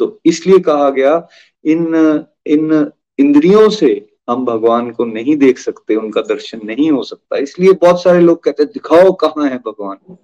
तो 0.00 0.20
इसलिए 0.26 0.58
कहा 0.58 0.88
गया, 0.90 1.16
इन 1.64 2.24
इन 2.46 2.90
इंद्रियों 3.18 3.68
से 3.70 3.88
हम 4.30 4.44
भगवान 4.44 4.90
को 4.90 5.04
नहीं 5.04 5.36
देख 5.36 5.58
सकते, 5.58 5.96
उनका 5.96 6.20
दर्शन 6.22 6.60
नहीं 6.64 6.90
हो 6.90 7.02
सकता। 7.02 7.36
इसलिए 7.38 7.72
बहुत 7.72 8.02
सारे 8.02 8.20
लोग 8.20 8.42
कहते 8.42 8.62
हैं, 8.62 8.72
दिखाओ 8.74 9.12
कहाँ 9.14 9.48
है 9.48 9.58
भगवान? 9.58 10.16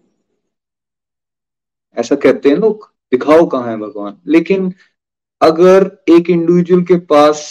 ऐसा 2.01 2.17
कहते 2.17 2.49
हैं 2.49 2.57
लोग, 2.57 2.91
दिखाओ 3.13 3.47
कहाँ 3.47 3.71
है 3.71 3.77
भगवान। 3.77 4.17
लेकिन 4.27 4.73
अगर 5.41 5.91
एक 6.09 6.31
इंडिविजुअल 6.31 6.83
के 6.83 6.99
पास 7.07 7.43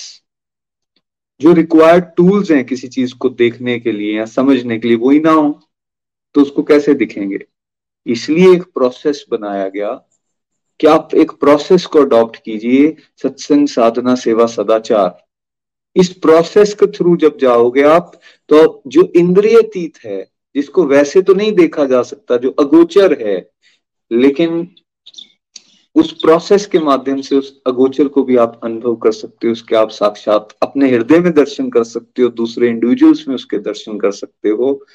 जो 1.42 1.54
रिक्वायर्ड 1.54 2.06
टूल्स 2.18 2.52
हैं 2.52 2.64
किसी 2.66 2.88
चीज़ 2.88 3.14
को 3.16 3.30
देखने 3.32 3.80
के 3.80 3.92
लिए 3.92 4.18
या 4.18 4.26
समझने 4.28 4.78
के 4.80 4.88
लिए 4.88 4.98
वही 4.98 5.20
ना 5.20 5.32
हो 5.32 5.60
तो 6.36 6.42
उसको 6.42 6.64
कैसे 6.64 6.94
दिखेंगे? 6.94 7.40
इसलिए 8.06 8.52
एक 8.54 8.64
प्रोसेस 8.74 9.26
बनाया 9.32 9.68
गया 9.70 9.92
कि 10.80 10.88
आप 10.88 11.14
एक 11.14 11.32
प्रोसेस 11.32 11.86
को 11.86 12.00
अडॉप्ट 12.00 12.38
कीजिए, 12.44 12.96
सत्संग, 13.22 13.68
साधना, 13.68 14.16
सेवा, 14.16 14.46
सदाचार। 14.46 15.18
इस 15.96 16.10
प्रोसेस 16.16 16.74
के 16.74 16.88
थ्रू 16.88 17.16
जब 17.18 17.38
जाओगे 17.38 17.84
आप 17.84 18.12
तो 18.50 18.82
जो 18.88 19.12
इंद्रिय 19.16 19.62
तीत 19.74 19.98
है, 20.06 20.22
जिसको 20.56 20.86
वैसे 20.86 21.22
तो 21.22 21.34
नहीं 21.34 21.52
देखा 21.52 21.86
जा 21.86 22.02
सकता, 22.04 22.38
जो 22.38 22.50
अगोचर 22.52 23.18
है 23.22 23.38
लेकिन 24.12 24.76
उस 25.96 26.12
प्रोसेस 26.12 26.66
के 26.66 26.80
माध्यम 26.80 27.22
से 27.22 27.36
उस 27.36 27.62
अगोचर 27.68 28.08
को 28.08 28.24
भी 28.24 28.36
आप 28.38 28.62
अनुभव 28.64 28.96
कर 28.96 29.12
सकते 29.12 29.48
हो, 29.48 29.52
उसके 29.52 29.76
आप 29.76 29.90
साक्षात 29.90 30.56
अपने 30.62 30.90
हृदय 30.90 31.20
में 31.20 31.34
दर्शन 31.34 31.70
कर 31.70 31.84
सकते 31.84 32.22
हो, 32.22 32.30
दूसरे 32.30 32.68
इंडिविजुअल्स 32.68 33.28
में 33.28 33.36
उसके 33.36 33.58
दर्शन 33.58 34.00
कर 34.00 34.12
सकते 34.12 34.50
हो। 34.50 34.86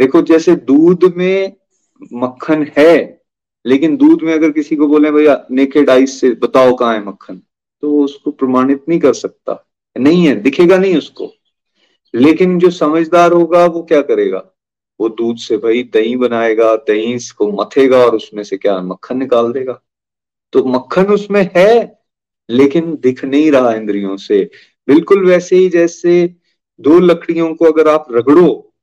देखो, 0.00 0.22
जैसे 0.22 0.56
दूध 0.56 1.14
में 1.16 1.52
मक्खन 2.12 2.72
है, 2.78 3.22
लेकिन 3.66 3.96
दूध 3.96 4.22
में 4.22 4.34
अगर 4.34 4.50
किसी 4.50 4.76
को 4.76 4.86
बोले, 4.86 5.10
भैया 5.10 5.46
नेकेड 5.50 5.90
आइस 5.90 6.20
से 6.20 6.30
बताओ 6.30 6.74
कहाँ 6.74 6.94
है 6.94 7.06
मक्खन? 7.06 7.42
तो 7.82 7.90
वो 7.90 8.04
उसको 8.04 8.30
प्रमाणित 8.30 8.84
नहीं 8.88 9.00
कर 9.00 9.14
सकता। 9.14 9.66
नहीं 9.98 10.26
है, 10.26 10.34
दिखेगा 10.34 10.78
नहीं 10.78 10.96
उसको। 10.96 11.32
लेकिन 12.14 12.58
जो 12.58 12.70
समझदार 12.70 13.32
होगा, 13.32 13.66
वो 13.66 13.82
क्या 13.82 14.02
करेगा? 14.02 14.53
वो 15.00 15.08
दूध 15.08 15.36
से 15.36 15.56
भाई 15.56 15.82
दही 15.82 16.16
बनाएगा, 16.16 16.76
दही 16.76 17.18
को 17.36 17.52
मथेगा 17.52 17.98
और 17.98 18.16
उसमें 18.16 18.44
से 18.44 18.56
क्या 18.56 18.80
मक्खन 18.80 19.18
निकाल 19.18 19.52
देगा। 19.52 19.80
तो 20.52 20.64
मक्खन 20.64 21.06
उसमें 21.06 21.50
है, 21.56 21.98
लेकिन 22.50 22.96
दिख 22.96 23.24
नहीं 23.24 23.52
रहा 23.52 23.72
इंद्रियों 23.74 24.16
से। 24.16 24.50
बिल्कुल 24.86 25.26
वैसे 25.26 25.56
ही 25.56 25.68
जैसे 25.68 26.34
दो 26.80 26.98
लकड़ियों 26.98 27.54
को 27.54 27.64
अगर 27.64 27.88
आप 27.88 28.06
रगड़ो 28.10 28.74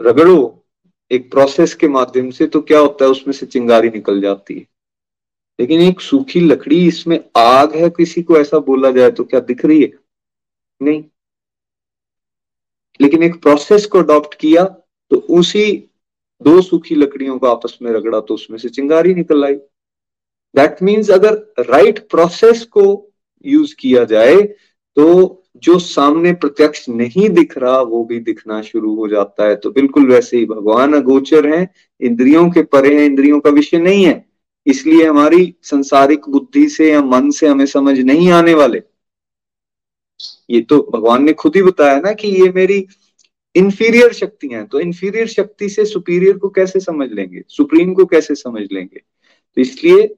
रगड़ो 0.00 0.64
एक 1.10 1.30
प्रोसेस 1.30 1.74
के 1.74 1.88
माध्यम 1.88 2.30
से 2.30 2.46
तो 2.46 2.60
क्या 2.60 2.78
होता 2.78 3.04
है, 3.04 3.10
उसमें 3.10 3.34
से 3.34 3.46
चिंगारी 3.46 3.88
निकल 3.88 4.20
जाती 4.20 4.54
है। 4.54 4.66
लेकिन 5.60 5.80
एक 5.80 6.00
सूखी 6.00 6.40
लकड़ी, 6.40 6.88
इसमें 6.88 7.30
आग 7.36 7.74
है, 7.74 7.90
किसी 7.90 8.22
को 8.22 8.36
ऐसा 8.36 8.58
बोला 8.58 8.90
जाए 8.90 9.10
तो 9.10 9.24
क्या 9.24 9.40
दिख 9.40 9.64
रही 9.64 9.82
है? 9.82 9.92
नहीं। 10.82 11.04
लेकिन 13.00 13.22
एक 13.22 13.42
प्रोसेस 13.42 13.86
को 13.86 13.98
अडॉप्ट 13.98 14.34
किया 14.34 14.81
तो 15.12 15.16
उसी 15.16 15.72
दो 16.42 16.60
सूखी 16.62 16.94
लकड़ियों 16.94 17.38
को 17.38 17.46
आपस 17.46 17.78
में 17.82 17.90
रगड़ा 17.92 18.20
तो 18.20 18.34
उसमें 18.34 18.58
से 18.58 18.68
चिंगारी 18.68 19.14
निकल 19.14 19.44
आई। 19.44 19.54
दैट 20.54 20.82
मीन्स 20.82 21.10
अगर 21.10 21.34
राइट 21.60 21.94
right 21.94 22.10
प्रोसेस 22.10 22.64
को 22.64 22.84
यूज़ 23.44 23.74
किया 23.78 24.04
जाए 24.04 24.40
तो 24.96 25.38
जो 25.56 25.78
सामने 25.78 26.32
प्रत्यक्ष 26.32 26.88
नहीं 26.88 27.28
दिख 27.30 27.56
रहा, 27.58 27.80
वो 27.80 28.04
भी 28.04 28.18
दिखना 28.20 28.62
शुरू 28.62 28.94
हो 28.94 29.08
जाता 29.08 29.44
है। 29.44 29.56
तो 29.56 29.70
बिल्कुल 29.70 30.06
वैसे 30.10 30.36
ही 30.36 30.46
भगवान 30.46 30.94
अगोचर 30.94 31.46
हैं, 31.46 31.68
इंद्रियों 32.00 32.50
के 32.50 32.62
परे 32.62 32.94
हैं, 32.94 33.06
इंद्रियों 33.06 33.40
का 33.40 33.50
विषय 33.50 33.78
नहीं 33.78 34.04
है। 34.04 34.24
इसलिए 34.66 35.06
हमारी 35.06 35.54
संसारिक 35.62 36.28
बुद्धि 36.28 36.68
से 36.68 36.90
या 36.92 37.02
मन 37.02 37.30
से 37.30 37.46
हमें 37.46 37.66
समझ 37.66 37.98
नहीं 37.98 38.30
आने 38.30 38.54
वाले। 38.54 38.82
ये 40.50 40.60
तो 40.60 40.90
भगवान 40.92 41.24
ने 41.24 41.32
खुद 41.32 41.56
ही 41.56 41.62
बताया 41.62 42.00
ना 42.00 42.12
कि 42.12 42.28
ये 42.28 42.52
मेरी 42.52 42.86
इंफीरियर 43.54 44.12
शक्तियाँ 44.12 44.64
तो 44.66 44.80
इंफीरियर 44.80 45.26
शक्ति 45.28 45.68
से 45.68 45.84
सुपीरियर 45.84 46.38
को 46.38 46.48
कैसे 46.50 46.80
समझ 46.80 47.08
लेंगे? 47.10 47.42
सुप्रीम 47.48 47.92
को 47.94 48.04
कैसे 48.06 48.34
समझ 48.34 48.62
लेंगे? 48.72 48.98
तो 48.98 49.60
इसलिए 49.60 50.14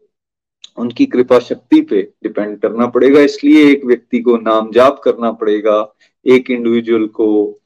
उनकी 0.79 1.07
कृपा 1.07 1.39
शक्ति 1.39 1.81
पे 1.81 2.03
डिपेंड 2.23 2.59
करना 2.61 2.87
पड़ेगा, 2.87 3.21
इसलिए 3.21 3.71
एक 3.71 3.85
व्यक्ति 3.85 4.21
को 4.21 4.37
नाम 4.39 4.71
जाप 4.73 5.01
करना 5.05 5.31
पड़ेगा, 5.33 5.95
एक 6.27 6.51
इंडिविजुअल 6.51 7.07
को 7.21 7.61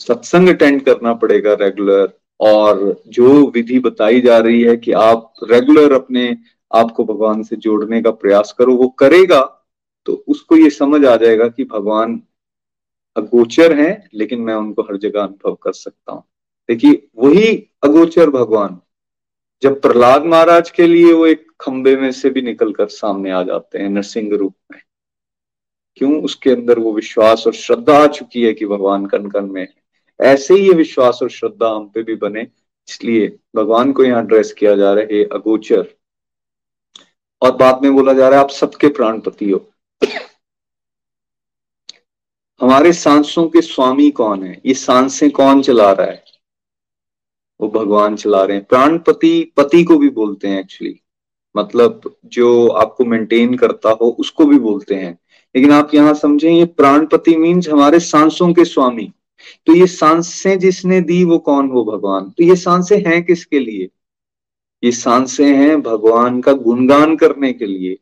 सत्संग 0.00 0.48
अटेंड 0.48 0.82
करना 0.84 1.12
पड़ेगा 1.14 1.52
रेगुलर 1.60 2.12
और 2.40 3.02
जो 3.08 3.46
विधि 3.50 3.78
बताई 3.78 4.20
जा 4.20 4.38
रही 4.38 4.62
है 4.62 4.76
कि 4.76 4.92
आप 4.92 5.32
रेगुलर 5.50 5.92
अपने 5.92 6.36
आप 6.70 6.90
को 6.90 7.04
भगवान 7.04 7.42
से 7.42 7.56
जोड़ने 7.56 8.00
का 8.02 8.10
प्रयास 8.12 8.54
करो, 8.58 8.76
वो 8.76 8.88
करेगा 8.88 9.40
तो 10.06 10.12
उसको 10.28 10.56
ये 10.56 10.70
समझ 10.70 11.04
आ 11.04 11.16
जाएगा 11.16 11.48
कि 11.48 11.64
भगवान 11.64 12.20
अगोचर 13.16 13.72
हैं, 13.72 14.08
लेकिन 14.14 14.40
मैं 14.40 14.54
उनको 14.54 14.82
हर 14.82 14.96
जगह 14.96 15.22
अनुभव 15.22 15.54
कर 15.54 15.72
सकता 15.72 16.12
हूँ। 16.12 16.22
देखिए, 16.68 17.08
वही 17.16 17.52
अगोचर 17.84 18.30
भगवान, 18.30 18.78
जब 19.62 19.80
प्रहलाद 19.80 20.24
महाराज 20.24 20.70
के 20.70 20.86
लिए 20.86 21.12
वो 21.12 21.26
एक 21.26 21.46
खंबे 21.60 21.96
में 21.96 22.10
से 22.12 22.30
भी 22.30 22.42
निकलकर 22.42 22.88
सामने 22.88 23.30
आ 23.30 23.42
जाते 23.42 23.78
हैं, 23.78 23.88
नरसिंह 23.88 24.36
रूप 24.36 24.54
में। 24.72 24.80
क्यों? 25.96 26.22
उसके 26.22 26.50
अंदर 26.50 26.78
वो 26.78 26.92
विश्वास 26.92 27.46
और 27.46 27.52
श्रद्धा 27.54 27.96
आ 27.98 28.06
चुकी 28.06 28.42
है 28.42 28.52
कि 28.54 28.66
भगवान 28.66 29.06
कन 29.06 29.28
कन 29.30 29.44
में 29.44 29.60
है। 29.60 29.74
ऐसे 30.20 30.54
ही 30.54 30.66
ये 30.68 30.74
विश्वास 30.74 31.18
और 31.22 31.30
श्रद्धा 31.30 31.68
हम 31.68 31.88
पे 31.88 32.02
भी 32.02 32.14
बने, 32.14 32.42
इसलिए 32.88 33.26
भगवान 33.56 33.92
को 33.92 34.04
यहाँ 34.04 34.26
ड्रेस 34.26 34.52
किया 34.52 34.74
जा 34.76 34.92
रहा 34.94 35.04
है 35.12 35.22
अगोचर। 35.32 35.86
और 37.42 37.56
बाद 37.56 37.82
में 37.82 37.92
बोला 37.94 38.12
जा 38.12 38.28
रहा 38.28 38.38
है, 38.38 38.44
आप 38.44 38.50
सबके 38.50 38.88
प्राणपति 38.88 39.50
हो। 39.50 39.58
हमारे 42.62 42.92
सांसों 42.92 43.48
के 43.48 43.62
स्वामी 43.62 44.10
कौन 44.10 44.42
है? 44.42 44.62
ये 44.66 44.74
साँसें 44.74 45.30
कौन 45.30 45.62
चला 45.62 45.92
रहा 45.92 46.06
है? 46.06 46.24
वो 47.60 47.68
भगवान 47.68 48.16
चला 48.16 48.44
रहे 48.44 48.56
हैं। 48.56 48.66
प्राणपति, 48.66 49.52
पति 49.56 49.84
को 49.84 49.98
भी 49.98 50.08
बोलते 50.08 50.48
हैं 50.48 50.60
एक्चुअली 50.60 51.00
मतलब 51.56 52.16
जो 52.24 52.68
आपको 52.68 53.04
मेंटेन 53.04 53.56
करता 53.56 53.90
हो, 53.90 54.16
उसको 54.20 54.44
भी 54.44 54.58
बोलते 54.58 54.94
हैं। 54.94 55.18
लेकिन 55.56 55.72
आप 55.72 55.94
यहाँ 55.94 56.14
समझें, 56.14 56.50
ये 56.50 56.64
प्राणपति 56.64 57.36
मीन्स 57.36 57.68
हमारे 57.68 58.00
सांसों 58.00 58.52
के 58.52 58.64
स्वामी। 58.64 59.12
तो 59.66 59.74
ये 59.74 59.86
साँसें 59.86 60.58
जिसने 60.58 61.00
दी, 61.00 61.24
वो 61.24 61.38
कौन 61.38 61.68
हो 61.68 61.84
भगवान? 61.84 62.30
तो 62.30 62.44
ये 62.44 62.56
साँसें 62.56 63.04
हैं 63.06 63.24
किसके 63.24 63.58
लिए? 63.58 63.88
ये 64.84 64.92
साँसें 64.92 65.56
हैं 65.56 65.82
भगवान 65.82 66.40
का 66.40 66.52
गुणगान 66.52 67.16
करने 67.16 67.52
के 67.52 67.66
लिए। 67.66 67.98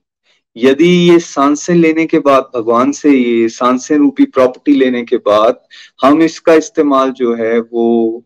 यदि 0.56 0.88
ये 1.10 1.18
साँसें 1.18 1.74
लेने 1.74 2.06
के 2.06 2.18
बाद, 2.18 2.50
भगवान 2.54 2.92
से 2.92 3.10
ये 3.10 3.48
साँसें 3.48 3.96
रूपी 3.96 4.24
प्रॉपर्टी 4.26 4.72
लेने 4.74 5.02
के 5.04 5.16
बाद, 5.16 5.60
हम 6.02 6.22
इसका 6.22 6.54
इस्तेमाल 6.54 7.10
जो 7.12 7.34
है 7.34 7.58
वो 7.60 8.24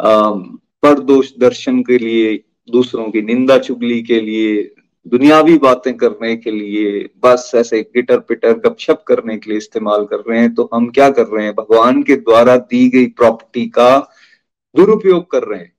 पर 0.00 0.98
दोष 1.00 1.32
दर्शन 1.38 1.82
के 1.82 1.98
लिए, 1.98 2.36
दूसरों 2.70 3.10
की 3.10 3.22
निंदा 3.22 3.58
चुगली 3.58 4.02
के 4.02 4.20
लिए, 4.20 4.62
दुनियावी 5.06 5.56
बातें 5.58 5.96
करने 5.96 6.36
के 6.36 6.50
लिए, 6.50 7.08
बस 7.24 7.50
ऐसे 7.54 7.80
गिटर 7.96 8.18
पिटर 8.18 8.52
गपशप 8.58 9.02
करने 9.08 9.36
के 9.38 9.50
लिए 9.50 9.58
इस्तेमाल 9.58 10.04
कर 10.04 10.22
रहे 10.28 10.40
हैं 10.40 10.54
तो 10.54 10.68
हम 10.74 10.88
क्या 10.90 11.10
कर 11.10 11.26
रहे 11.26 11.44
हैं? 11.44 11.54
भगवान 11.54 12.02
के 12.02 12.16
द्वारा 12.16 12.56
दी 12.56 12.88
गई 12.88 13.06
प्रॉपर्टी 13.08 13.66
का 13.68 13.98
दुरुपयोग 14.74 15.30
कर 15.30 15.42
रहे 15.42 15.60
हैं। 15.60 15.72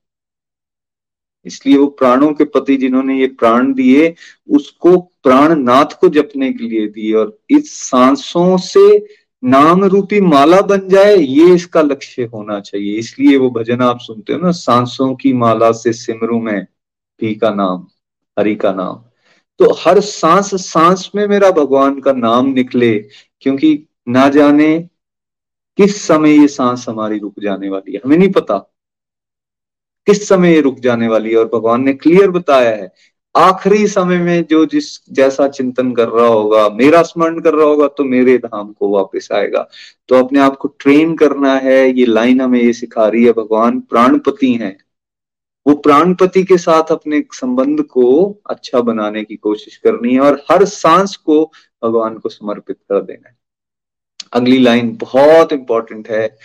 इसलिए 1.46 1.78
वो 1.78 1.88
प्राणों 1.90 2.34
के 2.34 2.44
पति 2.46 2.78
जिन्होंने 2.78 3.20
ये 3.20 3.28
प्राण 3.30 3.74
दिए, 3.74 4.14
उसको 4.50 4.98
प्राणनाथ 5.26 6.00
को 6.02 6.10
जपने 6.10 6.52
के 6.54 6.64
लिए 6.64 6.88
दिए 6.88 7.14
और 7.14 7.38
इस 7.50 7.72
सांसों 7.80 8.58
से 8.58 9.06
नाम 9.44 9.84
रूपी 9.86 10.20
माला 10.22 10.62
बन 10.62 10.88
जाए, 10.90 11.16
ये 11.16 11.54
इसका 11.54 11.82
लक्ष्य 11.82 12.24
होना 12.24 12.60
चाहिए। 12.60 12.98
इसलिए 13.00 13.38
वो 13.38 13.50
भजन 13.50 13.82
आप 13.82 14.00
सुनते 14.00 14.34
हो 14.34 14.40
ना, 14.40 14.52
सांसों 14.52 15.14
की 15.16 15.34
माला 15.34 15.72
से 15.72 15.94
सिमरू 15.94 16.40
में, 16.40 16.66
पी 17.20 17.34
का 17.36 17.50
नाम, 17.50 17.88
हरि 18.38 18.56
का 18.56 18.72
नाम। 18.74 19.04
तो 19.60 19.74
हर 19.80 20.00
सांस 20.00 20.54
सांस 20.56 21.10
में 21.16 21.28
मेरा 21.28 21.52
भगवान 21.52 22.00
का 22.00 22.14
नाम 22.14 22.50
निकले, 22.50 22.98
क्योंकि 23.42 23.88
ना 24.08 24.28
जाने 24.30 24.78
किस 25.78 26.02
समय 26.08 26.40
ये 26.40 26.48
सांस 26.48 26.86
हमारी 26.90 27.20
रुक 27.20 27.40
जाने 27.40 27.70
वाली 27.70 27.94
है। 27.94 28.02
हमें 28.06 28.18
नहीं 28.18 28.32
पता 28.32 28.58
किस 30.08 30.28
समय 30.28 30.54
ये 30.54 30.62
रुक 30.62 30.80
जाने 30.80 31.08
वाली 31.08 31.32
है 31.32 31.38
और 31.38 31.46
भगवान 31.46 31.84
ने 31.84 31.94
क्लियर 31.94 32.30
बताया 32.32 32.70
है 32.70 32.92
आखिरी 33.36 33.88
समय 33.88 34.18
में 34.18 34.46
जो 34.46 34.66
जिस 34.66 34.86
जैसा 35.12 35.48
चिंतन 35.48 35.92
कर 35.92 36.08
रहा 36.10 36.28
होगा, 36.28 36.68
मेरा 36.70 37.02
स्मरण 37.04 37.40
कर 37.40 37.54
रहा 37.54 37.68
होगा 37.68 37.88
तो 37.88 38.04
मेरे 38.04 38.38
धाम 38.38 38.72
को 38.74 38.90
वापस 38.90 39.30
आएगा। 39.32 39.68
तो 40.10 40.16
अपने 40.16 40.40
आप 40.40 40.56
को 40.56 40.68
ट्रेन 40.68 41.16
करना 41.16 41.54
है, 41.56 42.00
ये 42.00 42.06
लाइन 42.06 42.42
हमें 42.42 42.62
ये 42.62 42.74
सिखा 42.74 43.08
रही 43.08 43.24
है, 43.26 43.32
भगवान 43.32 43.80
प्राणपति 43.80 44.54
हैं। 44.54 44.78
वो 45.66 45.76
प्राणपति 45.76 46.44
के 46.44 46.58
साथ 46.58 46.92
अपने 46.92 47.24
संबंध 47.32 47.82
को 47.82 48.38
अच्छा 48.50 48.82
बनाने 48.82 49.24
की 49.24 49.36
कोशिश 49.36 49.78
करनी 49.78 50.14
है 50.14 50.20
और 50.20 50.46
हर 50.52 50.66
सांस 50.66 51.16
को 51.16 51.44
भगवान 51.84 52.18
को 52.18 52.30
समर्पित 52.30 52.78
कर 52.78 53.02
देना 53.02 53.30
है। 53.30 53.38
अगली 54.34 54.58
लाइन 54.58 54.98
बहुत 55.02 55.54
इंपॉर्टेंट 55.54 56.10
है। 56.10 56.38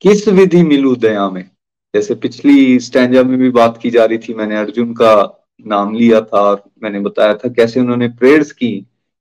किस 0.00 0.28
विधि 0.28 0.62
मिलू 0.62 0.96
दया 0.96 1.30
में? 1.30 1.50
जैसे 1.94 2.14
पिछली 2.14 2.78
स्टैंडा 2.80 3.22
में 3.22 3.38
भी 3.38 3.50
बात 3.50 3.78
की 3.82 3.90
जा 3.90 4.04
रही 4.04 4.18
थी, 4.18 4.34
मैंने 4.34 4.56
अर्जुन 4.56 4.92
का 4.94 5.14
नाम 5.66 5.94
लिया 5.94 6.20
था 6.20 6.40
और 6.40 6.62
मैंने 6.82 7.00
बताया 7.00 7.34
था 7.34 7.48
कैसे 7.48 7.80
उन्होंने 7.80 8.08
प्रेयर्स 8.08 8.52
की 8.52 8.70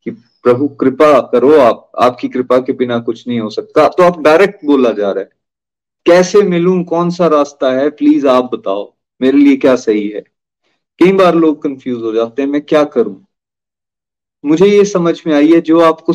कि 0.06 0.12
प्रभु 0.12 0.68
कृपा 0.82 1.20
करो 1.22 1.52
आप, 1.60 1.92
आपकी 2.00 2.28
कृपा 2.30 2.58
के 2.60 2.74
बिना 2.74 3.00
कुछ 3.00 3.28
नहीं 3.28 3.40
हो 3.40 3.50
सकता। 3.50 3.88
तो 3.88 4.04
आप 4.04 4.20
डायरेक्ट 4.20 4.66
बोला 4.66 4.92
जा 4.92 5.12
रहा 5.12 5.24
है, 5.24 5.30
कैसे 6.06 6.42
मिलूं? 6.42 6.84
कौन 6.84 7.10
सा 7.10 7.28
रास्ता 7.28 7.72
है? 7.72 7.90
प्लीज़ 7.90 8.28
आप 8.28 8.50
बताओ, 8.54 8.94
मेरे 9.22 9.38
लिए 9.38 9.56
क्या 9.56 9.76
सही 9.76 10.08
है? 10.08 10.22
कई 11.00 11.12
बार 11.12 11.36
लोग 11.36 11.62
कंफ्यूज 11.62 12.04
हो 12.04 12.14
जाते 12.14 12.42
हैं, 12.42 12.50
मैं 12.50 12.62
क्या 12.62 12.84
करूँ? 12.84 13.24
मुझे 14.44 14.66
ये 14.66 14.86
समझ 14.86 15.22
में 15.28 15.34
आई 15.34 15.52
है 15.52 15.62
जो 15.62 15.80
आपको 15.80 16.14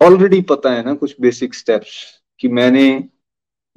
ऑलरेडी 0.00 0.40
पता 0.40 0.70
है 0.70 0.84
ना 0.84 0.94
कुछ 0.94 1.14
बेसिक 1.20 1.54
स्टेप्स 1.54 2.04
कि 2.40 2.48
मैंने 2.48 3.04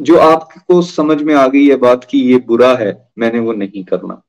जो 0.03 0.17
आपको 0.19 0.81
समझ 0.81 1.21
में 1.21 1.33
आ 1.35 1.47
गई 1.47 1.67
है 1.67 1.75
बात 1.77 2.03
की 2.03 2.21
ये 2.21 2.37
बुरा 2.47 2.73
है, 2.75 2.91
मैंने 3.17 3.39
वो 3.39 3.53
नहीं 3.53 3.83
करना। 3.83 4.21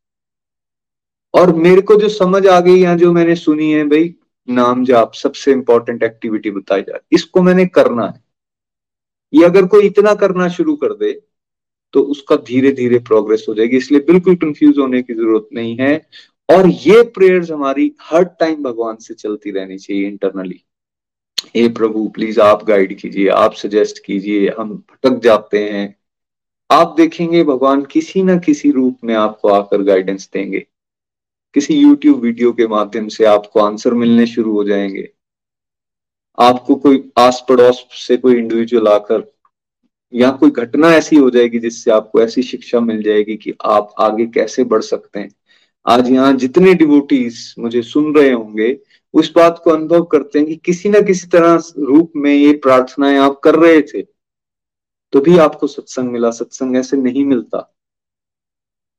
और 1.35 1.55
मेरे 1.57 1.81
को 1.81 1.97
जो 1.97 2.09
समझ 2.11 2.47
आ 2.47 2.59
गई 2.61 2.79
या 2.79 2.95
जो 2.97 3.13
मैंने 3.13 3.35
सुनी 3.37 3.73
है, 3.73 3.85
भाई, 3.85 4.15
नाम 4.49 4.85
जाप, 4.85 5.13
सबसे 5.15 5.53
इंपॉर्टेंट 5.53 6.03
एक्टिविटी 6.03 6.51
बताई 6.51 6.83
जाए 6.83 7.01
इसको 7.13 7.43
मैंने 7.43 7.67
करना 7.69 8.07
है। 8.07 8.23
ये 9.33 9.45
अगर 9.45 9.67
कोई 9.67 9.87
इतना 9.87 10.15
करना 10.15 10.49
शुरू 10.49 10.75
कर 10.77 10.93
दे 10.95 11.13
तो 11.95 12.01
उसका 12.03 12.37
धीरे 12.47 12.71
धीरे 12.73 12.99
प्रोग्रेस 12.99 13.45
हो 13.49 13.55
जाएगी। 13.55 13.77
इसलिए 13.77 14.01
बिल्कुल 14.03 14.35
कंफ्यूज 14.37 14.79
होने 14.79 15.03
की 15.03 15.15
ज़रूरत 15.15 15.49
नहीं 15.53 15.77
है। 15.81 15.97
और 16.49 16.69
ये 16.69 17.03
प्रेयर्स 17.15 17.51
हमारी 17.51 17.91
हर 18.03 18.25
टाइम 18.41 18.63
भगवान 18.63 18.97
से 18.97 19.15
चलती 19.15 19.51
रहनी 19.51 19.79
चाहिए 19.79 20.07
इंटरनली 20.09 20.61
हे 21.47 21.69
प्रभु 21.69 22.09
प्लीज़ 22.09 22.41
आप 22.41 22.65
गाइड 22.65 22.99
कीजिए, 22.99 23.29
आप 23.29 23.55
सजेस्ट 23.55 24.05
कीजिए, 24.05 24.49
हम 24.59 24.75
भटक 24.75 25.21
जाते 25.23 25.59
हैं। 25.59 25.97
आप 26.71 26.95
देखेंगे 26.97 27.45
भगवान 27.45 27.83
किसी 27.85 28.23
ना 28.23 28.37
किसी 28.37 28.71
रूप 28.71 28.99
में 29.05 29.15
आपको 29.15 29.49
आकर 29.49 29.83
गाइडेंस 29.83 30.31
देंगे। 30.33 30.67
किसी 31.55 31.75
यूट्यूब 31.75 32.21
वीडियो 32.21 32.53
के 32.53 32.67
माध्यम 32.67 33.09
से 33.09 33.25
आपको 33.25 33.61
आंसर 33.61 33.95
मिलने 33.95 34.27
शुरू 34.27 34.53
हो 34.53 34.65
जाएँगे। 34.65 35.13
आपको 36.39 36.75
कोई 36.75 37.11
आस 37.19 37.45
पड़ोस 37.49 37.87
से 37.91 38.17
कोई 38.17 38.37
इंडिविजुअल 38.37 38.89
आकर 38.89 39.33
या 40.15 40.31
कोई 40.31 40.51
घटना 40.51 40.89
ऐसी 40.89 41.17
हो 41.17 41.31
जाएगी 41.31 41.59
जिससे 41.59 41.91
आपको 41.91 42.21
ऐसी 42.21 42.43
शिक्षा 42.43 42.81
मिल 42.81 43.03
जाएगी 43.03 43.37
कि 43.37 43.55
आप 43.65 43.95
आगे 43.99 44.27
कैसे 44.27 44.65
बढ़ 44.65 44.83
सकते 44.83 45.21
हैं। 45.21 45.31
आज 45.87 46.11
यहाँ 46.11 46.33
जितने 46.33 46.75
डिवोटीज 46.75 47.55
मुझे 47.59 47.83
सुन 47.83 48.15
रहे 48.15 48.33
होंगे 48.33 48.81
उस 49.15 49.33
बात 49.35 49.61
को 49.65 49.71
अनुभव 49.71 50.03
करते 50.05 50.39
हैं 50.39 50.49
कि 50.49 50.57
किसी 50.57 50.89
ना 50.89 51.01
किसी 51.01 51.27
तरह 51.27 51.63
रूप 51.79 52.13
में 52.17 52.33
ये 52.35 52.53
प्रार्थनाएँ 52.55 53.19
आप 53.19 53.39
कर 53.45 53.55
रहे 53.55 53.83
थे 53.83 54.03
तो 55.13 55.21
भी 55.21 55.39
आपको 55.39 55.67
सत्संग 55.67 56.11
मिला। 56.11 56.31
सत्संग 56.31 56.77
ऐसे 56.77 56.97
नहीं 56.97 57.25
मिलता। 57.25 57.59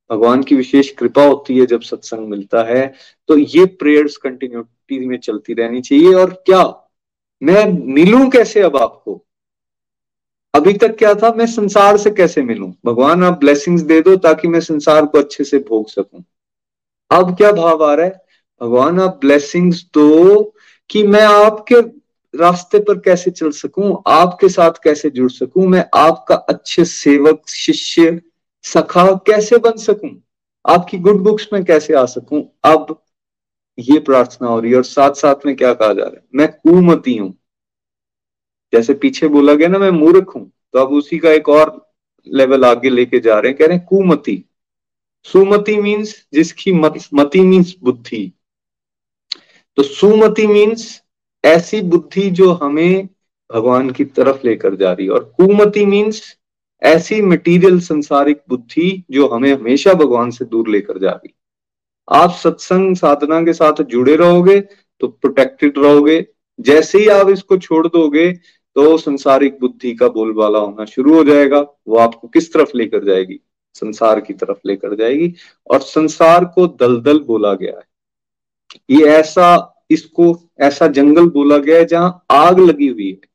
भगवान 0.10 0.44
की 0.44 0.56
विशेष 0.56 0.90
कृपा 0.92 1.26
होती 1.26 1.58
है 1.58 1.66
जब 1.66 1.82
सत्संग 1.82 2.30
मिलता 2.30 2.64
है 2.64 2.94
तो 3.28 3.38
ये 3.38 3.66
प्रेयर्स 3.66 4.18
कंटिन्यूटी 4.18 5.06
में 5.08 5.18
चलती 5.18 5.54
रहनी 5.54 5.82
चाहिए। 5.82 6.14
और 6.14 6.34
क्या? 6.46 6.64
मैं 7.44 7.66
मिलूं 7.94 8.30
कैसे 8.30 8.62
अब 8.62 8.78
आपको? 8.78 9.22
अभी 10.54 10.74
तक 10.74 10.96
क्या 10.98 11.14
था? 11.14 11.32
मैं 11.34 11.46
संसार 11.46 11.98
से 11.98 12.12
कैसे 12.12 12.42
मिलूं? 12.42 12.72
भगवान, 12.86 13.24
आप 13.24 13.40
ब्लेसिंग्स 13.40 13.82
दे 13.82 14.02
दो 14.02 14.16
ताकि 14.16 14.48
मैं 14.48 14.60
संसार 14.60 15.06
को 15.06 15.18
अच्छे 15.18 15.44
से 15.44 15.60
भोग 15.60 15.90
सकूँ। 15.90 16.24
अब 17.12 17.36
क्या 17.38 17.52
भाव 17.52 17.84
आ 17.84 17.94
रहा 17.94 18.06
है? 18.06 18.25
भगवान 18.62 19.00
आप 19.00 19.18
ब्लेसिंग्स 19.22 19.86
दो 19.94 20.54
कि 20.90 21.04
मैं 21.04 21.24
आपके 21.24 21.76
रास्ते 22.38 22.80
पर 22.80 23.00
कैसे 23.00 23.32
चल 23.32 23.52
सकूँ 23.52 24.04
आपके 24.08 24.50
साथ 24.50 24.72
कैसे 24.84 25.10
जुड़ 25.10 25.32
सकूँ 25.32 25.68
मैं 25.68 25.86
आपका 25.94 26.36
अच्छे 26.36 26.86
सेवक 26.86 27.50
शिष्य 27.50 28.22
सखा 28.64 29.06
कैसे 29.28 29.58
बन 29.58 29.78
सकूँ 29.78 30.22
आपकी 30.66 30.98
गुड 30.98 31.24
बुक्स 31.24 31.48
में 31.54 31.64
कैसे 31.66 31.94
आ 31.94 32.06
सकूँ 32.06 32.52
अब 32.64 33.04
ये 33.80 34.00
प्रार्थना 34.00 34.48
हो 34.48 34.60
रही 34.60 34.72
है 34.72 34.78
और 34.78 34.84
साथ 34.84 35.12
साथ 35.12 35.46
में 35.46 35.56
क्या 35.56 35.74
कहा 35.74 35.94
जा 35.94 36.04
रहा 36.04 36.12
है? 36.12 36.24
मैं 36.36 36.52
कुमती 36.52 37.18
हूँ। 37.18 37.34
जैसे 38.74 38.94
पीछे 38.94 39.28
बोला 39.28 39.54
गया 39.54 39.68
ना 39.68 39.78
मैं 39.78 39.90
मूर्ख 39.90 40.36
हूँ 40.36 40.52
तो 40.74 40.80
अब 40.80 40.92
उसी 40.92 41.18
का 41.18 41.30
एक 41.30 41.50
और 41.50 41.94
लेवल 42.28 42.66
आगे 42.66 42.90
लेके 42.90 43.20
जा 43.20 43.40
रहे 43.40 43.52
हैं 43.52 43.58
कह 43.60 43.66
रहे 43.66 43.78
हैं 43.78 43.86
कुमति। 43.86 44.44
सुमति 45.24 45.78
मीन्स 45.78 46.28
जिसकी 46.34 46.72
मत, 46.72 46.94
मति 47.14 47.40
मीन्स 47.40 47.76
बुद्धि। 47.84 48.34
तो 49.78 49.84
सुमति 49.84 50.46
मीन्स 50.48 51.02
ऐसी 51.44 51.82
बुद्धि 51.84 52.30
जो 52.32 52.52
हमें 52.54 53.08
भगवान 53.50 53.90
की 53.90 54.06
तरफ़ 54.06 54.48
लेकर 54.48 54.76
जा 54.76 54.92
रही 54.92 55.06
है। 55.06 55.12
और 55.12 55.24
कुमति 55.38 55.86
मीन्स 55.86 56.22
ऐसी 56.82 57.22
मटेरियल 57.22 57.80
संसारिक 57.80 58.42
बुद्धि 58.50 59.04
जो 59.12 59.28
हमें 59.28 59.52
हमेशा 59.54 59.94
भगवान 59.94 60.32
से 60.32 60.46
दूर 60.46 60.70
लेकर 60.70 61.00
जा 61.00 61.12
रही 61.12 61.34
आप 62.08 62.32
सत्संग 62.34 62.96
साधना 62.96 63.42
के 63.42 63.54
साथ 63.54 63.82
जुड़े 63.84 64.16
रहोगे 64.16 64.60
तो 65.02 65.08
प्रोटेक्टेड 65.08 65.78
रहोगे। 65.78 66.26
जैसे 66.60 67.00
ही 67.00 67.08
आप 67.08 67.30
इसको 67.30 67.58
छोड़ 67.58 67.88
दोगे 67.88 68.32
तो 68.32 68.98
संसारिक 68.98 69.58
बुद्धि 69.60 69.94
का 69.96 70.08
बोलबाला 70.10 70.60
होना 70.60 70.86
शुरू 70.86 71.14
हो 71.16 71.24
जाएगा। 71.24 71.60
वो 71.88 71.98
आपको 71.98 72.28
किस 72.28 72.52
तरफ़ 72.54 72.78
लेकर 72.78 73.04
जाएगी? 73.06 73.40
संसार 73.76 74.20
की 74.22 74.34
तरफ़ 74.34 74.58
लेकर 74.68 74.96
जाएगी। 74.96 75.34
और 75.68 75.80
संसार 75.82 76.46
को 76.46 76.68
दलदल 76.80 77.20
बोला 77.20 77.54
गया 77.54 77.76
है। 77.76 77.84
ये 78.90 79.06
ऐसा, 79.08 79.86
इसको 79.92 80.36
ऐसा 80.60 80.88
जंगल 80.88 81.28
बोला 81.30 81.58
गया 81.58 81.78
है 81.78 81.86
जहाँ 81.86 82.26
आग 82.32 82.60
लगी 82.60 82.88
हुई 82.88 83.10
है। 83.10 83.34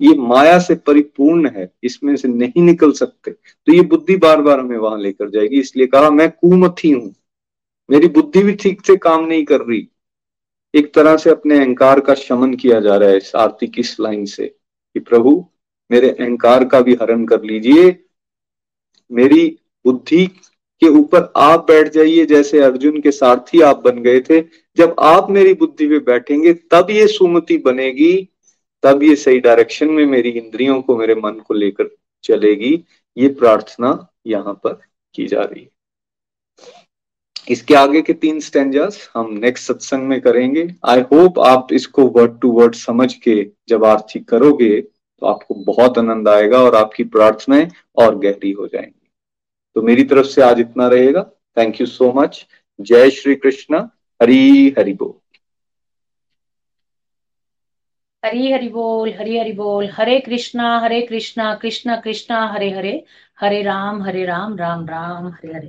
ये 0.00 0.14
माया 0.18 0.58
से 0.58 0.74
परिपूर्ण 0.76 1.50
है, 1.50 1.70
इसमें 1.84 2.14
से 2.16 2.28
नहीं 2.28 2.62
निकल 2.62 2.92
सकते। 2.92 3.30
तो 3.30 3.72
ये 3.72 3.80
बुद्धि 3.82 4.16
बार 4.16 4.42
बार 4.42 4.60
हमें 4.60 4.76
वहाँ 4.76 4.98
लेकर 4.98 5.30
जाएगी, 5.30 5.60
इसलिए 5.60 5.86
कहा, 5.86 6.10
मैं 6.10 6.30
कुमथी 6.30 6.90
हूँ। 6.90 7.14
मेरी 7.88 8.08
बुद्धि 8.08 8.42
भी 8.42 8.52
ठीक 8.54 8.84
से 8.86 8.96
काम 8.96 9.24
नहीं 9.24 9.44
कर 9.44 9.60
रही। 9.60 9.88
एक 10.74 10.92
तरह 10.94 11.16
से 11.16 11.30
अपने 11.30 11.58
अहंकार 11.58 12.00
का 12.00 12.14
शमन 12.14 12.54
किया 12.54 12.80
जा 12.80 12.96
रहा 12.96 13.08
है 13.08 13.16
इस 13.16 13.34
आरती 13.36 13.66
की 13.66 13.80
इस 13.80 13.96
लाइन 14.00 14.24
से 14.26 14.46
कि 14.46 15.00
प्रभु, 15.00 15.44
मेरे 15.90 16.10
अहंकार 16.10 16.64
का 16.64 16.80
भी 16.80 16.94
हरण 17.02 17.24
कर 17.26 17.42
लीजिए। 17.42 17.96
मेरी 19.10 19.46
बुद्धि 19.84 20.26
के 20.80 20.88
ऊपर 20.88 21.32
आप 21.36 21.66
बैठ 21.68 21.88
जाइए, 21.88 22.26
जैसे 22.26 22.60
अर्जुन 22.60 23.00
के 23.00 23.10
सारथी 23.10 23.60
आप 23.60 23.82
बन 23.84 24.02
गए 24.02 24.20
थे। 24.20 24.40
जब 24.76 24.94
आप 24.98 25.30
मेरी 25.30 25.54
बुद्धि 25.54 25.86
में 25.86 26.04
बैठेंगे, 26.04 26.52
तब 26.52 26.86
ये 26.90 27.06
सुमति 27.06 27.58
बनेगी, 27.58 28.28
तब 28.82 29.02
ये 29.02 29.16
सही 29.16 29.40
डायरेक्शन 29.40 29.88
में 29.88 30.06
मेरी 30.06 30.30
इंद्रियों 30.30 30.82
को, 30.82 30.96
मेरे 30.96 31.14
मन 31.14 31.40
को 31.46 31.54
लेकर 31.54 31.90
चलेगी। 32.24 32.84
ये 33.16 33.28
प्रार्थना 33.28 34.08
यहाँ 34.26 34.54
पर 34.54 34.80
की 35.14 35.26
जा 35.26 35.42
रही 35.42 35.62
है। 35.62 35.68
इसके 37.50 37.74
आगे 37.74 38.02
के 38.02 38.12
तीन 38.12 38.40
स्टेंजर्स 38.40 39.10
हम 39.14 39.32
नेक्स्ट 39.32 39.72
सत्संग 39.72 40.08
में 40.08 40.20
करेंगे। 40.20 40.68
आई 40.84 41.00
होप 41.00 41.38
आप 41.38 41.68
इसको 41.72 42.06
वर्ड 42.06 42.40
टू 42.40 42.50
वर्ड 42.50 42.74
समझ 42.74 43.14
के 43.14 43.46
जब 43.68 43.84
आरती 43.84 44.20
करोगे 44.20 44.80
तो 44.80 45.26
आपको 45.26 45.54
बहुत 45.54 45.98
आनंद 45.98 46.28
आएगा 46.28 46.62
और 46.62 46.74
आपकी 46.74 47.04
प्रार्थनाएँ 47.04 47.68
और 47.96 48.18
गहरी 48.18 48.50
हो 48.50 48.66
जाएँगी। 48.66 48.97
तो 49.78 49.82
मेरी 49.82 50.04
तरफ़ 50.04 50.26
से 50.26 50.42
आज 50.42 50.60
इतना 50.60 50.88
रहेगा। 50.88 51.22
थैंक 51.58 51.80
यू 51.80 51.86
सो 51.86 52.12
मच 52.12 52.46
जय 52.80 53.10
श्री 53.10 53.34
कृष्ण। 53.34 53.78
हरी 54.22 54.74
हरि 54.78 54.92
बोल। 54.92 55.36
हरी 58.24 58.52
हरि 58.52 58.68
बोल, 58.68 59.14
हरी 59.18 59.38
हरि 59.38 59.52
बोल। 59.52 59.88
हरे 59.88 60.20
कृष्णा 60.20 60.78
हरे 60.78 61.02
कृष्णा 61.02 61.54
कृष्णा 61.54 61.96
कृष्णा, 61.96 62.46
हरे 62.46 62.70
हरे। 62.70 63.04
हरे 63.40 63.62
राम 63.62 64.02
हरे 64.02 64.24
राम 64.24 64.56
राम 64.56 64.86
राम, 64.86 65.28
हरे 65.28 65.54
हरे। 65.54 65.68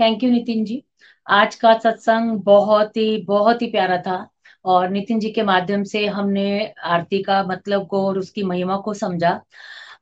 Thank 0.00 0.22
you 0.22 0.30
Nitin 0.30 0.64
ji. 0.64 0.84
आज 1.30 1.54
का 1.54 1.78
सत्संग 1.78 2.40
बहुत 2.42 2.96
ही 2.96 3.18
बहुत 3.18 3.62
ही 3.62 3.66
प्यारा 3.66 3.96
था। 3.96 4.30
और 4.64 4.88
नितिन 4.88 5.20
जी 5.20 5.30
के 5.30 5.42
माध्यम 5.42 5.84
से 5.84 6.06
हमने 6.06 6.74
आरती 6.84 7.22
का 7.22 7.42
मतलब 7.42 7.86
को 7.86 8.06
और 8.06 8.18
उसकी 8.18 8.42
महिमा 8.42 8.76
को 8.76 8.94
समझा। 8.94 9.42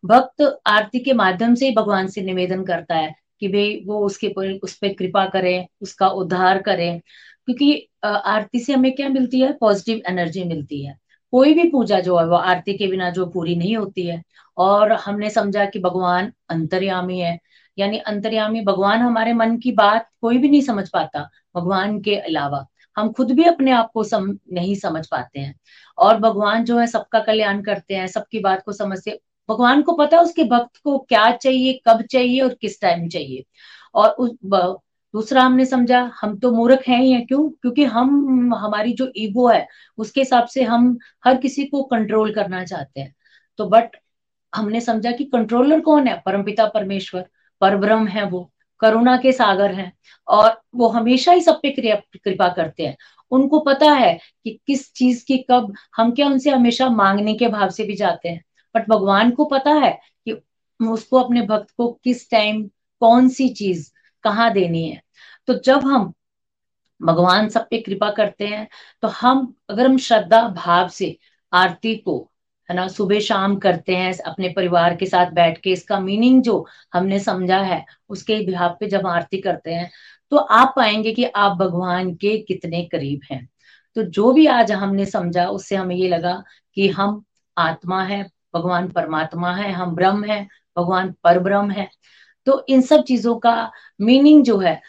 भक्त 0.04 0.60
आरती 0.66 0.98
के 0.98 1.12
माध्यम 1.12 1.54
से 1.54 1.68
ही 1.68 1.74
भगवान 1.74 2.06
से 2.06 2.20
निवेदन 2.20 2.64
करता 2.64 2.94
है। 2.94 3.27
कि 3.40 3.48
भाई 3.48 3.82
वो 3.86 4.00
उसके 4.06 4.28
पर 4.28 4.52
उस 4.62 4.76
पर 4.78 4.92
कृपा 4.94 5.24
करें 5.26 5.66
उसका 5.82 6.08
उद्धार 6.08 6.62
करें। 6.62 7.00
क्योंकि 7.46 7.88
आरती 8.04 8.60
से 8.60 8.72
हमें 8.72 8.92
क्या 8.94 9.08
मिलती 9.08 9.40
है? 9.40 9.52
पॉजिटिव 9.52 10.00
एनर्जी 10.08 10.44
मिलती 10.44 10.84
है। 10.84 10.96
कोई 11.32 11.54
भी 11.54 11.68
पूजा 11.70 12.00
जो 12.00 12.16
है 12.18 12.26
वो 12.26 12.36
आरती 12.36 12.76
के 12.78 12.86
बिना 12.86 13.10
जो 13.10 13.26
पूरी 13.26 13.56
नहीं 13.56 13.76
होती 13.76 14.06
है। 14.06 14.22
और 14.58 14.92
हमने 14.92 15.30
समझा 15.30 15.64
कि 15.64 15.78
भगवान 15.78 16.32
अंतर्यामी 16.50 17.18
है। 17.20 17.38
यानी 17.78 17.98
अंतर्यामी 17.98 18.60
भगवान 18.60 19.00
हमारे 19.00 19.32
मन 19.32 19.56
की 19.58 19.72
बात 19.72 20.08
कोई 20.20 20.38
भी 20.38 20.48
नहीं 20.48 20.60
समझ 20.62 20.88
पाता 20.90 21.28
भगवान 21.56 22.00
के 22.02 22.16
अलावा। 22.16 22.66
हम 22.96 23.12
खुद 23.12 23.30
भी 23.32 23.44
अपने 23.44 23.70
आप 23.70 23.90
को 23.94 24.04
सम, 24.04 24.38
नहीं 24.52 24.74
समझ 24.74 25.06
पाते 25.08 25.40
हैं। 25.40 25.54
और 25.98 26.16
भगवान 26.16 26.64
जो 26.64 26.78
है 26.78 26.86
सबका 26.86 27.20
कल्याण 27.20 27.62
करते 27.62 27.94
हैं 27.94 28.06
सबकी 28.06 28.38
बात 28.38 28.62
को 28.64 28.72
समझते 28.72 29.20
भगवान 29.48 29.82
को 29.82 29.92
पता 29.92 30.16
है 30.16 30.22
उसके 30.22 30.44
भक्त 30.44 30.76
को 30.84 30.98
क्या 30.98 31.30
चाहिए, 31.32 31.80
कब 31.88 32.02
चाहिए 32.02 32.40
और 32.40 32.54
किस 32.54 32.80
टाइम 32.80 33.08
चाहिए। 33.08 33.44
और 33.94 34.08
उस 34.10 34.30
दूसरा 35.12 35.42
हमने 35.42 35.64
समझा, 35.64 36.12
हम 36.20 36.38
तो 36.38 36.52
मूर्ख 36.52 36.88
हैं 36.88 37.02
ही 37.02 37.20
क्यों? 37.20 37.48
क्योंकि 37.48 37.84
हम, 37.84 38.54
हमारी 38.54 38.92
जो 38.92 39.12
ईगो 39.16 39.48
है, 39.48 39.68
उसके 39.98 40.20
हिसाब 40.20 40.46
से 40.46 40.62
हम 40.62 40.98
हर 41.24 41.36
किसी 41.36 41.64
को 41.64 41.82
कंट्रोल 41.82 42.34
करना 42.34 42.64
चाहते 42.64 43.00
हैं। 43.00 43.14
तो 43.56 43.66
बट 43.66 43.88
हमने 44.54 44.80
समझा 44.80 45.10
कि 45.10 45.24
कंट्रोलर 45.24 45.80
कौन 45.80 46.06
है? 46.06 46.22
परमपिता 46.26 46.66
परमेश्वर, 46.66 47.26
परब्रह्म 47.60 48.06
है 48.06 48.24
वो, 48.24 48.52
करुणा 48.80 49.16
के 49.16 49.32
सागर 49.32 49.72
हैं। 49.72 49.92
और 50.28 50.60
वो 50.74 50.88
हमेशा 50.88 51.32
ही 51.32 51.40
सब 51.40 51.60
पे 51.62 51.96
कृपा 52.24 52.48
करते 52.48 52.86
हैं। 52.86 52.96
उनको 53.30 53.58
पता 53.58 53.92
है 53.92 54.18
कि 54.44 54.60
किस 54.66 54.94
चीज़ 54.94 55.24
की 55.26 55.38
कब, 55.38 55.74
हम 55.96 56.12
क्या 56.12 56.26
उनसे 56.26 56.50
हमेशा 56.50 56.88
मांगने 56.88 57.34
के 57.34 57.48
भाव 57.48 57.70
से 57.70 57.84
भी 57.84 57.94
जाते 57.94 58.28
हैं। 58.28 58.44
बट 58.78 58.88
भगवान 58.88 59.30
को 59.30 59.44
पता 59.44 59.72
है 59.74 59.90
कि 60.26 60.40
उसको 60.80 61.20
अपने 61.20 61.42
भक्त 61.42 61.70
को 61.76 61.90
किस 62.04 62.30
टाइम 62.30 62.62
कौन 63.02 63.28
सी 63.28 63.48
चीज़ 63.48 63.90
कहाँ 64.24 64.52
देनी 64.52 64.88
है। 64.88 65.02
तो 65.48 65.54
जब 65.54 65.84
हम 65.84 66.12
भगवान 67.00 67.48
सब 67.48 67.66
पे 67.70 67.78
कृपा 67.78 68.10
करते 68.10 68.46
हैं 68.46 68.66
तो 69.02 69.08
हम 69.10 69.54
अगर 69.70 69.86
हम 69.86 69.96
श्रद्धा 69.98 70.42
भाव 70.48 70.88
से 70.88 71.16
आरती 71.52 71.94
को, 71.96 72.30
है 72.68 72.76
ना, 72.76 72.86
सुबह 72.88 73.20
शाम 73.20 73.56
करते 73.56 73.96
हैं, 73.96 74.12
अपने 74.20 74.48
परिवार 74.48 74.96
के 74.96 75.06
साथ 75.06 75.30
बैठ 75.32 75.60
के 75.60 75.70
इसका 75.70 76.00
मीनिंग 76.00 76.42
जो 76.42 76.66
हमने 76.94 77.18
समझा 77.18 77.58
है, 77.58 77.84
उसके 78.08 78.40
बिहार 78.46 78.76
पे 78.80 78.88
जब 78.88 79.06
आरती 79.06 79.40
करते 79.40 79.74
हैं 79.74 79.90
तो 80.32 80.36
आप 80.36 80.72
पाएँगे 80.76 81.12
कि 81.12 81.24
आप 81.26 81.56
भगवान 81.58 82.14
के 82.14 82.36
कितने 82.38 82.84
करीब 82.84 83.20
हैं। 83.30 83.48
तो 83.96 84.02
जो 84.02 84.32
भी 84.32 84.46
आज 84.46 84.72
हमने 84.72 85.06
समझा, 85.06 85.46
उससे 85.46 85.76
हमें 85.76 85.94
ये 85.96 86.08
लगा 86.08 86.42
कि 86.76 86.88
हम 86.88 87.22
आत्मा 87.56 88.02
है 88.04 88.22
भगवान 88.54 88.88
परमात्मा 88.88 89.54
है, 89.54 89.70
हम 89.72 89.94
ब्रह्म 89.94 90.24
है, 90.24 90.46
भगवान 90.76 91.14
पर 91.24 91.38
ब्रह्म 91.38 91.70
है। 91.70 91.88
तो 92.46 92.64
इन 92.68 92.80
सब 92.82 93.02
चीज़ों 93.04 93.34
का 93.38 93.70
मीनिंग 94.00 94.44
जो 94.44 94.58
है, 94.58 94.80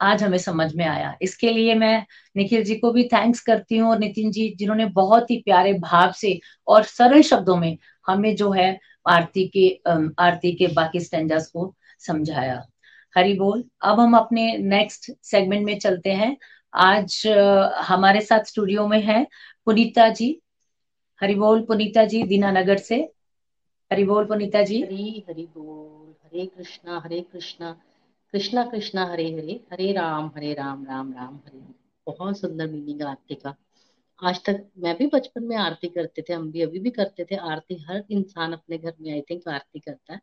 आज 0.00 0.22
हमें 0.22 0.38
समझ 0.38 0.74
में 0.76 0.84
आया। 0.86 1.16
इसके 1.22 1.50
लिए 1.50 1.74
मैं 1.74 2.04
निखिल 2.36 2.64
जी 2.64 2.74
को 2.76 2.90
भी 2.92 3.04
थैंक्स 3.04 3.40
करती 3.40 3.76
हूँ 3.76 3.90
और 3.90 3.98
नितिन 3.98 4.30
जी, 4.30 4.48
जिन्होंने 4.58 4.86
बहुत 4.86 5.30
ही 5.30 5.36
प्यारे 5.38 5.72
भाव 5.74 6.12
से 6.12 6.38
और 6.68 6.82
सरल 6.84 7.22
शब्दों 7.22 7.56
में 7.56 7.76
हमें 8.06 8.34
जो 8.36 8.50
है 8.52 8.78
आरती 9.08 9.46
के 9.48 9.68
आरती 10.18 10.52
के 10.52 10.66
बाकी 10.66 11.00
स्टेंजर्स 11.00 11.46
को 11.46 11.74
समझाया। 11.98 12.62
हरी 13.16 13.34
बोल। 13.34 13.64
अब 13.82 14.00
हम 14.00 14.16
अपने 14.16 14.56
नेक्स्ट 14.58 15.10
सेगमेंट 15.22 15.64
में 15.66 15.78
चलते 15.78 16.12
हैं। 16.12 16.36
आज 16.74 17.22
हमारे 17.88 18.20
साथ 18.20 18.44
स्टूडियो 18.44 18.86
में 18.88 19.00
है 19.02 19.26
पुनीता 19.66 20.08
जी। 20.08 20.40
हरी 21.22 21.34
बोल 21.34 21.62
पुनीता 21.62 22.04
जी, 22.04 22.22
दीनानगर 22.22 22.76
से। 22.76 22.94
हरिबोल 23.92 24.24
पुनीता 24.24 24.62
जी। 24.62 24.82
हरी 24.82 25.24
हरी 25.28 25.46
बोल। 25.46 26.14
हरे 26.24 26.46
कृष्णा 26.46 27.00
हरे 27.04 27.20
कृष्णा। 27.20 27.80
कृष्णा 28.32 28.64
कृष्णा, 28.64 29.04
हरे 29.04 29.32
हरे। 29.32 29.60
हरे 29.72 29.92
राम 29.92 30.32
हरे 30.36 30.54
राम 30.54 30.86
राम 30.86 31.12
राम, 31.12 31.36
हरे 31.36 31.60
बहुत 32.06 32.40
सुंदर 32.40 32.66
मीनिंग 32.66 33.02
आरती 33.02 33.34
का। 33.34 33.56
आज 34.22 34.44
तक 34.44 34.70
मैं 34.78 34.96
भी 34.96 35.06
बचपन 35.06 35.44
में 35.44 35.56
आरती 35.56 35.88
करते 35.88 36.22
थे, 36.22 36.32
हम 36.32 36.50
भी 36.50 36.62
अभी 36.62 36.78
भी 36.78 36.90
करते 36.90 37.24
थे। 37.24 37.36
आरती 37.36 37.74
हर 37.74 38.04
इंसान 38.10 38.52
अपने 38.52 38.78
घर 38.78 38.94
में 39.00 39.12
आई 39.12 39.20
थिंक 39.20 39.48
आरती 39.48 39.78
करता 39.78 40.14
है। 40.14 40.20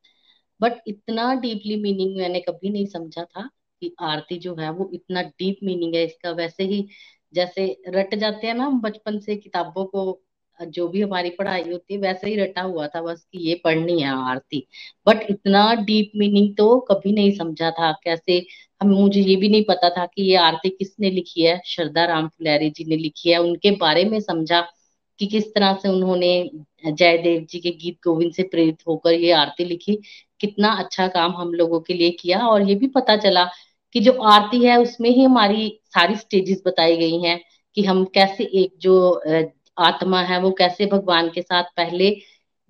बट 0.61 0.73
इतना 0.87 1.33
डीपली 1.33 1.75
मीनिंग 1.75 2.17
मैंने 2.17 2.39
कभी 2.39 2.69
नहीं 2.69 2.85
समझा 2.85 3.23
था 3.23 3.49
कि 3.81 3.95
आरती 4.01 4.37
जो 4.37 4.55
है, 4.55 4.69
वो 4.69 4.89
इतना 4.93 5.21
डीप 5.21 5.57
मीनिंग 5.63 5.95
है। 5.95 6.05
इसका 6.05 6.31
वैसे 6.31 6.63
ही 6.63 6.87
जैसे 7.33 7.81
रट 7.87 8.15
जाते 8.15 8.47
हैं 8.47 8.53
ना 8.53 8.65
हम 8.65 8.81
बचपन 8.81 9.19
से 9.19 9.35
किताबों 9.35 9.85
को 9.85 10.21
जो 10.61 10.87
भी 10.87 11.01
हमारी 11.01 11.29
पढ़ाई 11.29 11.61
होती 11.61 11.93
है, 11.93 11.99
वैसे 11.99 12.29
ही 12.29 12.35
रटा 12.35 12.61
हुआ 12.61 12.87
था 12.87 13.01
बस 13.01 13.25
कि 13.31 13.39
ये 13.49 13.55
पढ़नी 13.63 13.99
है 14.01 14.09
आरती। 14.29 14.65
बट 15.07 15.25
इतना 15.29 15.73
डीप 15.75 16.11
मीनिंग 16.15 16.55
तो 16.57 16.79
कभी 16.81 17.11
नहीं 17.11 17.31
समझा 17.31 17.71
था। 17.71 17.91
कैसे 18.03 18.45
हम, 18.81 18.89
मुझे 18.89 19.21
ये 19.21 19.35
भी 19.35 19.49
नहीं 19.49 19.63
पता 19.63 19.89
था 19.89 20.05
कि 20.05 20.23
ये 20.23 20.35
आरती 20.35 20.69
किसने 20.69 21.09
लिखी 21.09 21.41
है? 21.41 21.61
श्रद्धा 21.65 22.05
राम 22.05 22.27
फुलैरी 22.27 22.69
जी 22.69 22.85
ने 22.85 22.97
लिखी 22.97 23.29
है। 23.29 23.37
उनके 23.37 23.71
बारे 23.71 24.05
में 24.05 24.19
समझा 24.19 24.61
कि 25.19 25.25
किस 25.27 25.53
तरह 25.55 25.73
से 25.73 25.89
उन्होंने 25.89 26.49
जयदेव 26.87 27.45
जी 27.49 27.59
के 27.59 27.71
गीत 27.71 27.97
गोविंद 28.03 28.33
से 28.33 28.43
प्रेरित 28.43 28.77
होकर 28.87 29.13
ये 29.13 29.31
आरती 29.31 29.65
लिखी, 29.65 29.95
कितना 30.41 30.69
अच्छा 30.73 31.07
काम 31.07 31.35
हम 31.37 31.53
लोगों 31.53 31.79
के 31.79 31.93
लिए 31.93 32.09
किया। 32.11 32.39
और 32.39 32.69
ये 32.69 32.75
भी 32.75 32.87
पता 32.87 33.15
चला 33.17 33.45
कि 33.95 33.99
जो 33.99 34.11
आरती 34.11 34.63
है, 34.65 34.77
उसमें 34.77 35.09
ही 35.09 35.23
हमारी 35.23 35.79
सारी 35.85 36.15
स्टेजेस 36.15 36.61
बताई 36.67 36.97
गई 36.97 37.19
हैं 37.21 37.39
कि 37.77 37.83
हम 37.83 38.03
कैसे 38.05 38.43
एक 38.43 38.73
जो 38.79 39.21
आत्मा 39.77 40.21
है, 40.21 40.39
वो 40.41 40.51
कैसे 40.51 40.85
भगवान 40.85 41.29
के 41.29 41.41
साथ 41.41 41.63
पहले 41.77 42.15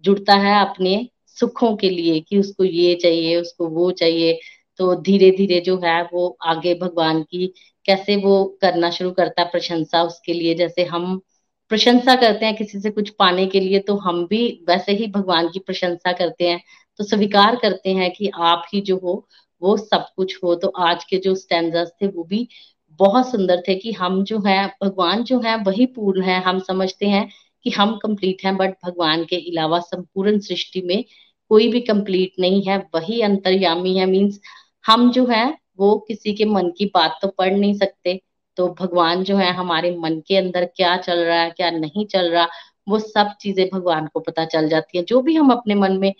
जुड़ता 0.03 0.36
है 0.38 0.60
अपने 0.62 1.08
सुखों 1.38 1.76
के 1.78 1.89
लिए 1.89 2.20
कि 2.20 2.39
उसको 2.39 2.64
ये 2.64 2.95
चाहिए, 2.95 3.36
उसको 3.38 3.68
वो 3.70 3.91
चाहिए 3.93 4.39
तो 4.80 4.93
धीरे 4.95 5.30
धीरे 5.32 5.60
जो 5.62 5.78
है 5.84 6.01
वो 6.14 6.28
आगे 6.45 6.74
भगवान 6.76 7.22
की 7.24 7.47
कैसे 7.86 8.16
वो 8.16 8.43
करना 8.62 8.89
शुरू 8.89 9.12
करता 9.12 9.41
है 9.41 9.49
प्रशंसा 9.51 10.01
उसके 10.03 10.34
लिए। 10.34 10.53
जैसे 10.56 10.84
हम 10.86 11.20
प्रशंसा 11.72 12.16
करते 12.16 12.45
हैं 12.45 12.56
किसी 12.56 12.80
से 12.80 12.89
कुछ 12.91 13.10
पाने 13.10 13.45
के 13.47 13.60
लिए 13.60 13.80
तो 13.80 13.95
हम 13.97 14.26
भी 14.28 14.47
वैसे 14.70 14.91
ही 14.91 15.08
भगवान 15.08 15.47
की 15.49 15.60
प्रशंसा 15.60 16.12
करते 16.14 16.47
हैं। 16.49 16.62
तो 16.99 17.03
स्वीकार 17.03 17.56
करते 17.56 17.93
हैं 17.93 18.12
कि 18.12 18.30
आप 18.36 18.66
ही 18.74 18.82
जो 18.82 18.97
हो, 18.97 19.28
वो 19.62 19.78
सब 19.78 20.08
कुछ 20.16 20.38
हो। 20.43 20.56
तो 20.56 20.68
आज 20.68 21.03
के 21.03 21.18
जो 21.18 21.36
स्टैंडर्स 21.36 21.91
थे, 22.01 22.08
वो 22.08 22.24
भी 22.24 22.47
बहुत 23.00 23.32
सुंदर 23.32 23.62
थे 23.68 23.76
कि 23.76 23.91
हम 23.91 24.24
जो 24.24 24.39
है, 24.39 24.68
भगवान 24.84 25.24
जो 25.24 25.39
है, 25.39 25.56
वही 25.58 25.86
पूर्ण 25.86 26.22
है। 26.22 26.39
हम 26.41 26.60
समझते 26.60 27.06
हैं 27.06 27.30
कि 27.64 27.70
हम 27.70 27.96
कंप्लीट 27.98 28.46
हैं 28.46 28.56
बट 28.58 28.74
भगवान 28.86 29.24
के 29.24 29.36
अलावा 29.36 29.80
संपूर्ण 29.80 30.39
सृष्टि 30.39 30.82
में 30.82 31.04
कोई 31.50 31.68
भी 31.68 31.80
कंप्लीट 31.82 32.34
नहीं 32.39 32.64
है, 32.64 32.78
वही 32.96 33.22
अंतर्यामी 33.22 33.98
है। 33.98 34.06
मीन्स 34.06 34.39
हम 34.88 35.12
जो 35.12 35.26
है, 35.26 35.58
वो 35.80 35.98
किसी 36.08 36.34
के 36.34 36.46
मन 36.46 36.70
की 36.78 36.86
बात 36.86 37.20
तो 37.22 37.28
पढ़ 37.28 37.54
नहीं 37.54 37.74
सकते। 37.74 38.22
तो 38.58 38.68
भगवान 38.80 39.24
जो 39.24 39.38
है, 39.38 39.52
हमारे 39.54 39.96
मन 39.98 40.22
के 40.28 40.38
अंदर 40.38 40.66
क्या 40.66 40.98
चल 40.98 41.20
रहा 41.20 41.41
है, 41.41 41.50
क्या 41.50 41.72
नहीं 41.72 42.06
चल 42.06 42.30
रहा, 42.32 42.48
वो 42.89 43.00
सब 43.00 43.32
चीज़ें 43.41 43.70
भगवान 43.74 44.08
को 44.08 44.20
पता 44.20 44.46
चल 44.46 44.70
जाती 44.70 44.98
है। 44.98 45.04
जो 45.04 45.22
भी 45.22 45.36
हम 45.36 45.52
अपने 45.52 45.76
मन 45.76 45.98
में 45.98 46.14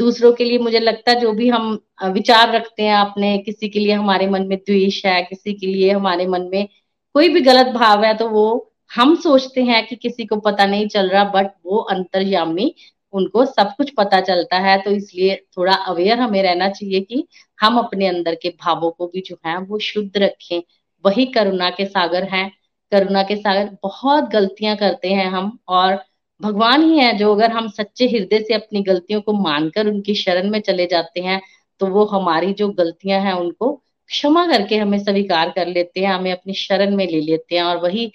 दूसरों 0.00 0.32
के 0.32 0.44
लिए 0.44 0.58
मुझे 0.58 0.80
लगता 0.80 1.10
है 1.10 1.20
जो 1.20 1.32
भी 1.32 1.48
हम 1.48 1.78
विचार 2.04 2.52
रखते 2.52 2.82
हैं 2.82 2.94
अपने, 2.96 3.36
किसी 3.38 3.68
के 3.68 3.78
लिए 3.80 3.92
हमारे 3.92 4.26
मन 4.28 4.46
में 4.46 4.56
द्वेष 4.58 5.04
है, 5.06 5.22
किसी 5.22 5.54
के 5.54 5.66
लिए 5.66 5.90
हमारे 5.92 6.26
मन 6.26 6.48
में 6.52 6.68
कोई 7.14 7.28
भी 7.28 7.40
गलत 7.40 7.66
भाव 7.74 8.04
है 8.04 8.14
तो 8.14 8.28
वो 8.28 8.46
हम 8.90 9.14
सोचते 9.16 9.62
हैं 9.62 9.86
कि 9.86 9.96
किसी 9.96 10.24
को 10.26 10.36
पता 10.40 10.66
नहीं 10.66 10.86
चल 10.88 11.08
रहा 11.08 11.24
बट 11.24 11.50
वो 11.66 11.78
अंतर्यामी, 11.90 12.74
उनको 13.12 13.44
सब 13.44 13.74
कुछ 13.76 13.90
पता 13.90 14.20
चलता 14.20 14.58
है 14.58 14.80
तो 14.82 14.90
इसलिए 14.90 15.34
थोड़ा 15.56 15.74
अवेयर 15.74 16.18
हमें 16.20 16.42
रहना 16.42 16.68
चाहिए 16.68 17.00
कि 17.00 17.26
हम 17.60 17.78
अपने 17.78 18.06
अंदर 18.06 18.34
के 18.34 18.48
भावों 18.60 18.90
को 18.90 19.06
भी 19.06 19.20
जो 19.26 19.36
है, 19.46 19.58
वो 19.58 19.78
शुद्ध 19.80 20.10
रखें। 20.18 20.62
वही 21.04 21.24
करुणा 21.26 21.70
के 21.70 21.84
सागर 21.86 22.24
हैं। 22.24 22.50
करुणा 22.92 23.22
के 23.22 23.36
सागर, 23.36 23.70
बहुत 23.82 24.30
गलतियाँ 24.30 24.76
करते 24.76 25.08
हैं 25.08 25.26
हम, 25.26 25.58
और 25.68 25.92
भगवान 26.40 26.82
ही 26.82 26.98
है 26.98 27.16
जो 27.18 27.34
अगर 27.34 27.50
हम 27.52 27.68
सच्चे 27.68 28.06
हृदय 28.08 28.40
से 28.40 28.54
अपनी 28.54 28.82
गलतियों 28.82 29.20
को 29.20 29.32
मानकर 29.32 29.86
उनकी 29.86 30.14
शरण 30.14 30.50
में 30.50 30.60
चले 30.60 30.86
जाते 30.86 31.20
हैं 31.20 31.40
तो 31.80 31.86
वो 31.86 32.04
हमारी 32.04 32.52
जो 32.52 32.68
गलतियाँ 32.70 33.20
हैं 33.20 33.32
उनको 33.32 33.72
क्षमा 34.10 34.46
करके 34.46 34.76
हमें 34.76 34.98
स्वीकार 34.98 35.50
कर 35.50 35.66
लेते 35.66 36.00
हैं, 36.00 36.12
हमें 36.12 36.32
अपनी 36.32 36.54
शरण 36.54 36.96
में 36.96 37.06
ले 37.06 37.20
लेते 37.20 37.56
हैं। 37.56 37.62
और 37.62 37.76
वही 37.76 38.10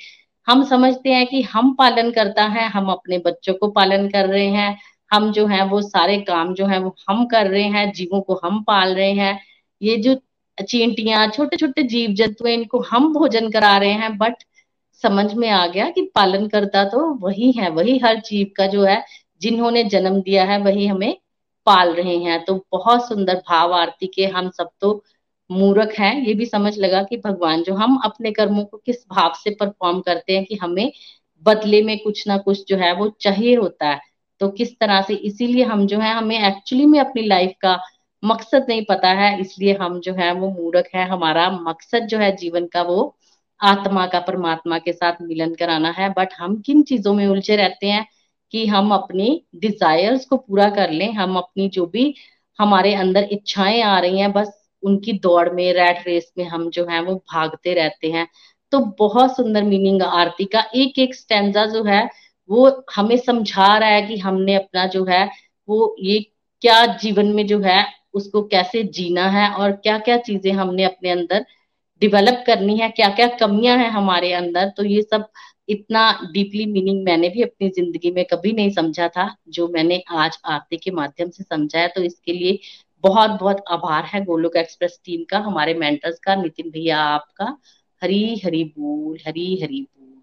हम 0.47 0.63
समझते 0.65 1.09
हैं 1.09 1.25
कि 1.27 1.41
हम 1.43 1.73
पालन 1.75 2.11
करता 2.11 2.43
है, 2.45 2.67
हम 2.69 2.89
अपने 2.91 3.17
बच्चों 3.19 3.53
को 3.53 3.67
पालन 3.71 4.07
कर 4.09 4.27
रहे 4.29 4.47
हैं, 4.47 4.77
हम 5.11 5.31
जो 5.31 5.45
है 5.47 5.65
वो 5.65 5.81
सारे 5.81 6.17
काम 6.21 6.53
जो 6.53 6.65
है 6.65 6.79
वो 6.79 6.95
हम 7.09 7.25
कर 7.25 7.47
रहे 7.47 7.63
हैं, 7.63 7.91
जीवों 7.93 8.21
को 8.21 8.39
हम 8.43 8.63
पाल 8.63 8.95
रहे 8.95 9.11
हैं। 9.13 9.39
ये 9.81 9.97
जो 9.97 10.15
चींटियाँ 10.57 11.27
छोटे 11.27 11.57
छोटे 11.57 11.83
जीव 11.83 12.11
जंतु 12.13 12.47
इनको 12.47 12.79
हम 12.81 13.13
भोजन 13.13 13.49
करा 13.51 13.77
रहे 13.77 13.91
हैं 13.93 14.17
बट 14.17 14.43
समझ 15.03 15.33
में 15.33 15.49
आ 15.49 15.65
गया 15.67 15.89
कि 15.89 16.01
पालन 16.15 16.47
करता 16.47 16.83
तो 16.83 17.07
वही 17.21 17.51
है, 17.51 17.69
वही 17.69 17.97
हर 17.97 18.19
जीव 18.19 18.51
का 18.57 18.67
जो 18.67 18.83
है, 18.83 19.03
जिन्होंने 19.41 19.83
जन्म 19.83 20.21
दिया 20.21 20.43
है, 20.45 20.57
वही 20.59 20.87
हमें 20.87 21.15
पाल 21.67 21.93
रहे 21.93 22.17
हैं। 22.17 22.43
तो 22.45 22.55
बहुत 22.71 23.07
सुंदर 23.07 23.35
भाव 23.49 23.73
आरती 23.73 24.07
के 24.07 24.25
हम 24.27 24.49
सब 24.49 24.69
तो 24.81 25.03
मूर्ख 25.49 25.93
हैं। 25.99 26.15
ये 26.21 26.33
भी 26.33 26.45
समझ 26.45 26.77
लगा 26.77 27.01
कि 27.03 27.17
भगवान 27.17 27.63
जो 27.63 27.73
हम 27.75 27.99
अपने 28.05 28.31
कर्मों 28.31 28.63
को 28.65 28.77
किस 28.77 29.03
भाव 29.11 29.33
से 29.43 29.55
परफॉर्म 29.59 29.99
करते 30.01 30.33
हैं 30.33 30.45
कि 30.45 30.55
हमें 30.55 30.91
बदले 31.45 31.81
में 31.83 31.97
कुछ 31.99 32.27
ना 32.27 32.37
कुछ 32.37 32.63
जो 32.67 32.77
है 32.77 32.93
वो 32.95 33.07
चाहिए 33.21 33.55
होता 33.55 33.89
है। 33.89 33.99
तो 34.41 34.47
किस 34.49 34.77
तरह 34.79 35.01
से 35.01 35.13
इसीलिए 35.13 35.63
हम 35.63 35.85
जो 35.87 35.99
है, 35.99 36.13
हमें 36.13 36.39
एक्चुअली 36.39 36.85
में 36.85 36.99
अपनी 36.99 37.21
लाइफ 37.21 37.53
का 37.61 37.79
मकसद 38.23 38.65
नहीं 38.69 38.85
पता 38.89 39.09
है, 39.09 39.39
इसलिए 39.41 39.73
हम 39.73 39.99
जो 39.99 40.13
है 40.13 40.31
वो 40.33 40.49
मूर्ख 40.51 40.89
है। 40.95 41.07
हमारा 41.09 41.49
मकसद 41.51 42.07
जो 42.07 42.17
है 42.17 42.35
जीवन 42.35 42.65
का 42.65 42.81
वो 42.81 43.15
आत्मा 43.61 44.05
का, 44.07 44.19
परमात्मा 44.19 44.77
के 44.79 44.93
साथ 44.93 45.21
मिलन 45.21 45.53
कराना 45.55 45.91
है। 45.91 46.09
बट 46.09 46.33
हम 46.39 46.55
किन 46.61 46.83
चीज़ों 46.83 47.13
में 47.13 47.25
उलझे 47.27 47.55
रहते 47.55 47.87
हैं 47.87 48.05
कि 48.53 48.65
हम 48.67 48.91
अपनी 48.93 49.45
डिजायर्स 49.55 50.25
को 50.25 50.37
पूरा 50.37 50.69
कर 50.69 50.91
लें, 50.91 51.11
हम 51.13 51.37
अपनी 51.37 51.69
जो 51.69 51.85
भी 51.85 52.13
हमारे 52.59 52.93
अंदर 52.95 53.27
इच्छाएँ 53.31 53.81
आ 53.81 53.97
रही 53.99 54.19
हैं, 54.19 54.31
बस 54.31 54.51
उनकी 54.83 55.13
दौड़ 55.13 55.49
में 55.49 55.71
रैट 55.73 56.03
रेस 56.07 56.31
में 56.37 56.45
हम 56.45 56.69
जो 56.69 56.85
है 56.85 57.01
वो 57.03 57.15
भागते 57.33 57.73
रहते 57.73 58.11
हैं। 58.11 58.27
तो 58.71 58.79
बहुत 58.99 59.35
सुंदर 59.37 59.63
मीनिंग 59.63 60.01
आरती 60.01 60.45
का 60.45 60.63
एक 60.75 60.99
एक 60.99 61.15
स्टैंडा 61.15 61.65
जो 61.65 61.83
है, 61.83 62.09
वो 62.49 62.85
हमें 62.95 63.17
समझा 63.17 63.77
रहा 63.77 63.89
है 63.89 64.01
कि 64.01 64.17
हमने 64.17 64.55
अपना 64.55 64.85
जो 64.87 65.05
है, 65.05 65.29
वो 65.67 65.95
ये 65.99 66.19
क्या 66.61 66.85
जीवन 66.95 67.27
में 67.27 67.45
जो 67.47 67.59
है, 67.59 67.85
उसको 68.13 68.41
कैसे 68.43 68.83
जीना 68.83 69.27
है 69.29 69.49
और 69.49 69.71
क्या 69.71 69.97
क्या 69.99 70.17
चीज़ें 70.17 70.51
हमने 70.53 70.83
अपने 70.83 71.09
अंदर 71.09 71.45
डिवेलप 72.01 72.43
करनी 72.47 72.77
है 72.77 72.89
क्या 72.91 73.09
क्या 73.15 73.27
कमियाँ 73.39 73.77
हैं 73.77 73.89
हमारे 73.91 74.31
अंदर 74.33 74.69
तो 74.77 74.83
ये 74.85 75.01
सब 75.03 75.27
इतना 75.69 76.01
डीपली 76.33 76.65
मीनिंग 76.65 77.03
मैंने 77.05 77.29
भी 77.29 77.41
अपनी 77.43 77.69
ज़िंदगी 77.69 78.11
में 78.11 78.23
कभी 78.25 78.51
नहीं 78.53 78.71
समझा 78.71 79.07
था, 79.09 79.35
जो 79.49 79.67
मैंने 79.67 80.01
आज 80.13 80.37
आरती 80.45 80.77
के 80.77 80.91
माध्यम 80.91 81.29
से 81.29 81.43
समझा 81.43 81.79
है। 81.79 81.87
तो 81.87 82.01
इसके 82.03 82.33
लिए 82.33 82.59
बहुत 83.03 83.31
बहुत 83.39 83.63
आभार 83.69 84.05
है 84.05 84.23
गोलोक 84.25 84.55
एक्सप्रेस 84.57 84.99
टीम 85.05 85.23
का, 85.23 85.39
हमारे 85.39 85.73
मेंटर्स 85.75 86.19
का, 86.19 86.35
नितिन 86.35 86.69
भैया 86.71 86.99
आपका। 86.99 87.57
हरी 88.01 88.41
हरी 88.45 88.63
बोल, 88.77 89.17
हरी 89.27 89.55
हरी 89.63 89.81
बोल। 89.81 90.21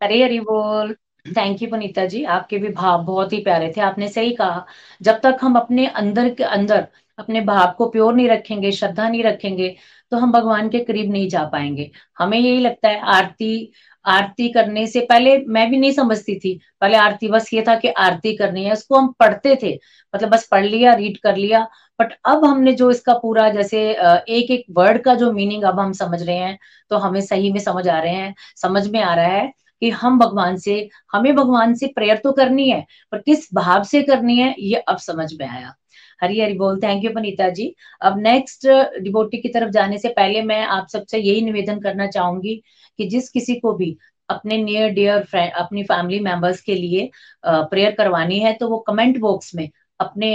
हरी 0.00 0.22
हरी 0.22 0.38
बोल। 0.40 0.94
Thank 1.26 1.62
you 1.62 1.68
Punita 1.70 2.04
ji. 2.06 2.22
आपके 2.26 2.58
भी 2.58 2.68
भाव 2.70 3.04
बहुत 3.04 3.32
ही 3.32 3.38
प्यारे 3.42 3.72
थे, 3.76 3.80
आपने 3.80 4.08
सही 4.08 4.32
कहा। 4.34 4.64
जब 5.02 5.20
तक 5.20 5.38
हम 5.42 5.56
अपने 5.56 5.86
अंदर 5.88 6.34
के 6.34 6.44
अंदर 6.44 6.86
अपने 7.18 7.40
भाव 7.42 7.74
को 7.78 7.88
प्योर 7.90 8.14
नहीं 8.14 8.28
रखेंगे, 8.28 8.72
श्रद्धा 8.72 9.08
नहीं 9.08 9.22
रखेंगे 9.24 9.74
तो 10.12 10.16
हम 10.16 10.32
भगवान 10.32 10.68
के 10.68 10.78
करीब 10.80 11.10
नहीं 11.12 11.28
जा 11.28 11.44
पाएँगे। 11.44 11.90
हमें 12.18 12.38
यही 12.38 12.60
लगता 12.60 12.88
है 12.88 13.00
आरती 13.12 13.72
आरती 14.04 14.48
करने 14.52 14.86
से 14.86 15.00
पहले 15.00 15.36
मैं 15.48 15.68
भी 15.70 15.76
नहीं 15.78 15.92
समझती 15.92 16.38
थी। 16.38 16.58
पहले 16.80 16.96
आरती 16.96 17.28
बस 17.28 17.52
ये 17.54 17.62
था 17.68 17.74
कि 17.76 17.88
आरती 17.88 18.34
करनी 18.36 18.64
है, 18.64 18.72
उसको 18.72 18.96
हम 18.96 19.06
पढ़ते 19.20 19.56
थे। 19.62 19.72
मतलब 20.14 20.28
बस 20.30 20.46
पढ़ 20.50 20.64
लिया 20.64 20.94
रीड 20.94 21.16
कर 21.18 21.36
लिया 21.36 21.60
बट 21.98 22.12
अब 22.24 22.44
हमने 22.44 22.72
जो 22.72 22.90
इसका 22.90 23.14
पूरा 23.14 23.48
जैसे 23.50 23.80
एक 23.90 24.50
एक 24.50 24.64
वर्ड 24.70 25.02
का 25.02 25.14
जो 25.14 25.30
मीनिंग 25.32 25.64
अब 25.64 25.80
हम 25.80 25.92
समझ 25.92 26.22
रहे 26.22 26.36
हैं 26.36 26.58
तो 26.90 26.96
हमें 26.98 27.20
सही 27.20 27.52
में 27.52 27.60
समझ 27.60 27.86
आ 27.88 27.98
रहे 28.00 28.14
हैं, 28.14 28.34
समझ 28.56 28.86
में 28.88 29.00
आ 29.02 29.14
रहा 29.14 29.26
है 29.26 29.52
कि 29.82 29.90
हम 29.92 30.18
भगवान 30.18 30.56
से, 30.56 30.88
हमें 31.12 31.34
भगवान 31.36 31.74
से 31.74 31.86
प्रेयर 31.86 32.16
तो 32.16 32.32
करनी 32.32 32.68
है, 32.70 32.84
पर 33.12 33.18
किस 33.18 33.48
भाव 33.54 33.84
से 33.84 34.02
करनी 34.02 34.38
है, 34.38 34.54
ये 34.58 34.76
अब 34.78 34.96
समझ 34.98 35.32
में 35.34 35.46
आया। 35.48 35.74
हरी 36.24 36.40
हरी 36.40 36.54
बोल 36.58 36.80
थैंक 36.82 37.04
यू 37.04 37.10
पनीता 37.14 37.48
जी। 37.50 37.74
अब 38.02 38.18
नेक्स्ट 38.20 38.66
डिबोटी 39.02 39.40
की 39.40 39.48
तरफ़ 39.50 39.70
जाने 39.72 39.98
से 39.98 40.08
पहले 40.10 40.42
मैं 40.44 40.62
आप 40.68 40.88
सबसे 40.88 41.18
यही 41.20 41.40
निवेदन 41.42 41.80
करना 41.80 42.06
चाहूँगी 42.08 42.54
कि 42.98 43.08
जिस 43.08 43.28
किसी 43.30 43.54
को 43.60 43.72
भी 43.74 43.96
अपने 44.28 44.56
नियर 44.58 44.90
डियर 44.92 45.22
फ्रेंड 45.24 45.52
अपनी 45.54 45.82
फैमिली 45.84 46.20
मेंबर्स 46.20 46.60
के 46.62 46.74
लिए 46.74 47.10
प्रेयर 47.44 47.90
करवानी 47.94 48.38
है 48.40 48.52
तो 48.54 48.68
वो 48.68 48.78
कमेंट 48.88 49.18
बॉक्स 49.20 49.54
में 49.54 49.68
अपने 50.00 50.30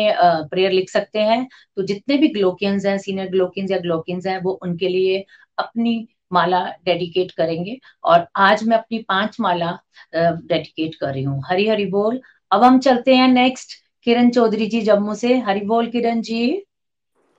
प्रेयर 0.52 0.72
लिख 0.72 0.90
सकते 0.90 1.20
हैं। 1.22 1.48
तो 1.78 1.84
जितने 1.84 2.18
भी 2.18 2.28
ग्लोकियंस 2.30 2.86
हैं 2.86 2.98
सीनियर 2.98 3.30
ग्लोकियंस 3.30 3.72
या 3.72 3.78
ग्लोकियंस 3.80 4.28
हैं, 4.28 4.38
वो 4.42 4.52
उनके 4.64 4.88
लिए 4.90 5.24
अपनी 5.58 6.08
माला 6.34 6.64
डेडिकेट 6.86 7.32
करेंगे। 7.32 7.78
और 8.04 8.28
आज 8.38 8.64
मैं 8.68 8.78
अपनी 8.78 8.98
पाँच 9.10 9.38
माला 9.42 9.78
डेडिकेट 10.16 10.96
कर 10.96 11.14
रही 11.14 11.24
हूँ। 11.24 11.42
हरी 11.50 11.68
हरी 11.68 11.86
बोल। 11.88 12.20
अब 12.52 12.64
हम 12.64 12.80
चलते 12.80 13.16
हैं 13.16 13.28
नेक्स्ट 13.30 13.74
किरण 14.04 14.30
चौधरी 14.30 14.66
जी 14.68 14.82
जम्मू 14.82 15.14
से। 15.16 15.38
हरी 15.38 15.62
बोल 15.62 15.88
किरण 15.88 16.22
जी। 16.22 16.66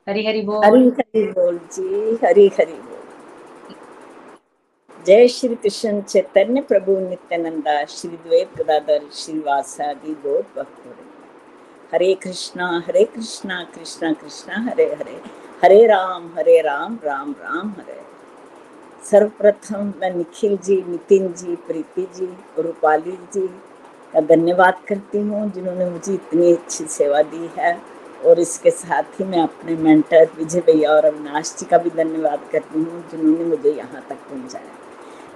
हरी 0.09 0.27
हरी 0.27 0.43
बोल। 0.43 0.65
हरी 0.65 0.89
हरी 0.89 1.27
बोल 1.27 1.59
जी, 1.59 2.19
हरी 2.27 2.47
हरी 2.49 2.73
बोल। 2.73 3.75
जय 5.07 5.29
श्री 5.29 5.55
कृष्ण 5.55 6.01
चैतन्य 6.01 6.61
प्रभु 6.61 6.99
नित्यानंदा, 7.09 7.85
श्री 7.85 8.11
द्वैत 8.11 8.51
गदाधर 8.59 9.01
श्रीवासादि 9.13 10.15
गौर 10.15 10.47
भक्त 10.57 10.97
हरे 11.95 12.15
कृष्णा 12.15 12.85
हरे 12.87 13.05
कृष्णा 13.05 13.63
कृष्णा 13.65 14.13
कृष्णा, 14.13 14.55
हरे 14.71 14.85
हरे। 14.85 15.21
हरे 15.63 15.87
राम 15.87 16.31
हरे 16.35 16.61
राम 16.61 16.99
राम 17.05 17.33
राम, 17.33 17.71
हरे। 17.71 18.01
सर्वप्रथम 19.05 19.93
मैं 20.01 20.15
निखिल 20.15 20.57
जी, 20.57 20.83
नितिन 20.89 21.33
जी, 21.33 21.57
प्रीति 21.57 22.03
जी, 22.03 22.29
रूपाली 22.63 23.13
जी 23.13 23.49
का 24.15 24.21
धन्यवाद 24.27 24.83
करती 24.89 25.19
हूँ 25.19 25.51
जिन्होंने 25.53 25.91
मुझे 25.91 26.13
इतनी 26.15 26.53
अच्छी 26.53 26.85
सेवा 26.89 27.23
दी 27.25 27.51
है। 27.57 27.79
और 28.21 28.41
इसके 28.41 28.71
साथ 28.71 29.21
ही 29.21 29.25
मैं 29.25 29.43
अपने 29.43 29.75
मेंटर 29.77 30.31
विजय 30.39 30.61
भैया 30.61 30.91
और 30.93 31.05
अविनाश 31.05 31.55
जी 31.59 31.67
का 31.67 31.79
भी 31.79 31.91
धन्यवाद 31.93 32.41
करती 32.53 32.79
हूँ 32.79 33.05
जिन्होंने 33.11 33.45
मुझे 33.45 33.71
यहाँ 33.71 34.05
तक 34.09 34.17
पहुँचाया। 34.31 34.79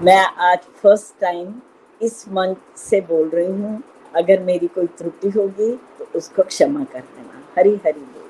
मैं 0.00 0.24
आज 0.42 0.58
फ़र्स्ट 0.82 1.20
टाइम 1.20 1.54
इस 2.00 2.24
मंच 2.28 2.56
से 2.78 3.00
बोल 3.02 3.28
रही 3.28 3.46
हूँ, 3.46 3.82
अगर 4.14 4.42
मेरी 4.42 4.66
कोई 4.66 4.86
त्रुटि 4.98 5.28
होगी 5.30 5.72
तो 5.98 6.06
उसको 6.16 6.42
क्षमा 6.42 6.84
कर 6.84 7.00
देना। 7.00 7.42
हरी 7.58 7.74
हरी 7.86 8.00
बोल। 8.00 8.22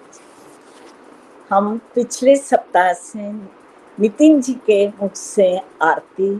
हम 1.51 1.77
पिछले 1.95 2.37
सप्ताह 2.37 2.93
से 2.93 3.31
नितिन 3.99 4.41
जी 4.41 4.53
के 4.67 4.87
मुख 4.91 5.15
से 5.17 5.57
आरती 5.83 6.35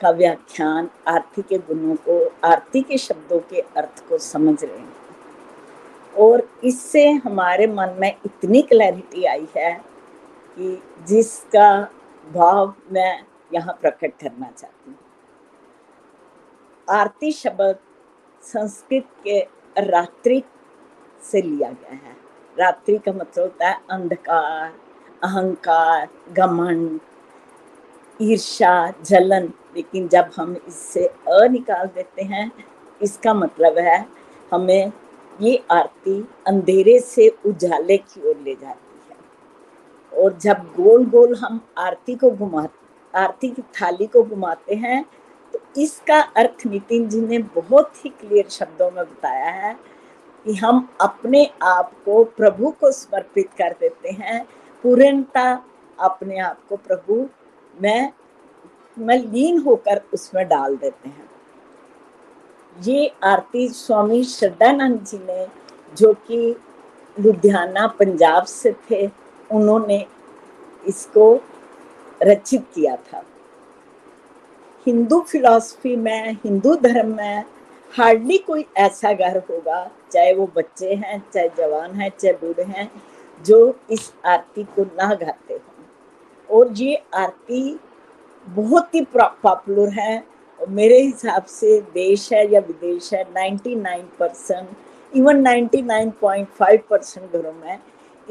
का 0.00 0.10
व्याख्यान 0.10 0.90
आरती 1.08 1.42
के 1.42 1.58
गुणों 1.58 1.94
को, 1.94 2.32
आरती 2.44 2.80
के 2.82 2.98
शब्दों 2.98 3.38
के 3.40 3.60
अर्थ 3.60 4.08
को 4.08 4.18
समझ 4.18 4.64
रहे 4.64 4.78
हैं। 4.78 4.96
और 6.18 6.48
इससे 6.64 7.10
हमारे 7.10 7.66
मन 7.66 7.96
में 7.98 8.16
इतनी 8.26 8.62
क्लैरिटी 8.62 9.24
आई 9.24 9.46
है 9.56 9.72
कि 10.56 10.82
जिसका 11.08 11.88
भाव 12.34 12.74
मैं 12.92 13.24
यहाँ 13.54 13.78
प्रकट 13.80 14.12
करना 14.20 14.50
चाहती 14.50 14.90
हूँ। 14.90 14.98
आरती 16.88 17.32
शब्द 17.32 17.78
संस्कृत 18.42 19.08
के 19.24 19.40
रात्रि 19.80 20.42
से 21.22 21.42
लिया 21.42 21.70
गया 21.70 21.94
है। 21.94 22.16
रात्रि 22.58 22.98
का 22.98 23.12
मतलब 23.12 23.44
होता 23.44 23.68
है 23.68 23.78
अंधकार, 23.90 24.72
अहंकार, 25.24 26.08
घमंड 26.32 27.00
ईर्षा 28.20 28.92
जलन, 29.04 29.52
लेकिन 29.76 30.08
जब 30.08 30.30
हम 30.36 30.56
इससे 30.58 31.06
अ 31.06 31.46
निकाल 31.50 31.86
देते 31.86 32.22
हैं, 32.24 32.50
इसका 33.00 33.34
मतलब 33.34 33.78
है 33.78 34.04
हमें 34.52 34.92
ये 35.40 35.62
आरती 35.70 36.20
अंधेरे 36.46 36.98
से 37.00 37.28
उजाले 37.46 37.96
की 37.96 38.28
ओर 38.28 38.36
ले 38.36 38.54
जाती 38.54 39.00
है। 39.10 40.22
और 40.22 40.36
जब 40.38 40.64
गोल 40.76 41.04
गोल 41.06 41.34
हम 41.36 41.60
आरती 41.78 42.14
को 42.14 42.30
घुमा, 42.30 42.66
आरती 43.14 43.48
की 43.50 43.62
थाली 43.62 44.06
को 44.06 44.22
घुमाते 44.24 44.74
हैं 44.76 45.04
तो 45.54 45.60
इसका 45.80 46.20
अर्थ 46.36 46.66
नितिन 46.66 47.08
जी 47.08 47.20
ने 47.20 47.38
बहुत 47.54 48.04
ही 48.04 48.10
क्लियर 48.10 48.48
शब्दों 48.50 48.90
में 48.90 49.04
बताया 49.04 49.50
है 49.50 49.74
कि 50.46 50.54
हम 50.54 50.88
अपने 51.00 51.44
आप 51.62 51.92
को 52.04 52.22
प्रभु 52.26 52.70
को 52.80 52.90
समर्पित 52.92 53.52
कर 53.58 53.74
देते 53.80 54.10
हैं। 54.12 54.44
पूर्णता 54.84 55.50
अपने 55.98 56.38
आप 56.40 56.58
को 56.68 56.76
प्रभु 56.78 57.26
में 57.82 58.12
में 58.98 59.18
लीन 59.18 59.58
होकर 59.58 60.02
उसमें 60.14 60.48
डाल 60.48 60.76
देते 60.76 61.08
हैं। 61.08 61.30
ये 62.82 63.12
आरती 63.24 63.68
स्वामी 63.68 64.24
श्रद्धानंद 64.24 65.04
जी 65.04 65.18
ने, 65.18 65.46
जो 65.96 66.12
कि 66.12 66.56
लुधियाना, 67.20 67.86
पंजाब 67.86 68.44
से 68.44 68.72
थे, 68.90 69.06
उन्होंने 69.52 70.06
इसको 70.86 71.40
रचित 72.22 72.66
किया 72.74 72.96
था। 72.96 73.24
हिंदू 74.86 75.20
फिलॉसफी 75.20 75.96
में, 75.96 76.32
हिंदू 76.32 76.74
धर्म 76.74 77.16
में 77.16 77.44
हार्डली 77.98 78.38
कोई 78.38 78.66
ऐसा 78.76 79.12
घर 79.12 79.38
होगा, 79.38 79.90
चाहे 80.12 80.34
वो 80.34 80.50
बच्चे 80.56 80.94
हैं, 80.94 81.24
चाहे 81.34 81.48
जवान 81.48 81.92
हैं, 81.92 82.10
चाहे 82.18 82.34
बूढ़े 82.34 82.62
हैं, 82.62 82.92
जो 83.46 83.78
इस 83.90 84.12
आरती 84.24 84.64
को 84.64 84.82
ना 84.82 85.14
गाते। 85.14 85.67
और 86.50 86.72
ये 86.72 87.02
आरती 87.14 87.80
बहुत 88.46 88.94
ही 88.94 89.06
पॉपुलर 89.16 89.88
है। 89.88 90.24
मेरे 90.68 91.00
हिसाब 91.00 91.44
से 91.44 91.80
देश 91.80 92.32
है 92.32 92.52
या 92.52 92.60
विदेश 92.60 93.14
है 93.14 93.24
99 93.32 94.04
परसेंट 94.18 94.68
इवन 95.16 95.36
99.5 95.42 96.80
परसेंट 96.90 97.32
घरों 97.32 97.52
में 97.52 97.78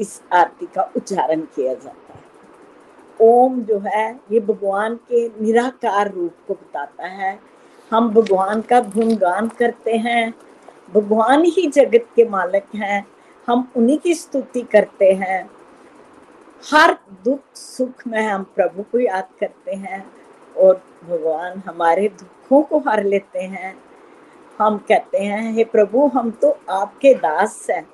इस 0.00 0.22
आरती 0.32 0.66
का 0.66 0.92
उच्चारण 0.96 1.40
किया 1.40 1.74
जाता 1.74 2.12
है। 2.12 2.28
ओम 3.20 3.62
जो 3.62 3.78
है, 3.78 4.20
ये 4.32 4.40
भगवान 4.40 4.94
के 4.94 5.28
निराकार 5.28 6.12
रूप 6.12 6.34
को 6.48 6.54
बताता 6.54 7.06
है। 7.06 7.40
हम 7.90 8.10
भगवान 8.10 8.60
का 8.60 8.80
गुणगान 8.80 9.48
करते 9.48 9.96
हैं। 9.96 10.34
भगवान 10.94 11.44
ही 11.44 11.66
जगत 11.66 12.06
के 12.16 12.28
मालिक 12.28 12.64
हैं। 12.74 13.06
हम 13.46 13.72
उन्हीं 13.76 13.98
की 13.98 14.14
स्तुति 14.14 14.62
करते 14.62 15.12
हैं। 15.12 15.50
हर 16.64 16.98
दुख 17.24 17.40
सुख 17.54 18.06
में 18.06 18.26
हम 18.26 18.42
प्रभु 18.42 18.82
को 18.82 18.98
याद 18.98 19.28
करते 19.40 19.74
हैं 19.74 20.12
और 20.56 20.82
भगवान 21.04 21.62
हमारे 21.66 22.08
दुखों 22.08 22.62
को 22.62 22.78
हर 22.78 23.04
लेते 23.04 23.38
हैं। 23.38 23.78
हम 24.58 24.78
कहते 24.78 25.18
हैं, 25.18 25.52
हे 25.52 25.64
प्रभु, 25.64 26.06
हम 26.06 26.30
तो 26.30 26.58
आपके 26.70 27.14
दास 27.14 27.66
हैं। 27.70 27.88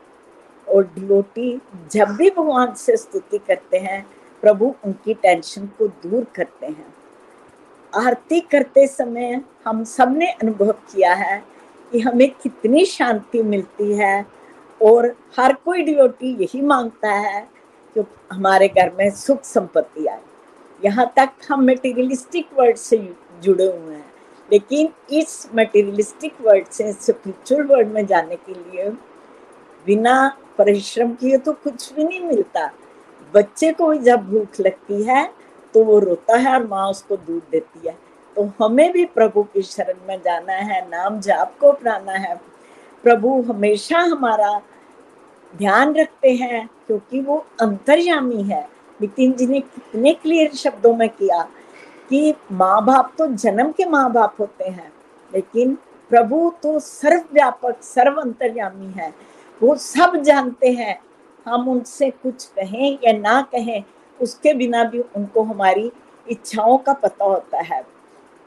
और 0.68 0.84
डिलोटी 0.84 1.60
जब 1.92 2.08
भी 2.08 2.30
भगवान 2.30 2.74
से 2.74 2.96
स्तुति 2.96 3.38
करते 3.38 3.78
हैं, 3.78 4.06
प्रभु 4.42 4.74
उनकी 4.84 5.14
टेंशन 5.14 5.66
को 5.66 5.88
दूर 5.88 6.24
करते 6.24 6.66
हैं। 6.66 6.94
आरती 7.94 8.40
करते 8.40 8.86
समय 8.86 9.44
हम 9.66 9.84
सबने 9.84 10.26
अनुभव 10.26 10.72
किया 10.72 11.14
है 11.14 11.44
कि 11.92 12.00
हमें 12.00 12.30
कितनी 12.30 12.84
शांति 12.84 13.42
मिलती 13.42 13.92
है 13.92 14.26
और 14.82 15.16
हर 15.38 15.52
कोई 15.52 15.82
डिवोटी 15.82 16.42
यही 16.42 16.60
माँगता 16.60 17.10
है 17.10 17.54
कि 17.94 18.04
हमारे 18.32 18.68
घर 18.68 18.92
में 18.98 19.10
सुख 19.10 19.42
संपत्ति 19.44 20.06
आए। 20.06 20.20
यहाँ 20.84 21.12
तक 21.16 21.30
हम 21.48 21.64
मटेरियलिस्टिक 21.64 22.48
वर्ड 22.58 22.76
से 22.76 22.96
जुड़े 23.42 23.66
हुए 23.66 23.94
हैं। 23.94 24.12
लेकिन 24.48 24.88
इस 25.12 25.48
मटेरियलिस्टिक 25.54 26.40
वर्ड 26.40 26.66
से 26.66 26.92
स्पिरिचुअल 26.92 27.62
वर्ड 27.66 27.88
में 27.88 28.06
जाने 28.06 28.36
के 28.36 28.52
लिए 28.52 28.88
बिना 29.86 30.16
परिश्रम 30.58 31.12
किए 31.12 31.38
तो 31.38 31.52
कुछ 31.54 31.92
भी 31.92 32.04
नहीं 32.04 32.20
मिलता। 32.20 32.70
बच्चे 33.34 33.72
को 33.72 33.94
जब 33.94 34.28
भूख 34.30 34.60
लगती 34.60 35.02
है 35.02 35.26
तो 35.74 35.84
वो 35.84 35.98
रोता 35.98 36.36
है 36.36 36.52
और 36.54 36.66
माँ 36.66 36.88
उसको 36.90 37.16
दूध 37.16 37.42
देती 37.50 37.86
है। 37.88 37.96
तो 38.36 38.50
हमें 38.60 38.92
भी 38.92 39.04
प्रभु 39.04 39.42
की 39.44 39.62
शरण 39.62 40.06
में 40.08 40.20
जाना 40.24 40.52
है, 40.52 40.80
नाम 40.90 41.20
जाप 41.20 41.56
को 41.60 41.68
अपनाना 41.68 42.12
है। 42.12 42.34
प्रभु 43.04 43.40
हमेशा 43.42 43.98
हमारा 44.00 44.60
ध्यान 45.54 45.94
रखते 45.94 46.30
हैं, 46.30 46.68
क्योंकि 46.86 47.20
वो 47.20 47.44
अंतर्यामी 47.60 48.42
है। 48.42 48.62
नितिन 49.00 49.32
जी 49.32 49.46
ने 49.46 49.60
कितने 49.60 50.12
क्लियर 50.14 50.54
शब्दों 50.54 50.94
में 50.96 51.08
किया 51.08 51.42
कि 52.10 52.34
माँ 52.52 52.84
बाप 52.84 53.12
तो 53.18 53.26
जन्म 53.28 53.70
के 53.72 53.84
माँ 53.86 54.10
बाप 54.12 54.36
होते 54.40 54.64
हैं, 54.64 54.92
लेकिन 55.32 55.74
प्रभु 56.10 56.50
तो 56.62 56.78
सर्वव्यापक 56.78 57.82
सर्व 57.82 58.20
अंतर्यामी 58.20 58.92
है। 58.92 59.12
वो 59.60 59.74
सब 59.76 60.16
जानते 60.16 60.70
हैं, 60.70 60.98
हम 61.46 61.68
उनसे 61.68 62.10
कुछ 62.12 62.44
कहें 62.48 62.98
या 63.04 63.12
ना 63.12 63.40
कहें, 63.52 63.82
उसके 64.20 64.54
बिना 64.54 64.84
भी 64.84 65.00
उनको 65.16 65.42
हमारी 65.42 65.90
इच्छाओं 66.26 66.76
का 66.78 66.92
पता 66.94 67.24
होता 67.24 67.60
है। 67.64 67.82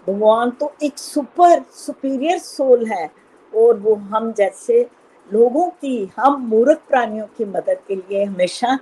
भगवान 0.08 0.51
तो 0.51 0.72
एक 0.84 0.97
सुपर 0.97 1.64
सुपीरियर 1.76 2.38
सोल 2.39 2.86
है, 2.86 3.10
और 3.53 3.78
वो 3.78 3.95
हम 3.95 4.32
जैसे 4.34 4.86
लोगों 5.30 5.70
की, 5.72 6.10
हम 6.18 6.42
मूर्ख 6.48 6.82
प्राणियों 6.90 7.26
की 7.38 7.46
मदद 7.46 7.80
के 7.88 7.96
लिए 7.96 8.24
हमेशा 8.24 8.76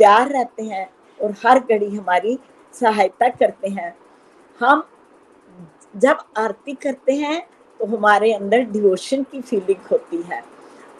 तैयार 0.00 0.28
रहते 0.28 0.62
हैं 0.62 0.88
और 1.20 1.34
हर 1.44 1.58
घड़ी 1.60 1.88
हमारी 1.88 2.38
सहायता 2.74 3.28
करते 3.30 3.68
हैं। 3.68 3.94
हम 4.60 4.84
जब 5.96 6.18
आरती 6.38 6.72
करते 6.74 7.12
हैं 7.14 7.40
तो 7.80 7.86
हमारे 7.86 8.32
अंदर 8.32 8.60
डिवोशन 8.66 9.22
की 9.22 9.40
फीलिंग 9.40 9.86
होती 9.90 10.22
है। 10.22 10.42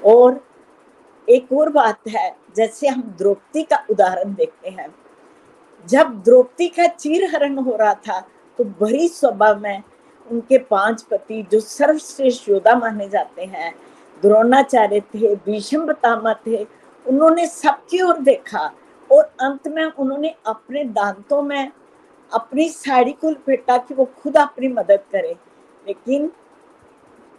और 0.03 0.40
एक 1.28 1.53
और 1.53 1.68
बात 1.70 2.09
है, 2.09 2.34
जैसे 2.57 2.88
हम 2.88 3.03
द्रौपदी 3.18 3.62
का 3.62 3.84
उदाहरण 3.90 4.34
देखते 4.34 4.70
हैं। 4.70 4.88
जब 5.86 6.20
द्रौपदी 6.24 6.68
का 6.68 6.86
चीर 6.88 7.24
हरण 7.34 7.59
हो 7.59 7.76
रहा 7.76 7.95
था 7.97 8.20
तो 8.59 8.64
बड़ी 8.64 9.09
स्वभाव 9.09 9.61
में 9.61 9.82
उनके 10.26 10.59
पाँच 10.61 11.03
पति 11.03 11.43
जो 11.53 11.61
सर्वश्रेष्ठ 11.61 12.49
योद्धा 12.49 12.74
माने 12.74 13.09
जाते 13.09 13.45
हैं 13.45 13.72
द्रोणाचार्य 14.22 15.00
थे 15.14 15.34
भीष्म 15.36 15.84
बतामा 15.86 16.34
थे, 16.46 16.64
उन्होंने 17.06 17.46
सबकी 17.46 18.00
ओर 18.02 18.18
देखा 18.20 18.70
और 19.10 19.22
अंत 19.40 19.68
में 19.68 19.84
उन्होंने 19.84 20.34
अपने 20.46 20.84
दांतों 20.84 21.42
में 21.42 21.72
अपनी 22.32 22.68
साड़ी 22.68 23.12
को 23.12 23.30
लपेटा 23.30 23.76
कि 23.78 23.94
वो 23.94 24.04
खुद 24.22 24.36
अपनी 24.36 24.68
मदद 24.68 25.02
करे। 25.12 25.34
लेकिन 25.84 26.30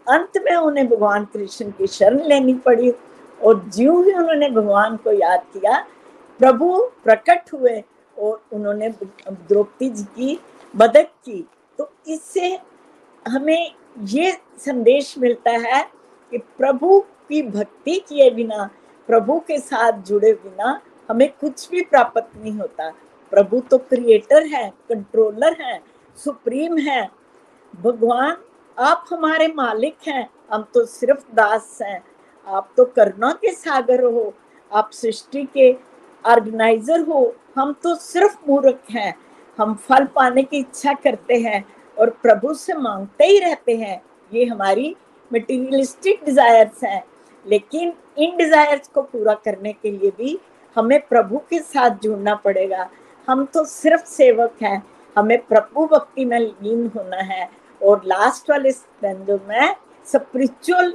अंत 0.08 0.38
में 0.46 0.56
उन्हें 0.56 0.88
भगवान 0.90 1.26
कृष्ण 1.26 1.70
की 1.72 1.88
शरण 1.88 2.22
लेनी 2.22 2.54
पड़ी 2.66 2.92
और 3.42 3.64
ज्यों 3.70 4.04
ही 4.06 4.14
उन्होंने 4.14 4.50
भगवान 4.50 4.98
को 4.98 5.12
याद 5.12 5.44
किया, 5.54 5.80
प्रभु 6.40 6.78
प्रकट 7.04 7.54
हुए 7.54 7.84
और 8.18 8.44
उन्होंने 8.54 8.90
द्रौपदी 8.90 9.90
जी 9.90 10.04
की 10.06 10.40
मदद 10.74 11.08
की। 11.26 11.46
तो 11.80 11.90
इससे 12.08 12.58
हमें 13.26 13.72
ये 14.06 14.32
संदेश 14.60 15.18
मिलता 15.18 15.52
है 15.60 15.84
कि 16.34 16.40
प्रभु 16.58 17.00
की 17.30 17.42
भक्ति 17.42 17.96
किए 18.10 18.30
बिना, 18.30 18.70
प्रभु 19.08 19.40
के 19.40 19.58
साथ 19.60 19.92
जुड़े 20.02 20.32
बिना 20.34 20.80
हमें 21.10 21.28
कुछ 21.32 21.70
भी 21.70 21.82
प्राप्त 21.82 22.30
नहीं 22.38 22.52
होता। 22.52 22.90
प्रभु 23.32 23.60
तो 23.60 23.78
क्रिएटर 23.78 24.46
है 24.46 24.70
कंट्रोलर 24.90 25.56
है 25.62 25.80
सुप्रीम 26.18 26.78
है। 26.78 27.10
भगवान, 27.74 28.38
आप 28.78 29.06
हमारे 29.14 29.48
मालिक 29.48 29.98
हैं, 30.08 30.30
हम 30.52 30.66
तो 30.74 30.86
सिर्फ़ 30.86 31.36
दास 31.36 31.78
हैं। 31.82 32.04
आप 32.48 32.72
तो 32.78 32.86
करुणा 32.86 33.32
के 33.32 33.52
सागर 33.54 34.04
हो, 34.04 34.34
आप 34.72 34.90
सृष्टि 34.94 35.44
के 35.54 35.72
ऑर्गेनाइजर 36.26 37.00
हो, 37.00 37.36
हम 37.58 37.74
तो 37.74 37.96
सिर्फ़ 37.96 38.38
मूर्ख 38.50 38.80
हैं। 38.92 39.14
हम 39.60 39.76
फल 39.76 40.06
पाने 40.06 40.44
की 40.44 40.58
इच्छा 40.58 40.94
करते 40.94 41.38
हैं 41.38 41.64
और 42.00 42.10
प्रभु 42.10 42.54
से 42.54 42.74
मांगते 42.74 43.26
ही 43.26 43.40
रहते 43.40 43.76
हैं। 43.76 44.02
ये 44.34 44.46
हमारी 44.46 44.96
मटेरियलिस्टिक 45.34 46.24
डिजायर्स 46.26 46.84
हैं, 46.84 47.04
लेकिन 47.46 47.94
इन 48.18 48.38
डिजायर्स 48.38 48.88
को 48.88 49.02
पूरा 49.02 49.34
करने 49.34 49.74
के 49.74 49.92
लिए 49.92 50.12
भी 50.18 50.40
हमें 50.76 51.00
प्रभु 51.08 51.38
के 51.38 51.60
साथ 51.60 51.98
जुड़ना 52.04 52.36
पड़ेगा। 52.36 52.90
हम 53.30 53.46
तो 53.46 53.66
सिर्फ़ 53.66 54.06
सेवक 54.06 54.56
हैं, 54.64 54.84
हमें 55.18 55.38
प्रभु 55.48 55.86
भक्ति 55.86 56.26
में 56.26 56.40
लीन 56.40 56.92
होना 56.96 57.18
है। 57.18 57.50
और 57.82 58.02
लास्ट 58.06 58.50
वाले 58.50 58.72
स्तंजों 58.72 59.38
में 59.48 59.76
स्पिरिचुअल 60.06 60.92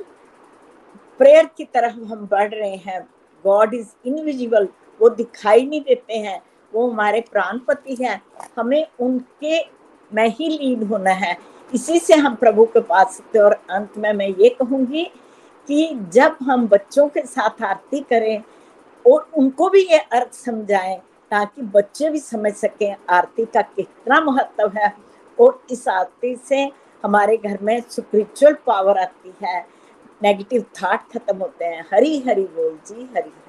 प्रेयर 1.18 1.46
की 1.56 1.64
तरफ़ 1.64 1.94
हम 1.94 2.28
बढ़ 2.30 2.54
रहे 2.54 2.76
हैं। 2.76 3.00
गॉड 3.44 3.74
इज़ 3.74 3.88
इनविजिबल 4.06 4.68
वो 5.00 5.08
दिखाई 5.08 5.66
नहीं 5.66 5.80
देते 5.80 6.14
हैं। 6.14 6.40
वो 6.72 6.90
हमारे 6.90 7.20
प्राणपति 7.32 7.96
हैं। 8.04 8.22
हमें 8.58 8.86
उनके 9.00 9.60
में 10.14 10.28
ही 10.28 10.48
लीन 10.48 10.82
होना 10.82 11.10
है। 11.10 11.36
इसी 11.74 11.98
से 11.98 12.14
हम 12.14 12.34
प्रभु 12.34 12.64
के 12.64 12.80
पास 12.80 13.16
सकते 13.16 13.38
और 13.38 13.60
अंत 13.70 13.98
में 13.98 14.12
मैं 14.12 14.28
ये 14.28 14.48
कहूँगी 14.48 15.04
कि 15.68 15.88
जब 16.12 16.36
हम 16.42 16.66
बच्चों 16.68 17.08
के 17.08 17.20
साथ 17.20 17.62
आरती 17.62 18.00
करें 18.00 18.42
और 19.04 19.28
उनको 19.36 19.68
भी 19.70 19.82
ये 19.82 19.98
अर्थ 19.98 20.34
समझाएँ 20.34 20.98
ताकि 21.30 21.62
बच्चे 21.62 22.10
भी 22.10 22.18
समझ 22.18 22.52
सकें 22.52 22.96
आरती 23.10 23.44
का 23.44 23.62
कितना 23.62 24.20
महत्व 24.20 24.72
है 24.76 24.92
और 25.38 25.62
इस 25.70 25.88
आरती 25.88 26.36
से 26.48 26.70
हमारे 27.04 27.36
घर 27.36 27.58
में 27.62 27.82
स्पिरिचुअल 27.90 28.54
पावर 28.66 28.98
आती 28.98 29.34
है। 29.44 29.66
नेगेटिव 30.22 30.64
थॉट 30.82 31.00
खत्म 31.12 31.36
होते 31.36 31.64
हैं। 31.64 31.84
हरी 31.92 32.18
हरी 32.20 32.44
बोल 32.44 32.78
जी 32.86 32.94
हरी 32.94 33.18
हरी 33.18 33.47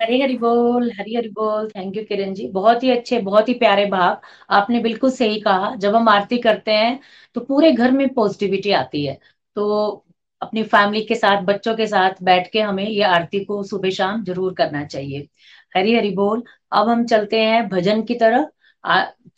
हरी 0.00 0.20
हरी 0.20 0.36
बोल, 0.38 0.90
हरी 0.92 1.14
हरी 1.14 1.28
बोल। 1.30 1.68
Thank 1.70 1.96
you 1.96 2.02
Kiran 2.04 2.32
ji. 2.34 2.46
बहुत 2.50 2.82
ही 2.82 2.90
अच्छे, 2.90 3.18
बहुत 3.20 3.48
ही 3.48 3.54
प्यारे 3.54 3.84
भाव। 3.88 4.20
आपने 4.50 4.80
बिल्कुल 4.80 5.10
सही 5.12 5.40
कहा। 5.40 5.74
जब 5.76 5.94
हम 5.96 6.08
आरती 6.08 6.38
करते 6.38 6.72
हैं 6.72 6.98
तो 7.36 7.40
पूरे 7.42 7.70
घर 7.72 7.90
में 7.92 8.08
पॉजिटिविटी 8.14 8.70
आती 8.72 9.04
है। 9.06 9.18
तो 9.56 10.04
अपनी 10.42 10.62
फैमिली 10.64 11.02
के 11.04 11.14
साथ, 11.14 11.42
बच्चों 11.44 11.74
के 11.76 11.86
साथ 11.86 12.22
बैठ 12.22 12.50
के 12.52 12.60
हमें 12.62 12.84
ये 12.84 13.02
आरती 13.04 13.44
को 13.44 13.62
सुबह 13.64 13.90
शाम 13.92 14.24
ज़रूर 14.24 14.54
करना 14.54 14.84
चाहिए। 14.86 15.26
हरी 15.72 15.94
हरी 15.96 16.10
बोल। 16.14 16.42
अब 16.72 16.88
हम 16.88 17.04
चलते 17.06 17.40
हैं 17.42 17.68
भजन 17.68 18.02
की 18.02 18.14
तरफ़। 18.14 18.48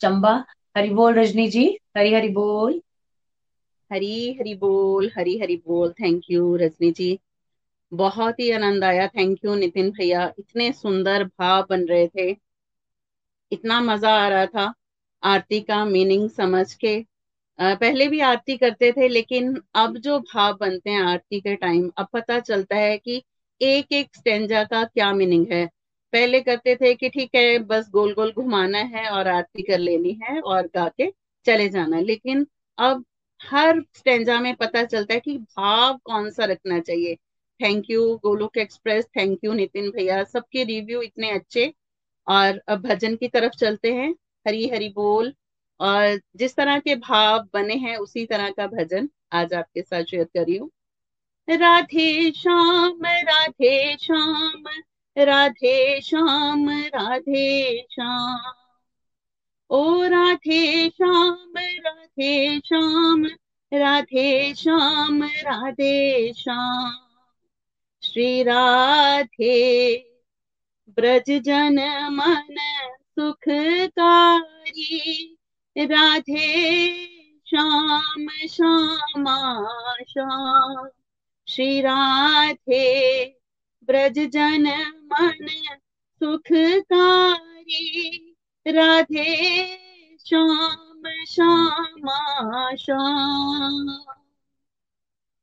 चंबा। 0.01 0.33
हरी 0.75 0.89
बोल, 0.91 1.13
रजनी 1.13 1.47
जी। 1.49 1.65
हरी 1.97 2.13
हरी 2.13 2.29
बोल। 2.31 2.81
हरी 3.91 4.33
हरी 4.33 4.53
बोल, 4.55 5.09
हरी 5.17 5.37
हरी 5.39 5.55
बोल। 5.67 5.91
Thank 5.93 6.23
you 6.31 6.55
Rajni 6.57 6.91
ji. 6.91 7.17
बहुत 7.91 8.39
ही 8.39 8.49
आनंद 8.51 8.83
आया। 8.83 9.07
थैंक 9.07 9.45
यू 9.45 9.55
नितिन 9.55 9.89
भैया। 9.91 10.31
इतने 10.39 10.71
सुंदर 10.73 11.23
भाव 11.23 11.65
बन 11.69 11.85
रहे 11.85 12.07
थे। 12.07 12.35
इतना 13.51 13.79
मज़ा 13.81 14.09
आ 14.15 14.27
रहा 14.29 14.45
था 14.45 14.73
आरती 15.23 15.59
का 15.61 15.83
मीनिंग 15.85 16.29
समझ 16.29 16.73
के। 16.75 16.97
पहले 17.59 18.07
भी 18.07 18.19
आरती 18.21 18.57
करते 18.57 18.91
थे, 18.91 19.07
लेकिन 19.07 19.61
अब 19.75 19.97
जो 19.97 20.19
भाव 20.19 20.57
बनते 20.59 20.89
हैं 20.89 21.01
आरती 21.03 21.39
के 21.41 21.55
टाइम 21.55 21.89
अब 21.97 22.07
पता 22.13 22.39
चलता 22.39 22.75
है 22.75 22.97
कि 22.97 23.21
एक 23.61 23.91
एक 23.91 24.15
स्टेंजा 24.15 24.63
का 24.63 24.83
क्या 24.83 25.11
मीनिंग 25.13 25.45
है। 25.51 25.65
पहले 26.13 26.41
करते 26.41 26.75
थे 26.75 26.93
कि 26.95 27.09
ठीक 27.09 27.35
है, 27.35 27.57
बस 27.59 27.89
गोल 27.91 28.13
गोल 28.13 28.31
घुमाना 28.33 28.77
है 28.77 29.07
और 29.09 29.27
आरती 29.27 29.61
कर 29.63 29.79
लेनी 29.79 30.17
है 30.23 30.39
और 30.41 30.67
गा 30.75 30.87
के 30.97 31.11
चले 31.45 31.67
जाना। 31.69 31.99
लेकिन 32.01 32.45
अब 32.77 33.03
हर 33.41 33.81
स्टेंजा 33.95 34.39
में 34.39 34.55
पता 34.55 34.83
चलता 34.85 35.13
है 35.13 35.19
कि 35.19 35.37
भाव 35.37 35.97
कौन 36.05 36.29
सा 36.31 36.45
रखना 36.45 36.79
चाहिए। 36.79 37.17
Thank 37.63 37.85
you 37.89 38.15
Golok 38.15 38.57
express 38.57 39.05
thank 39.05 39.39
you 39.43 39.53
Nitin 39.53 39.89
भैया। 39.89 40.23
सबके 40.23 40.63
रिव्यू 40.63 41.01
इतने 41.01 41.29
अच्छे। 41.31 41.73
और 42.27 42.61
अब 42.67 42.81
भजन 42.81 43.15
की 43.15 43.27
तरफ़ 43.27 43.53
चलते 43.53 43.93
हैं। 43.93 44.13
हरी 44.47 44.67
हरी 44.67 44.89
बोल। 44.89 45.33
और 45.81 46.21
जिस 46.35 46.55
तरह 46.55 46.79
के 46.79 46.95
भाव 46.95 47.49
बने 47.53 47.75
हैं, 47.75 47.97
उसी 47.97 48.25
तरह 48.25 48.49
का 48.49 48.67
भजन 48.67 49.09
आज 49.31 49.53
आपके 49.53 49.81
साथ 49.81 50.03
शेयर 50.03 50.23
करी 50.23 50.57
हूँ। 50.57 50.71
राधे 51.49 52.31
श्याम 52.31 52.99
राधे 53.05 53.97
श्याम 53.97 54.63
राधे 55.17 56.01
श्याम 56.01 56.69
राधे 56.69 57.81
श्याम। 57.81 58.53
ओ 59.69 60.03
राधे 60.03 60.89
श्याम 60.89 61.53
राधे 61.57 62.59
श्याम 62.59 63.25
राधे 63.73 64.55
श्याम 64.55 65.23
राधे 65.23 66.33
श्याम। 66.33 67.06
श्री 68.01 68.43
राधे 68.43 69.97
ब्रज 70.89 71.31
जन 71.31 71.79
मन 72.11 72.55
सुखकारी। 73.19 74.07
राधे, 75.77 76.87
श्याम, 77.49 78.27
श्यामा, 78.49 79.63
श्याम। 80.09 80.89
श्री 81.47 81.81
राधे 81.81 83.25
ब्रज 83.83 84.19
जन 84.19 84.67
मन 85.05 85.47
सुखकारी। 86.23 87.27
राधे, 88.67 89.67
श्याम, 90.25 91.03
श्यामा, 91.27 92.75
श्याम। 92.75 94.05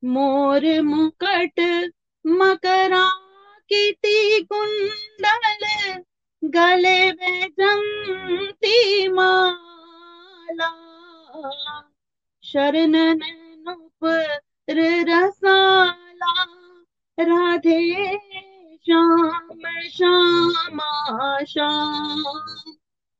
मोर 0.05 0.81
मुकट 0.81 1.91
मकरा 2.27 3.09
किति 3.69 4.47
कुंडल 4.53 6.03
गले 6.45 7.13
में 7.13 7.49
जमती 7.61 9.09
माला। 9.09 10.71
शरणन 12.45 13.21
नुपुर 13.67 15.09
रसाला, 15.09 16.45
राधे 17.21 18.19
श्याम 18.77 19.91
श्यामा 19.91 21.45
श्याम 21.45 22.23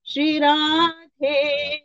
श्री 0.07 0.39
राधे, 0.39 1.77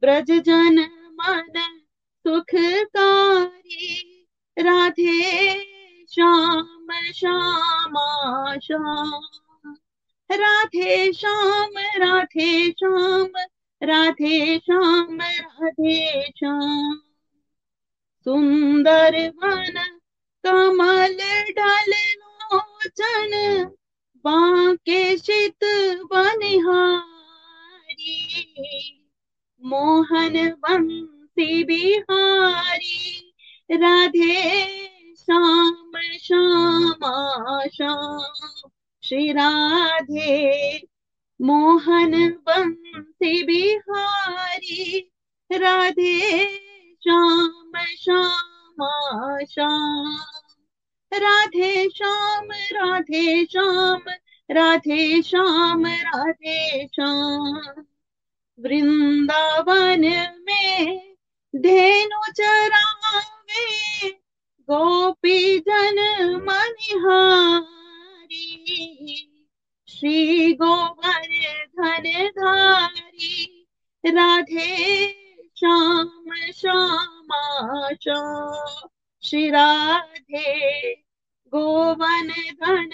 ब्रज 0.00 0.30
जन 0.30 0.86
मन, 1.12 1.80
सुखकारी, 2.26 4.26
राधे 4.58 5.75
श्याम, 6.12 6.86
श्यामा, 7.14 8.54
श्याम। 8.58 9.20
राधे 10.32 11.12
श्याम 11.12 11.78
राधे 11.78 12.70
श्याम 12.70 13.26
राधे 13.82 14.58
श्याम 14.58 15.18
राधे 15.22 16.22
श्याम। 16.22 17.00
सुंदर 18.24 19.28
वन, 19.28 19.98
कमल 20.44 21.18
डल 21.58 21.92
लोचन, 22.16 23.64
बाके 24.16 25.16
शीत 25.16 25.64
बनिहार। 26.12 27.16
मोहन 29.62 30.50
बंसी 30.50 31.64
बिहारी, 31.64 33.34
राधे 33.70 34.95
श्याम, 35.26 35.92
श्यामा, 36.20 37.64
श्याम। 37.66 38.68
श्री 39.04 39.32
राधे, 39.32 40.76
मोहन 41.42 42.28
बंसी 42.30 43.42
बिहारी। 43.42 45.12
राधे, 45.52 46.46
श्याम, 47.02 47.72
श्यामा, 47.98 49.38
श्याम। 49.44 50.16
राधे 51.12 51.88
श्याम 51.88 52.44
राधे 52.52 53.44
श्याम। 53.44 54.02
राधे 54.50 55.22
श्याम 55.22 55.86
राधे, 55.86 56.86
श्याम। 56.86 57.84
वृंदावन 58.60 60.00
में 60.48 61.14
धेनु 61.56 62.32
चरावे। 62.32 64.25
गोपी 64.70 65.58
जन 65.58 65.98
मनिहारी, 66.46 67.66
श्री 69.88 70.52
गोवर्धन 70.52 72.02
धारी, 72.38 73.66
राधे 74.06 75.06
श्याम 75.58 76.34
श्यामा 76.54 77.88
श्री 79.22 79.50
राधे 79.50 80.92
गोवन 81.54 82.28
धन 82.62 82.90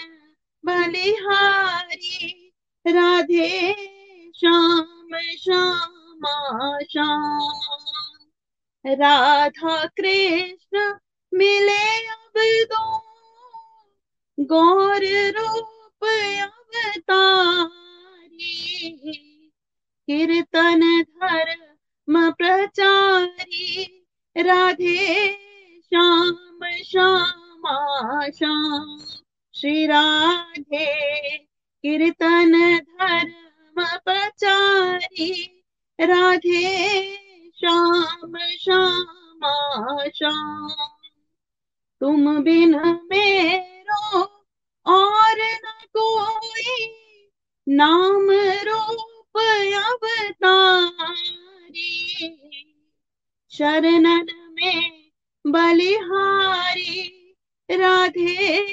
बलिहारी, 0.65 2.53
राधे 2.87 3.73
श्याम 4.39 5.17
श्यामा 5.39 6.79
श्याम 6.79 7.51
राधा 8.85 9.85
कृष्ण 9.85 11.02
मिले 11.33 12.07
अब 12.07 12.33
दो 12.37 13.03
गौर 14.39 15.01
रूप 15.37 16.05
अवतारी। 16.43 17.69
कीर्तन 20.09 21.01
धर्म 21.01 22.31
प्रचारी। 22.31 24.05
राधे 24.37 25.33
श्याम, 25.81 26.59
श्यामा, 26.85 28.19
श्याम। 28.29 28.97
श्री 29.53 29.85
राधे। 29.85 31.37
कीर्तन 31.83 32.77
धर्म 32.77 33.85
प्रचारी। 34.05 35.63
राधे 35.99 37.15
श्याम, 37.55 38.37
श्यामा, 38.37 39.97
श्याम। 40.09 40.92
तुम 42.03 42.43
बिन 42.43 42.75
मेरो 42.79 44.21
और 44.85 45.35
न 45.39 45.85
कोई 45.97 46.95
नाम 47.67 48.31
रूप 48.67 49.37
अवतारी। 49.83 51.01
शरणन 53.51 54.27
में 54.53 55.11
बलिहारी, 55.47 57.07
राधे 57.71 58.67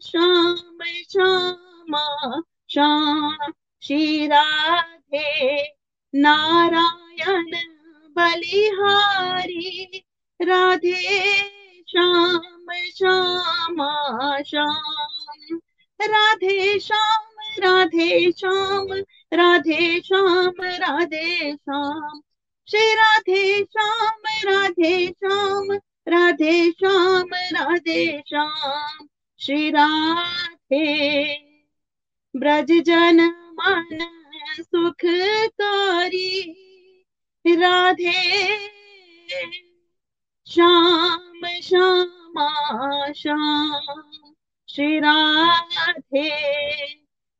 श्याम, 0.00 0.78
श्यामा, 1.10 2.40
श्याम, 2.68 3.52
श्री 3.82 4.26
राधे 4.26 5.62
नारायण 6.14 7.50
बलिहारी, 8.16 10.04
राधे 10.42 11.36
श्याम। 11.88 12.55
श्यामा, 12.74 14.42
श्याम। 14.42 15.56
राधे 16.02 16.78
श्याम 16.78 17.26
राधे 17.64 18.32
श्याम 18.32 18.92
राधे 19.32 20.00
श्याम 20.00 20.52
राधे 20.60 21.52
श्याम। 21.52 22.20
श्री 22.70 22.94
राधे 22.94 23.64
श्याम 23.64 24.50
राधे 24.50 25.06
श्याम 25.06 25.72
राधे 26.08 26.70
श्याम 26.70 27.28
राधे 27.34 28.22
श्याम। 28.26 29.06
श्री 29.38 29.70
राधे। 29.70 31.34
ब्रज 32.36 32.72
जन 32.72 33.20
मन 33.52 33.98
सुख 34.56 34.96
सुखकारी 35.04 36.52
राधे। 37.48 38.56
श्याम, 40.46 41.46
श्यामा। 41.62 42.25
श्याम 42.38 44.02
श्री 44.68 44.98
राधे, 44.98 46.30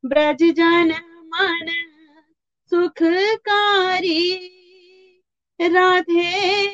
ब्रज 0.07 0.43
जन 0.43 0.93
मन, 1.27 1.67
सुखकारी। 2.71 4.23
राधे, 5.61 6.67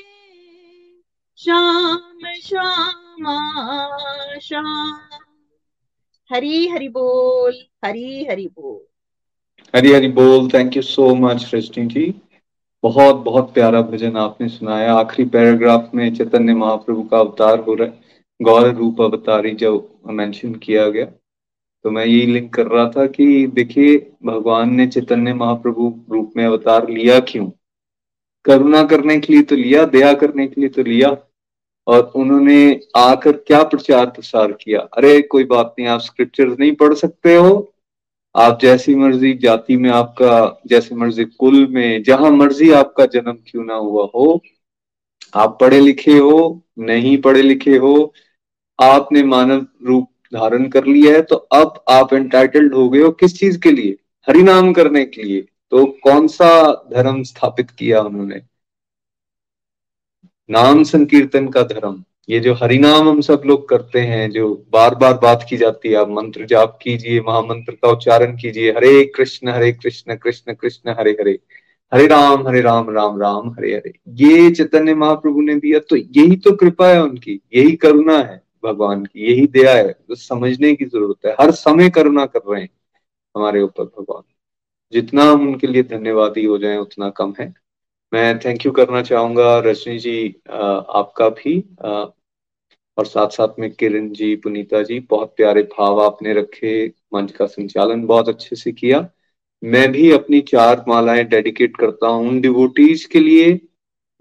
श्याम 1.39 2.33
श्यामा 2.43 3.39
श्याम 4.39 4.95
हरी 6.33 6.69
हरि 6.69 6.89
बोल, 6.89 7.55
हरी 7.85 8.25
हरि 8.25 8.47
बोल। 8.47 8.87
हरी 9.77 9.93
हरी 9.93 10.09
बोल 10.09 10.49
thank 10.49 10.77
you 10.77 10.83
so 10.83 11.15
much 11.15 11.51
Rajni 11.55 11.87
ji 11.87 12.15
बहुत 12.83 13.17
बहुत 13.17 13.55
प्यारा 13.55 13.83
भजन 13.83 14.17
आपने 14.17 14.49
सुनाया। 14.49 14.95
आखिरी 14.95 15.29
पैराग्राफ 15.29 15.91
में 15.95 16.15
चैतन्य 16.15 16.55
महाप्रभु 16.55 17.03
का 17.03 17.19
अवतार 17.19 17.59
हो 17.59 17.75
रहा 17.75 17.89
है। 17.89 18.02
गौर 18.43 18.69
रूप 18.75 19.01
अवतारी 19.01 19.51
जब 19.51 19.89
मेंशन 20.07 20.55
किया 20.55 20.89
गया 20.89 21.05
तो 21.85 21.91
मैं 21.91 22.05
यही 22.07 22.27
लिंक 22.27 22.55
कर 22.55 22.67
रहा 22.67 22.89
था 22.89 23.07
कि 23.07 23.47
देखिए, 23.47 24.13
भगवान 24.25 24.75
ने 24.75 24.87
चैतन्य 24.87 25.35
महाप्रभु 25.35 25.95
रूप 26.11 26.33
में 26.37 26.45
अवतार 26.45 26.89
लिया 26.89 27.21
क्यों? 27.21 27.51
करुणा 28.45 28.83
करने 28.85 29.19
के 29.21 29.33
लिए 29.33 29.43
तो 29.43 29.57
लिया, 29.57 29.85
दया 29.85 30.13
करने 30.15 30.47
के 30.47 30.61
लिए 30.61 30.71
तो 30.71 30.83
लिया, 30.83 31.17
और 31.87 32.13
उन्होंने 32.17 32.81
आकर 32.97 33.33
क्या 33.33 33.63
प्रचार 33.63 34.07
प्रसार 34.07 34.53
किया? 34.53 34.81
अरे, 34.81 35.23
कोई 35.23 35.45
बात 35.45 35.75
नहीं, 35.79 35.89
आप 35.89 36.01
स्क्रिप्चर्स 36.01 36.59
नहीं 36.59 36.75
पढ़ 36.75 36.95
सकते 36.95 37.35
हो। 37.37 37.75
आप 38.37 38.59
जैसी 38.63 38.95
मर्ज़ी 38.95 39.35
जाति 39.35 39.77
में 39.77 39.91
आपका, 39.91 40.63
जैसी 40.67 40.95
मर्ज़ी 40.95 41.25
कुल 41.25 41.67
में, 41.67 42.03
जहाँ 42.03 42.31
मर्ज़ी 42.31 42.71
आपका 42.71 43.07
जन्म 43.07 43.33
क्यों 43.33 43.65
ना 43.65 43.75
हुआ 43.75 44.09
हो। 44.15 44.41
आप 45.35 45.59
पढ़े 45.61 45.81
लिखे 45.81 46.19
हो, 46.19 46.63
नहीं 46.79 47.19
पढ़े 47.19 47.43
लिखे 47.43 47.77
हो 47.77 48.13
आपने 48.83 49.23
मानव 49.23 49.67
रूप 49.87 50.09
धारण 50.35 50.69
कर 50.69 50.85
लिया 50.85 51.15
है 51.15 51.23
तो 51.23 51.37
अब 51.37 51.85
आप 51.89 52.13
एंटाइटल्ड 52.15 52.75
हो 52.75 52.89
गए 52.89 53.01
हो 53.01 53.11
किस 53.11 53.39
चीज़ 53.39 53.61
के 53.61 53.71
लिए? 53.71 53.97
हरिनाम 54.29 54.73
करने 54.73 55.05
के 55.05 55.23
लिए। 55.23 55.41
तो 55.71 55.85
कौन 56.03 56.27
सा 56.29 56.73
धर्म 56.93 57.23
स्थापित 57.23 57.71
किया 57.71 58.01
उन्होंने? 58.01 58.41
नाम 60.51 60.83
संकीर्तन 60.83 61.49
का 61.49 61.63
धर्म। 61.63 62.05
ये 62.29 62.41
जो 62.41 62.55
हरिनाम 62.55 63.09
हम 63.09 63.21
सब 63.21 63.43
लोग 63.47 63.69
करते 63.69 64.01
हैं, 64.01 64.31
जो 64.31 64.67
बार 64.73 64.95
बार 64.95 65.15
बात 65.15 65.47
की 65.51 65.57
जाती 65.57 65.89
है, 65.89 65.95
आप 65.95 66.09
मंत्र 66.09 66.45
जाप 66.47 66.79
कीजिए, 66.83 67.21
महामंत्र 67.21 67.73
का 67.73 67.89
उच्चारण 67.89 68.37
कीजिए, 68.37 68.71
हरे 68.71 69.05
कृष्ण 69.05 69.49
हरे 69.49 69.73
कृष्ण 69.73 70.15
कृष्ण 70.15 70.55
कृष्ण, 70.55 70.91
हरे 70.91 71.11
हरे। 71.11 71.39
हरे 71.95 72.07
राम 72.07 72.49
हरे 72.49 72.61
राम 72.61 72.91
राम 72.91 73.21
राम, 73.21 73.51
हरे 73.51 73.75
हरे। 73.75 73.93
ये 74.09 74.51
चैतन्य 74.51 74.95
महाप्रभु 74.95 75.41
ने 75.41 75.55
दिया 75.55 75.79
तो 75.79 75.97
यही 75.97 76.37
तो 76.37 76.57
कृपा 76.57 76.89
है 76.89 77.03
उनकी, 77.03 77.41
यही 77.55 77.77
करुणा 77.77 78.19
है। 78.19 78.42
भगवान 78.65 79.05
की। 79.05 79.31
यही 79.31 79.47
दया 79.49 79.75
है 79.75 79.93
तो 79.93 80.15
समझने 80.15 80.75
की 80.75 80.85
ज़रूरत 80.85 81.27
है। 81.27 81.33
हर 81.41 81.51
समय 81.53 81.91
करुणा 81.91 82.27
कर 82.27 82.41
रहे 82.49 82.61
हैं 82.63 82.69
हमारे 83.35 83.63
ऊपर 83.63 83.85
भगवान। 83.85 84.23
जितना 84.93 85.25
हम 85.25 85.47
उनके 85.49 85.67
लिए 85.67 85.83
धन्यवादी 85.85 86.45
हो 86.45 86.59
जाए, 86.59 86.77
उतना 86.79 87.09
कम 87.11 87.35
है। 87.41 87.53
मैं 88.13 88.39
थैंक 88.39 88.67
यू 88.67 88.73
करना 88.73 89.03
चाहूँगा, 89.03 89.59
रजनी 89.61 89.99
जी 89.99 90.29
आपका 90.51 91.29
भी 91.31 91.59
और 92.99 93.07
साथ 93.07 93.29
साथ 93.29 93.59
में 93.59 93.71
किरण 93.71 94.09
जी, 94.13 94.35
पुनीता 94.37 94.83
जी, 94.83 94.99
बहुत 95.01 95.35
प्यारे 95.37 95.63
भाव 95.71 96.01
आपने 96.03 96.33
रखे, 96.35 96.87
मंच 97.15 97.33
का 97.33 97.47
संचालन 97.47 98.05
बहुत 98.07 98.29
अच्छे 98.29 98.57
से 98.57 98.73
किया। 98.73 99.09
मैं 99.63 99.91
भी 99.93 100.11
अपनी 100.13 100.41
चार 100.43 100.85
मालाएँ 100.89 101.25
डेडिकेट 101.25 101.77
करता 101.77 102.07
हूँ 102.07 102.29
उन 102.29 102.41
डिवोटीज 102.41 103.05
के 103.05 103.21
लिए। 103.21 103.53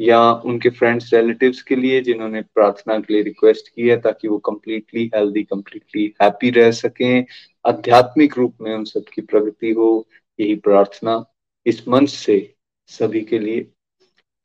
या 0.02 0.20
उनके 0.46 0.70
फ्रेंड्स 0.70 1.14
रिलेटिव्स 1.14 1.62
के 1.62 1.76
लिए 1.76 2.02
जिन्होंने 2.02 2.42
प्रार्थना 2.56 3.00
के 3.00 3.14
लिए 3.14 3.24
रिक्वेस्ट 3.24 3.68
की 3.70 3.88
है 3.88 4.00
ताकि 4.02 4.28
वो 4.28 4.38
कंप्लीटली 4.40 5.10
हेल्दी 5.16 5.44
कंप्लीटली 5.44 6.06
हैप्पी 6.22 6.50
रह 6.50 6.72
सकें, 6.72 7.26
आध्यात्मिक 7.66 8.38
रूप 8.38 8.56
में 8.62 8.74
उन 8.76 8.84
सबकी 8.86 9.22
प्रगति 9.22 9.72
हो, 9.72 10.08
यही 10.40 10.56
प्रार्थना 10.58 11.24
इस 11.66 11.88
मंच 11.88 12.10
से 12.10 12.54
सभी 12.90 13.22
के 13.22 13.40
लिए। 13.40 13.62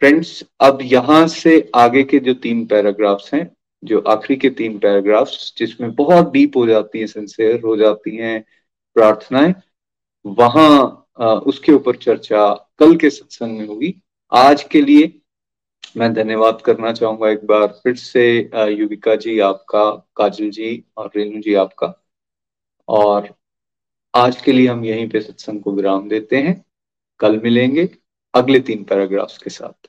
फ्रेंड्स 0.02 0.42
अब 0.60 0.78
यहाँ 0.82 1.26
से 1.28 1.70
आगे 1.74 2.02
के 2.04 2.18
जो 2.18 2.34
तीन 2.36 2.64
पैराग्राफ्स 2.66 3.32
हैं, 3.34 3.50
जो 3.82 4.00
आखिरी 4.00 4.36
के 4.36 4.50
तीन 4.50 4.78
पैराग्राफ्स 4.78 5.54
जिसमें 5.58 5.94
बहुत 5.94 6.32
डीप 6.32 6.56
हो 6.56 6.66
जाती 6.66 7.00
है 7.00 7.06
सिंसियर 7.06 7.60
हो 7.60 7.76
जाती 7.76 8.16
हैं 8.16 8.40
प्रार्थनाएँ, 8.96 9.54
वहाँ 10.24 11.02
उसके 11.46 11.72
ऊपर 11.72 11.96
चर्चा 11.96 12.52
कल 12.78 12.96
के 12.96 13.10
सत्संग 13.10 13.58
में 13.58 13.66
होगी। 13.66 13.94
आज 14.32 14.62
के 14.62 14.80
लिए 14.82 15.12
मैं 15.96 16.12
धन्यवाद 16.14 16.60
करना 16.64 16.92
चाहूँगा 16.92 17.30
एक 17.30 17.44
बार 17.44 17.66
फिर 17.66 17.94
से 17.94 18.50
युविका 18.68 19.14
जी 19.14 19.38
आपका, 19.40 19.90
काजल 20.16 20.50
जी 20.50 20.84
और 20.96 21.10
रेणु 21.16 21.40
जी 21.40 21.54
आपका। 21.54 22.04
और 22.88 23.34
आज 24.14 24.40
के 24.42 24.52
लिए 24.52 24.66
हम 24.68 24.84
यहीं 24.84 25.08
पे 25.08 25.20
सत्संग 25.20 25.60
को 25.60 25.72
विराम 25.72 26.08
देते 26.08 26.36
हैं। 26.36 26.64
कल 27.20 27.40
मिलेंगे 27.40 27.88
अगले 28.34 28.60
तीन 28.60 28.84
पैराग्राफ्स 28.84 29.38
के 29.38 29.50
साथ। 29.50 29.88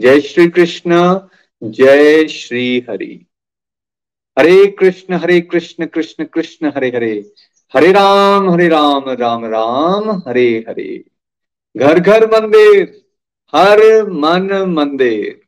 जय 0.00 0.20
श्री 0.20 0.48
कृष्ण, 0.48 1.20
जय 1.62 2.28
श्री 2.28 2.86
हरि। 2.90 3.26
हरे 4.38 4.66
कृष्ण 4.66 5.14
हरे 5.14 5.40
कृष्ण 5.40 5.86
कृष्ण 5.86 6.24
कृष्ण, 6.24 6.72
हरे 6.76 6.88
हरे। 6.88 7.32
हरे 7.74 7.92
राम 7.92 8.50
हरे 8.50 8.68
राम 8.68 9.08
राम 9.08 9.44
राम, 9.44 10.10
हरे 10.28 10.64
हरे। 10.68 11.04
घर 11.76 11.98
घर 11.98 12.26
मंदिर, 12.26 13.02
हर 13.54 14.10
मन 14.10 14.64
मंदिर। 14.68 15.47